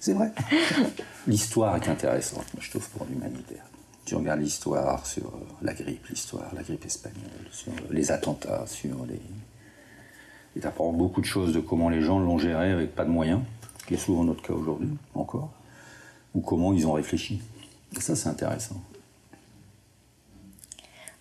c'est 0.00 0.12
vrai. 0.12 0.32
L'histoire 1.26 1.76
est 1.76 1.88
intéressante, 1.88 2.44
moi, 2.54 2.62
je 2.62 2.70
trouve, 2.70 2.88
pour 2.90 3.06
l'humanitaire. 3.06 3.64
Tu 4.04 4.16
regardes 4.16 4.40
l'histoire 4.40 5.06
sur 5.06 5.26
euh, 5.26 5.38
la 5.62 5.74
grippe, 5.74 6.06
l'histoire, 6.08 6.52
la 6.54 6.62
grippe 6.62 6.84
espagnole, 6.84 7.48
sur 7.50 7.72
les 7.90 8.10
attentats, 8.10 8.66
sur 8.66 9.06
les. 9.06 9.20
Et 10.54 10.60
tu 10.60 10.66
apprends 10.66 10.92
beaucoup 10.92 11.20
de 11.20 11.26
choses 11.26 11.54
de 11.54 11.60
comment 11.60 11.88
les 11.88 12.02
gens 12.02 12.18
l'ont 12.18 12.38
géré 12.38 12.72
avec 12.72 12.94
pas 12.94 13.04
de 13.04 13.10
moyens, 13.10 13.40
qui 13.86 13.94
est 13.94 13.98
souvent 13.98 14.24
notre 14.24 14.42
cas 14.42 14.52
aujourd'hui, 14.52 14.90
encore, 15.14 15.50
ou 16.34 16.40
comment 16.40 16.72
ils 16.72 16.86
ont 16.86 16.92
réfléchi. 16.92 17.40
Et 17.96 18.00
ça, 18.00 18.16
c'est 18.16 18.28
intéressant. 18.28 18.82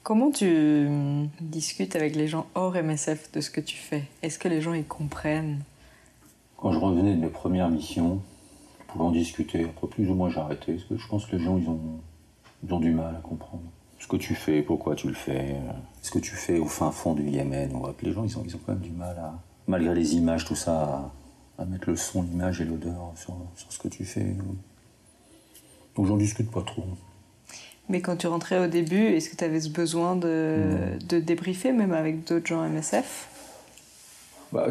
Comment 0.03 0.31
tu 0.31 0.87
discutes 1.39 1.95
avec 1.95 2.15
les 2.15 2.27
gens 2.27 2.47
hors 2.55 2.73
MSF 2.73 3.31
de 3.31 3.39
ce 3.39 3.51
que 3.51 3.61
tu 3.61 3.77
fais? 3.77 4.03
Est-ce 4.23 4.39
que 4.39 4.47
les 4.47 4.59
gens 4.59 4.73
y 4.73 4.83
comprennent? 4.83 5.59
Quand 6.61 6.71
je 6.71 6.77
revenais 6.79 7.15
de 7.15 7.19
mes 7.19 7.29
premières 7.29 7.69
missions, 7.69 8.21
on 8.81 8.91
pouvait 8.91 9.05
en 9.05 9.11
discuter. 9.11 9.65
Après, 9.65 9.87
plus 9.87 10.09
ou 10.09 10.13
moins, 10.13 10.29
j'ai 10.29 10.39
arrêté. 10.39 10.73
Parce 10.73 10.85
que 10.85 10.97
je 10.97 11.07
pense 11.07 11.25
que 11.25 11.35
les 11.35 11.43
gens, 11.43 11.57
ils 11.57 11.67
ont, 11.67 11.79
ils 12.63 12.73
ont 12.73 12.79
du 12.79 12.91
mal 12.91 13.15
à 13.15 13.19
comprendre. 13.19 13.63
Ce 13.99 14.07
que 14.07 14.15
tu 14.15 14.35
fais, 14.35 14.61
pourquoi 14.61 14.95
tu 14.95 15.07
le 15.07 15.13
fais, 15.13 15.55
euh, 15.55 15.71
ce 16.01 16.11
que 16.11 16.19
tu 16.19 16.35
fais 16.35 16.59
au 16.59 16.67
fin 16.67 16.91
fond 16.91 17.13
du 17.13 17.27
Yémen. 17.27 17.71
Les 18.03 18.11
gens, 18.11 18.23
ils 18.23 18.37
ont, 18.37 18.43
ils 18.45 18.55
ont 18.55 18.59
quand 18.65 18.73
même 18.73 18.81
du 18.81 18.91
mal 18.91 19.17
à, 19.17 19.33
malgré 19.67 19.95
les 19.95 20.15
images, 20.15 20.45
tout 20.45 20.55
ça, 20.55 21.11
à, 21.57 21.63
à 21.63 21.65
mettre 21.65 21.89
le 21.89 21.95
son, 21.95 22.21
l'image 22.21 22.61
et 22.61 22.65
l'odeur 22.65 23.11
sur, 23.15 23.35
sur 23.55 23.71
ce 23.71 23.79
que 23.79 23.87
tu 23.87 24.05
fais. 24.05 24.35
Donc 25.95 26.05
j'en 26.05 26.17
discute 26.17 26.49
pas 26.49 26.61
trop. 26.61 26.83
Mais 27.89 28.01
quand 28.01 28.15
tu 28.17 28.27
rentrais 28.27 28.63
au 28.63 28.67
début, 28.67 29.03
est-ce 29.07 29.29
que 29.29 29.35
tu 29.35 29.43
avais 29.43 29.61
ce 29.61 29.69
besoin 29.69 30.15
de, 30.15 30.97
de 31.09 31.19
débriefer, 31.19 31.71
même 31.71 31.93
avec 31.93 32.23
d'autres 32.27 32.47
gens 32.47 32.67
MSF 32.67 33.30
Bah, 34.51 34.67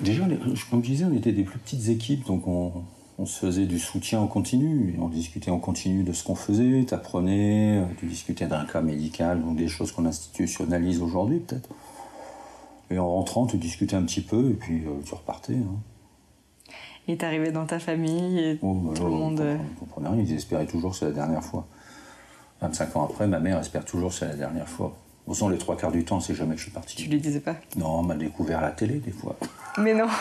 déjà, 0.00 0.24
comme 0.70 0.82
je 0.84 0.88
disais, 0.88 1.04
on 1.04 1.12
était 1.14 1.32
des 1.32 1.42
plus 1.42 1.58
petites 1.58 1.88
équipes, 1.88 2.24
donc 2.26 2.46
on, 2.46 2.72
on 3.18 3.26
se 3.26 3.38
faisait 3.40 3.66
du 3.66 3.78
soutien 3.78 4.20
en 4.20 4.26
continu. 4.28 4.94
Et 4.96 5.00
On 5.00 5.08
discutait 5.08 5.50
en 5.50 5.58
continu 5.58 6.04
de 6.04 6.12
ce 6.12 6.22
qu'on 6.24 6.34
faisait, 6.36 6.84
t'apprenais, 6.84 7.78
euh, 7.78 7.84
tu 7.98 8.06
discutais 8.06 8.46
d'un 8.46 8.64
cas 8.64 8.82
médical, 8.82 9.42
donc 9.42 9.56
des 9.56 9.68
choses 9.68 9.90
qu'on 9.92 10.06
institutionnalise 10.06 11.02
aujourd'hui 11.02 11.40
peut-être. 11.40 11.68
Et 12.90 12.98
en 13.00 13.10
rentrant, 13.10 13.46
tu 13.46 13.56
discutais 13.56 13.96
un 13.96 14.02
petit 14.04 14.20
peu 14.20 14.50
et 14.50 14.54
puis 14.54 14.84
euh, 14.86 14.90
tu 15.04 15.14
repartais. 15.14 15.54
hein. 15.56 16.72
Et 17.08 17.16
t'arrivais 17.16 17.50
dans 17.52 17.66
ta 17.66 17.78
famille 17.80 18.38
et 18.38 18.58
Oh, 18.62 18.74
bah 18.74 18.92
tout 18.94 19.02
là, 19.04 19.08
le 19.08 19.14
on 19.14 19.18
monde. 19.18 19.40
euh, 19.40 19.56
comprenait- 19.56 19.70
on 19.76 19.84
comprenait 19.84 20.08
rien, 20.08 20.20
ils 20.22 20.32
espéraient 20.34 20.66
toujours 20.66 20.92
que 20.92 20.98
c'est 20.98 21.04
la 21.06 21.12
dernière 21.12 21.42
fois. 21.42 21.66
25 22.60 22.96
ans 22.96 23.04
après, 23.04 23.26
ma 23.26 23.38
mère 23.40 23.58
espère 23.58 23.84
toujours 23.84 24.10
que 24.10 24.16
c'est 24.16 24.28
la 24.28 24.34
dernière 24.36 24.68
fois. 24.68 24.94
Au 25.26 25.34
sens, 25.34 25.50
les 25.50 25.58
trois 25.58 25.76
quarts 25.76 25.90
du 25.92 26.04
temps, 26.04 26.20
c'est 26.20 26.34
jamais 26.34 26.52
que 26.54 26.58
je 26.60 26.64
suis 26.64 26.72
parti. 26.72 26.96
Tu 26.96 27.08
lui 27.08 27.18
disais 27.18 27.40
pas? 27.40 27.56
Non, 27.76 27.98
on 27.98 28.02
m'a 28.02 28.14
découvert 28.14 28.58
à 28.60 28.62
la 28.62 28.70
télé 28.70 28.98
des 28.98 29.10
fois. 29.10 29.36
Mais 29.78 29.92
non, 29.94 30.06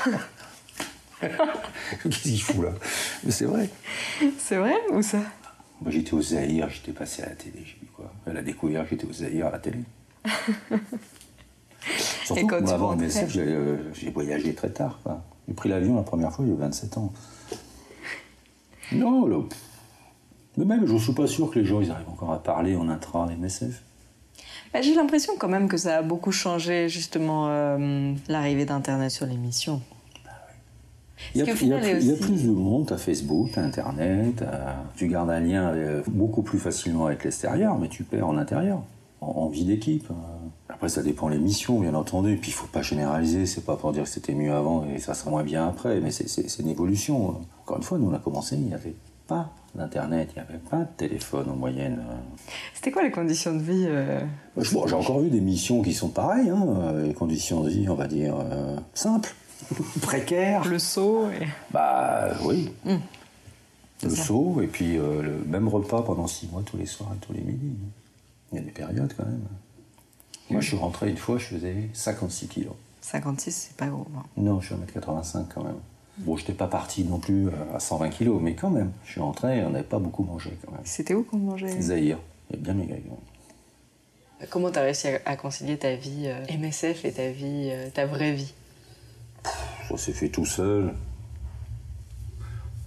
Qu'est-ce 1.22 2.22
qu'il 2.24 2.42
fout 2.42 2.64
là? 2.66 2.72
Mais 3.24 3.32
c'est 3.32 3.46
vrai. 3.46 3.70
c'est 4.38 4.58
vrai 4.58 4.74
ou 4.92 5.02
ça? 5.02 5.20
Moi, 5.82 5.92
j'étais 5.92 6.14
au 6.14 6.22
Zaïre, 6.22 6.70
j'étais 6.70 6.92
passé 6.92 7.24
à 7.24 7.30
la 7.30 7.36
télé. 7.36 7.60
J'ai 7.66 7.78
dit 7.82 7.88
quoi? 7.96 8.12
Elle 8.26 8.38
a 8.38 8.42
découvert 8.42 8.84
que 8.84 8.90
j'étais 8.92 9.06
au 9.06 9.14
Zaïre 9.14 9.48
à 9.48 9.52
la 9.52 9.60
télé. 9.60 9.80
Surtout 12.26 12.42
Et 12.42 12.48
quand 12.48 12.60
moi, 12.62 12.68
tu 12.68 12.74
avant 12.74 12.98
j'ai 13.28 13.42
euh, 13.42 13.94
j'ai 13.94 14.10
voyagé 14.10 14.56
très 14.56 14.72
tard. 14.72 15.00
quoi. 15.04 15.24
J'ai 15.48 15.54
pris 15.54 15.70
l'avion 15.70 15.96
la 15.96 16.02
première 16.02 16.32
fois, 16.34 16.46
j'ai 16.46 16.54
27 16.54 16.98
ans. 16.98 17.14
Non, 18.92 19.28
là, 19.28 19.42
mais 20.58 20.66
même, 20.66 20.88
je 20.88 20.94
ne 20.94 21.00
suis 21.00 21.14
pas 21.14 21.28
sûr 21.28 21.52
que 21.52 21.60
les 21.60 21.66
gens 21.66 21.82
ils 21.82 21.92
arrivent 21.92 22.10
encore 22.10 22.32
à 22.32 22.42
parler 22.42 22.76
en 22.76 22.90
intra 22.90 23.28
MSF. 23.28 23.84
Bah, 24.76 24.82
J'ai 24.82 24.94
l'impression 24.94 25.34
quand 25.40 25.48
même 25.48 25.70
que 25.70 25.78
ça 25.78 25.98
a 25.98 26.02
beaucoup 26.02 26.34
changé, 26.34 26.90
justement, 26.90 27.48
euh, 27.48 28.14
l'arrivée 28.28 28.66
d'Internet 28.66 29.10
sur 29.10 29.26
l'émission. 29.26 29.82
Il 31.34 31.40
y, 31.40 31.42
a, 31.42 31.46
il 31.46 31.48
y 31.48 31.52
a 31.52 31.56
plus, 31.56 31.66
il 32.34 32.38
y 32.42 32.44
a 32.44 32.48
de 32.48 32.50
monde, 32.52 32.88
t'as 32.88 32.98
Facebook, 32.98 33.52
t'as 33.54 33.62
Internet, 33.64 34.44
tu 34.98 35.08
gardes 35.08 35.30
un 35.30 35.40
lien 35.40 35.70
euh, 35.74 36.04
beaucoup 36.08 36.42
plus 36.42 36.60
facilement 36.60 37.06
avec 37.06 37.24
l'extérieur, 37.24 37.80
mais 37.80 37.88
tu 37.88 38.04
perds 38.04 38.28
en 38.28 38.38
intérieur, 38.38 38.82
en, 39.22 39.28
en 39.28 39.48
vie 39.48 39.64
d'équipe. 39.64 40.06
euh. 40.12 40.14
Après, 40.68 40.90
ça 40.90 41.02
dépend 41.02 41.30
les 41.30 41.38
missions, 41.38 41.80
bien 41.80 41.94
entendu, 41.96 42.34
et 42.34 42.36
puis 42.36 42.50
il 42.50 42.54
faut 42.54 42.68
pas 42.68 42.82
généraliser, 42.82 43.46
c'est 43.46 43.64
pas 43.66 43.78
pour 43.78 43.94
dire 43.94 44.04
que 44.04 44.10
c'était 44.10 44.34
mieux 44.36 44.54
avant 44.54 44.86
et 44.94 45.00
ça 45.00 45.14
sera 45.14 45.30
moins 45.32 45.44
bien 45.44 45.66
après, 45.70 46.02
mais 46.02 46.12
c'est 46.12 46.60
une 46.60 46.68
évolution. 46.68 47.36
Encore 47.64 47.78
une 47.78 47.84
fois, 47.84 47.98
nous 47.98 48.10
on 48.10 48.14
a 48.14 48.20
commencé, 48.20 48.56
il 48.56 48.64
n'y 48.64 48.74
avait 48.74 48.96
pas 49.26 49.52
d'Internet, 49.76 50.30
il 50.36 50.42
n'y 50.42 50.48
avait 50.48 50.58
pas 50.60 50.80
de 50.80 50.88
téléphone 50.98 51.50
en 51.50 51.56
moyenne. 51.56 52.00
euh. 52.10 52.14
C'était 52.74 52.92
quoi 52.92 53.04
les 53.04 53.12
conditions 53.12 53.54
de 53.56 53.62
vie 53.62 53.86
euh, 53.88 54.22
bon, 54.74 54.88
J'ai 54.88 54.96
encore 54.96 55.20
vu 55.20 55.30
des 55.30 55.42
missions 55.42 55.82
qui 55.82 55.94
sont 55.94 56.10
pareilles, 56.10 56.50
hein, 56.50 56.66
euh, 56.68 57.08
les 57.08 57.14
conditions 57.14 57.62
de 57.62 57.70
vie, 57.70 57.88
on 57.90 57.96
va 57.96 58.08
dire, 58.08 58.36
euh, 58.40 58.76
simples, 58.94 59.34
précaires. 60.02 60.66
Le 60.68 60.80
saut 60.80 61.30
et... 61.30 61.46
Bah 61.72 62.30
oui. 62.44 62.72
Le 62.86 62.98
C'est 63.98 64.10
ça. 64.10 64.24
saut, 64.24 64.62
et 64.62 64.68
puis 64.68 64.98
euh, 64.98 65.22
le 65.22 65.44
même 65.46 65.68
repas 65.68 66.02
pendant 66.02 66.28
six 66.28 66.48
mois, 66.52 66.62
tous 66.66 66.78
les 66.78 66.86
soirs 66.86 67.12
et 67.16 67.26
tous 67.26 67.34
les 67.34 67.42
midis. 67.42 67.76
Il 68.52 68.56
y 68.58 68.62
a 68.62 68.64
des 68.64 68.72
périodes 68.72 69.14
quand 69.18 69.26
même. 69.26 69.42
Moi, 70.50 70.62
je 70.62 70.68
suis 70.68 70.78
rentré 70.78 71.10
une 71.10 71.18
fois, 71.18 71.38
je 71.40 71.46
faisais 71.46 71.90
56 71.94 72.48
kilos. 72.48 72.74
56, 73.02 73.52
c'est 73.70 73.78
pas 73.78 73.88
gros. 73.88 74.06
hein. 74.16 74.24
Non, 74.38 74.62
je 74.62 74.68
suis 74.68 74.76
1m85 74.76 75.46
quand 75.54 75.64
même. 75.64 75.76
Bon, 76.20 76.38
je 76.38 76.44
n'étais 76.44 76.54
pas 76.54 76.68
parti 76.68 77.04
non 77.04 77.20
plus 77.20 77.48
euh, 77.48 77.52
à 77.74 77.80
120 77.80 78.10
kilos, 78.10 78.40
mais 78.42 78.56
quand 78.56 78.70
même. 78.70 78.92
Je 79.06 79.12
suis 79.14 79.22
rentré 79.22 79.60
et 79.60 79.64
on 79.64 79.72
n'avait 79.72 79.84
pas 79.84 80.00
beaucoup 80.00 80.24
mangé 80.24 80.58
quand 80.66 80.72
même. 80.72 80.82
C'était 80.86 81.14
où 81.14 81.24
qu'on 81.24 81.38
mangeait? 81.38 81.82
Zahir, 81.82 82.18
a 82.54 82.58
bien 82.58 82.74
maigri. 82.74 83.02
Comment 84.50 84.70
t'as 84.72 84.82
réussi 84.82 85.08
à, 85.26 85.36
concilier 85.36 85.78
ta 85.78 85.96
vie 85.96 86.26
euh, 86.28 86.58
MSF 86.58 87.04
et 87.06 87.12
ta 87.12 87.30
vie, 87.32 87.70
euh, 87.72 87.90
ta 87.94 88.06
vraie 88.06 88.34
vie? 88.34 88.54
Ça 89.90 89.98
s'est 89.98 90.14
fait 90.14 90.30
tout 90.30 90.46
seul. 90.46 90.94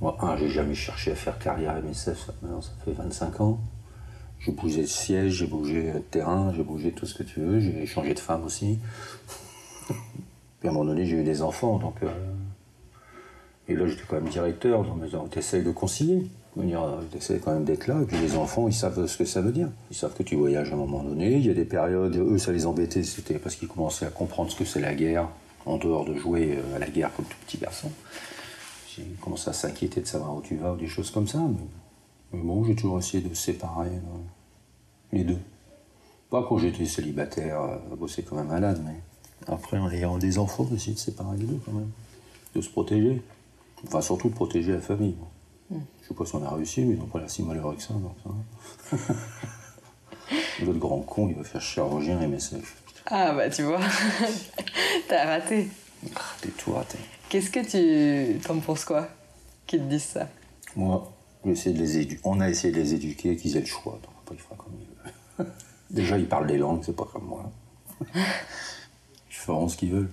Moi, 0.01 0.17
un, 0.21 0.37
j'ai 0.37 0.49
jamais 0.49 0.75
cherché 0.75 1.13
à 1.13 1.15
faire 1.15 1.39
carrière 1.39 1.75
MSF, 1.83 2.27
ça, 2.27 2.33
maintenant 2.41 2.63
ça 2.63 2.71
fait 2.85 2.93
25 2.93 3.41
ans. 3.41 3.59
J'ai 4.41 4.53
bougé 4.53 4.83
de 4.83 4.87
siège, 4.87 5.33
j'ai 5.33 5.47
bougé 5.47 5.93
de 5.93 5.99
terrain, 5.99 6.53
j'ai 6.57 6.63
bougé 6.63 6.93
tout 6.93 7.07
ce 7.07 7.15
que 7.15 7.25
tu 7.25 7.41
veux, 7.41 7.59
j'ai 7.61 7.85
changé 7.87 8.15
de 8.15 8.21
femme 8.21 8.45
aussi. 8.45 8.79
Puis 9.89 10.69
à 10.69 10.71
un 10.71 10.73
moment 10.73 10.85
donné, 10.85 11.05
j'ai 11.07 11.17
eu 11.17 11.25
des 11.25 11.43
enfants, 11.43 11.79
donc. 11.79 11.97
euh, 12.03 12.09
Et 13.69 13.75
là, 13.75 13.87
j'étais 13.87 14.03
quand 14.09 14.17
même 14.17 14.29
directeur, 14.29 14.83
donc 14.83 15.31
tu 15.31 15.39
essayes 15.39 15.63
de 15.63 15.71
concilier. 15.71 16.27
Tu 16.57 17.17
essayes 17.17 17.39
quand 17.39 17.53
même 17.53 17.65
d'être 17.65 17.87
là, 17.87 18.01
et 18.03 18.05
puis 18.05 18.17
les 18.19 18.37
enfants, 18.37 18.67
ils 18.67 18.75
savent 18.75 19.07
ce 19.07 19.17
que 19.17 19.25
ça 19.25 19.41
veut 19.41 19.53
dire. 19.53 19.69
Ils 19.91 19.97
savent 19.97 20.15
que 20.15 20.25
tu 20.25 20.35
voyages 20.35 20.73
à 20.73 20.75
un 20.75 20.79
moment 20.79 21.05
donné. 21.05 21.37
Il 21.37 21.47
y 21.47 21.51
a 21.51 21.55
des 21.55 21.65
périodes, 21.65 22.17
eux, 22.17 22.39
ça 22.39 22.51
les 22.51 22.67
embêtait, 22.67 23.05
c'était 23.05 23.39
parce 23.39 23.55
qu'ils 23.55 23.69
commençaient 23.69 24.07
à 24.07 24.11
comprendre 24.11 24.51
ce 24.51 24.57
que 24.57 24.65
c'est 24.65 24.81
la 24.81 24.95
guerre, 24.95 25.29
en 25.67 25.77
dehors 25.77 26.05
de 26.05 26.15
jouer 26.15 26.57
euh, 26.57 26.77
à 26.77 26.79
la 26.79 26.89
guerre 26.89 27.15
comme 27.15 27.27
tout 27.27 27.37
petit 27.47 27.59
garçon. 27.59 27.93
J'ai 28.97 29.05
commencé 29.21 29.51
à 29.51 29.53
s'inquiéter 29.53 30.01
de 30.01 30.07
savoir 30.07 30.35
où 30.35 30.41
tu 30.41 30.57
vas, 30.57 30.73
ou 30.73 30.77
des 30.77 30.89
choses 30.89 31.11
comme 31.11 31.29
ça. 31.29 31.41
Mais, 32.33 32.41
bon, 32.41 32.65
j'ai 32.65 32.75
toujours 32.75 32.99
essayé 32.99 33.23
de 33.23 33.35
séparer 33.35 33.89
euh, 33.89 35.13
les 35.13 35.25
deux. 35.25 35.39
Pas 36.31 36.45
quand 36.49 36.59
j'étais 36.59 36.87
célibataire, 36.87 37.61
euh, 37.63 37.97
bosser 37.97 38.23
comme 38.23 38.39
un 38.39 38.45
malade, 38.45 38.83
mais 38.85 39.01
après, 39.47 39.79
en 39.79 39.91
ayant 39.91 40.19
des 40.19 40.39
enfants, 40.39 40.65
d'essayer 40.65 40.95
de 40.95 40.99
séparer 40.99 41.37
les 41.37 41.45
deux 41.45 41.61
quand 41.65 41.73
même. 41.73 41.91
De 42.55 42.61
se 42.61 42.71
protéger. 42.71 43.23
Enfin, 43.87 44.01
surtout 44.01 44.31
protéger 44.31 44.73
la 44.73 44.81
famille. 44.81 45.17
Je 45.71 46.09
sais 46.09 46.15
pas 46.15 46.25
si 46.25 46.35
on 46.35 46.43
a 46.45 46.51
réussi, 46.51 46.83
mais 46.83 46.95
ils 46.95 46.99
n'ont 46.99 47.07
pas 47.07 47.19
l'air 47.21 47.31
si 47.31 47.43
malheureux 47.43 47.77
que 47.77 47.83
ça. 47.83 47.95
Donc. 47.95 48.17
L'autre 50.63 50.79
grand 50.79 51.01
con, 51.01 51.29
il 51.29 51.35
va 51.37 51.45
faire 51.45 51.61
chirurgien 51.61 52.19
MSF. 52.27 52.83
Ah 53.07 53.33
bah 53.33 53.49
tu 53.51 53.63
vois, 53.63 53.81
t'as 55.09 55.25
raté. 55.27 55.69
T'es 56.41 56.49
tout 56.51 56.73
raté. 56.73 56.99
Qu'est-ce 57.29 57.51
que 57.51 57.61
tu... 58.35 58.39
T'en 58.41 58.59
penses 58.61 58.85
quoi 58.85 59.09
Qu'ils 59.67 59.81
te 59.81 59.85
disent 59.85 60.05
ça? 60.05 60.29
Moi, 60.77 61.11
j'ai 61.45 61.51
essayé 61.53 61.75
de 61.77 61.81
les 61.81 61.99
édu- 62.07 62.21
on 62.25 62.41
a 62.41 62.49
essayé 62.49 62.73
de 62.73 62.79
les 62.79 62.95
éduquer, 62.95 63.37
qu'ils 63.37 63.57
aient 63.57 63.61
le 63.61 63.67
choix. 63.67 63.93
Donc 64.03 64.13
après, 64.23 64.35
ils 64.37 64.41
feront 64.41 64.57
comme 64.57 64.73
ils 64.81 64.87
veulent. 65.45 65.53
Déjà, 65.91 66.19
ils 66.19 66.29
parlent 66.29 66.47
des 66.47 66.59
langues, 66.59 66.83
c'est 66.85 66.97
pas 66.97 67.09
comme 67.11 67.25
moi. 67.27 67.51
Ils 68.15 68.21
feront 69.31 69.69
ce 69.69 69.77
qu'ils 69.77 69.91
veulent. 69.93 70.11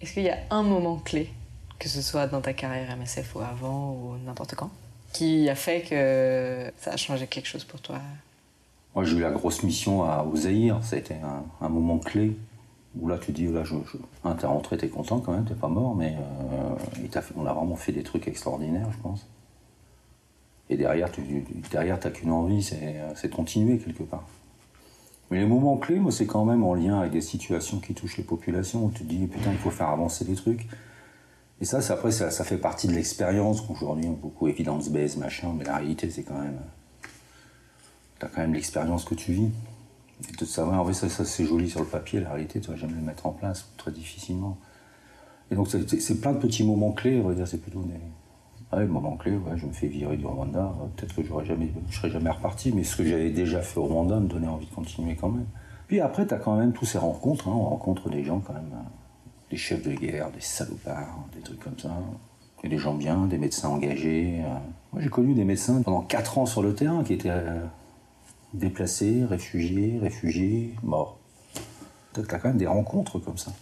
Est-ce 0.00 0.12
qu'il 0.14 0.22
y 0.24 0.30
a 0.30 0.38
un 0.50 0.62
moment 0.62 0.96
clé, 0.98 1.30
que 1.78 1.88
ce 1.88 2.02
soit 2.02 2.26
dans 2.26 2.40
ta 2.40 2.52
carrière 2.52 2.96
MSF 2.96 3.36
ou 3.36 3.40
avant 3.40 3.92
ou 3.92 4.16
n'importe 4.24 4.54
quand, 4.54 4.70
qui 5.12 5.48
a 5.48 5.54
fait 5.54 5.82
que 5.82 6.72
ça 6.78 6.92
a 6.92 6.96
changé 6.96 7.26
quelque 7.26 7.46
chose 7.46 7.64
pour 7.64 7.80
toi? 7.80 8.00
Moi, 8.94 9.04
j'ai 9.04 9.16
eu 9.16 9.20
la 9.20 9.30
grosse 9.30 9.62
mission 9.62 10.02
à, 10.02 10.26
Zaïre. 10.34 10.82
Ça 10.82 10.96
a 10.96 10.98
été 10.98 11.14
un, 11.60 11.68
moment 11.68 11.98
clé 11.98 12.36
où 12.98 13.06
là, 13.06 13.18
tu 13.18 13.32
dis, 13.32 13.46
là, 13.46 13.62
je, 13.64 13.74
je, 13.86 13.96
hein, 14.24 14.36
t'es 14.38 14.46
rentré, 14.46 14.76
t'es 14.76 14.88
content 14.88 15.20
quand 15.20 15.32
même, 15.32 15.44
t'es 15.44 15.54
pas 15.54 15.68
mort, 15.68 15.94
mais 15.94 16.16
euh, 16.16 17.18
on 17.36 17.46
a 17.46 17.52
vraiment 17.52 17.76
fait 17.76 17.92
des 17.92 18.02
trucs 18.02 18.26
extraordinaires, 18.26 18.88
je 18.90 18.98
pense. 18.98 19.26
Et 20.70 20.76
derrière, 20.76 21.10
tu, 21.12 21.22
derrière, 21.70 22.00
t'as 22.00 22.10
qu'une 22.10 22.32
envie, 22.32 22.62
c'est 22.62 23.28
de 23.28 23.34
continuer 23.34 23.78
quelque 23.78 24.02
part. 24.02 24.26
Mais 25.30 25.38
les 25.40 25.46
moments 25.46 25.76
clés, 25.76 25.98
moi, 25.98 26.10
c'est 26.10 26.26
quand 26.26 26.44
même 26.44 26.64
en 26.64 26.74
lien 26.74 27.00
avec 27.00 27.12
des 27.12 27.20
situations 27.20 27.78
qui 27.78 27.94
touchent 27.94 28.16
les 28.16 28.24
populations, 28.24 28.86
où 28.86 28.90
tu 28.90 29.04
te 29.04 29.08
dis, 29.08 29.26
putain, 29.26 29.52
il 29.52 29.58
faut 29.58 29.70
faire 29.70 29.88
avancer 29.88 30.24
les 30.24 30.34
trucs. 30.34 30.66
Et 31.60 31.64
ça, 31.64 31.78
après, 31.92 32.12
ça, 32.12 32.30
ça, 32.30 32.44
fait 32.44 32.56
partie 32.56 32.86
de 32.86 32.92
l'expérience 32.92 33.60
qu'aujourd'hui, 33.60 34.08
beaucoup 34.08 34.46
évidence-based, 34.46 35.18
machin, 35.18 35.52
mais 35.56 35.64
la 35.64 35.76
réalité, 35.76 36.08
c'est 36.10 36.22
quand 36.22 36.40
même. 36.40 36.60
T'as 38.20 38.28
quand 38.28 38.40
même 38.40 38.54
l'expérience 38.54 39.04
que 39.04 39.14
tu 39.14 39.32
vis. 39.32 39.50
Et 40.28 40.36
de 40.36 40.44
savoir, 40.44 40.80
en 40.80 40.84
vrai, 40.84 40.94
ça, 40.94 41.08
ça 41.08 41.24
c'est 41.24 41.44
joli 41.44 41.68
sur 41.68 41.80
le 41.80 41.86
papier, 41.86 42.20
la 42.20 42.30
réalité, 42.30 42.60
tu 42.60 42.70
vas 42.70 42.76
jamais 42.76 42.94
le 42.94 43.00
mettre 43.00 43.26
en 43.26 43.32
place, 43.32 43.70
très 43.76 43.90
difficilement. 43.90 44.56
Et 45.50 45.54
donc, 45.54 45.68
c'est 45.68 46.20
plein 46.20 46.32
de 46.32 46.38
petits 46.38 46.64
moments 46.64 46.92
clés, 46.92 47.20
on 47.20 47.28
va 47.28 47.34
dire, 47.34 47.48
c'est 47.48 47.60
plutôt 47.60 47.82
des. 47.82 48.76
Ouais, 48.76 48.84
moments 48.84 49.16
clés, 49.16 49.32
ouais, 49.32 49.56
je 49.56 49.64
me 49.64 49.72
fais 49.72 49.86
virer 49.86 50.18
du 50.18 50.26
Rwanda, 50.26 50.74
peut-être 50.94 51.14
que 51.14 51.24
j'aurais 51.24 51.46
jamais, 51.46 51.72
je 51.88 51.96
serais 51.96 52.10
jamais 52.10 52.28
reparti, 52.28 52.70
mais 52.70 52.84
ce 52.84 52.96
que 52.96 53.04
j'avais 53.04 53.30
déjà 53.30 53.62
fait 53.62 53.80
au 53.80 53.84
Rwanda 53.84 54.20
me 54.20 54.28
donnait 54.28 54.46
envie 54.46 54.66
de 54.66 54.74
continuer 54.74 55.16
quand 55.16 55.30
même. 55.30 55.46
Puis 55.86 56.00
après, 56.00 56.26
tu 56.26 56.34
as 56.34 56.36
quand 56.36 56.54
même 56.54 56.72
tous 56.72 56.84
ces 56.84 56.98
rencontres, 56.98 57.48
hein, 57.48 57.54
on 57.54 57.62
rencontre 57.62 58.10
des 58.10 58.24
gens 58.24 58.40
quand 58.40 58.52
même, 58.52 58.70
euh, 58.74 59.07
des 59.50 59.56
chefs 59.56 59.82
de 59.82 59.92
guerre, 59.92 60.30
des 60.30 60.40
salopards, 60.40 61.26
des 61.34 61.40
trucs 61.40 61.60
comme 61.60 61.78
ça. 61.78 61.96
Et 62.64 62.68
des 62.68 62.78
gens 62.78 62.94
bien, 62.94 63.26
des 63.26 63.38
médecins 63.38 63.68
engagés. 63.68 64.40
Euh. 64.44 64.58
Moi, 64.92 65.02
j'ai 65.02 65.08
connu 65.08 65.34
des 65.34 65.44
médecins 65.44 65.80
pendant 65.82 66.02
4 66.02 66.38
ans 66.38 66.46
sur 66.46 66.62
le 66.62 66.74
terrain 66.74 67.04
qui 67.04 67.12
étaient 67.12 67.30
euh, 67.30 67.60
déplacés, 68.52 69.24
réfugiés, 69.24 69.98
réfugiés, 70.00 70.74
morts. 70.82 71.18
Tu 72.14 72.20
as 72.20 72.24
quand 72.24 72.48
même 72.48 72.56
des 72.56 72.66
rencontres 72.66 73.20
comme 73.20 73.38
ça 73.38 73.52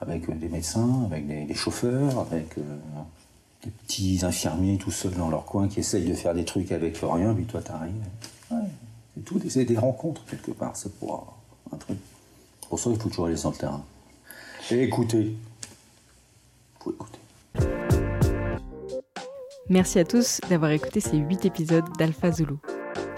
avec 0.00 0.38
des 0.38 0.48
médecins, 0.48 1.04
avec 1.04 1.26
des, 1.26 1.54
chauffeurs, 1.54 2.18
avec 2.20 2.58
euh, 2.58 2.62
des 3.62 3.70
petits 3.70 4.20
infirmiers 4.22 4.78
tout 4.78 4.90
seuls 4.90 5.14
dans 5.14 5.30
leur 5.30 5.44
coin 5.44 5.68
qui 5.68 5.80
essayent 5.80 6.08
de 6.08 6.14
faire 6.14 6.34
des 6.34 6.44
trucs 6.44 6.72
avec 6.72 6.98
rien, 6.98 7.34
puis 7.34 7.44
toi 7.44 7.62
t'arrives. 7.62 7.92
Ouais, 8.50 8.58
c'est 9.14 9.24
tout, 9.24 9.40
c'est 9.48 9.64
des 9.64 9.78
rencontres 9.78 10.24
quelque 10.26 10.50
part, 10.50 10.76
c'est 10.76 10.94
pour 10.98 11.36
un 11.72 11.76
truc. 11.76 11.98
Pour 12.68 12.78
ça, 12.78 12.90
il 12.90 12.98
faut 12.98 13.08
toujours 13.08 13.26
aller 13.26 13.36
sur 13.36 13.50
le 13.50 13.56
terrain. 13.56 13.82
Et 14.70 14.84
écouter. 14.84 15.20
Il 15.20 15.36
faut 16.80 16.92
écouter. 16.92 17.18
Merci 19.68 19.98
à 19.98 20.04
tous 20.04 20.40
d'avoir 20.48 20.70
écouté 20.70 21.00
ces 21.00 21.18
8 21.18 21.44
épisodes 21.44 21.84
d'Alpha 21.98 22.30
Zulu. 22.32 22.54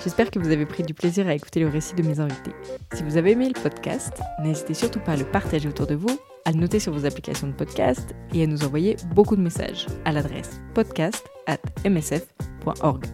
J'espère 0.03 0.30
que 0.30 0.38
vous 0.38 0.51
avez 0.51 0.64
pris 0.66 0.82
du 0.82 0.92
plaisir 0.94 1.28
à 1.28 1.34
écouter 1.34 1.61
le 1.61 1.68
récit 1.68 1.94
de 1.94 2.03
mes 2.03 2.20
invités. 2.20 2.53
Si 2.94 3.03
vous 3.03 3.16
avez 3.16 3.32
aimé 3.32 3.49
le 3.49 3.59
podcast, 3.61 4.12
n'hésitez 4.42 4.74
surtout 4.74 5.01
pas 5.01 5.12
à 5.12 5.16
le 5.16 5.24
partager 5.24 5.68
autour 5.68 5.86
de 5.86 5.94
vous, 5.94 6.18
à 6.44 6.53
le 6.53 6.59
noter 6.59 6.80
sur 6.80 6.92
vos 6.92 7.07
applications 7.07 7.49
de 7.49 7.53
podcast 7.53 8.14
et 8.34 8.42
à 8.42 8.47
nous 8.47 8.64
envoyer 8.64 8.97
beaucoup 9.14 9.36
de 9.36 9.42
messages 9.42 9.86
à 10.05 10.12
l'adresse 10.12 10.61
podcast@msf.org. 10.74 13.07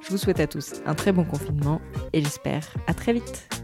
Je 0.00 0.08
vous 0.10 0.18
souhaite 0.18 0.40
à 0.40 0.46
tous 0.46 0.82
un 0.84 0.94
très 0.94 1.12
bon 1.12 1.24
confinement 1.24 1.80
et 2.12 2.22
j'espère 2.22 2.66
à 2.86 2.94
très 2.94 3.12
vite. 3.12 3.61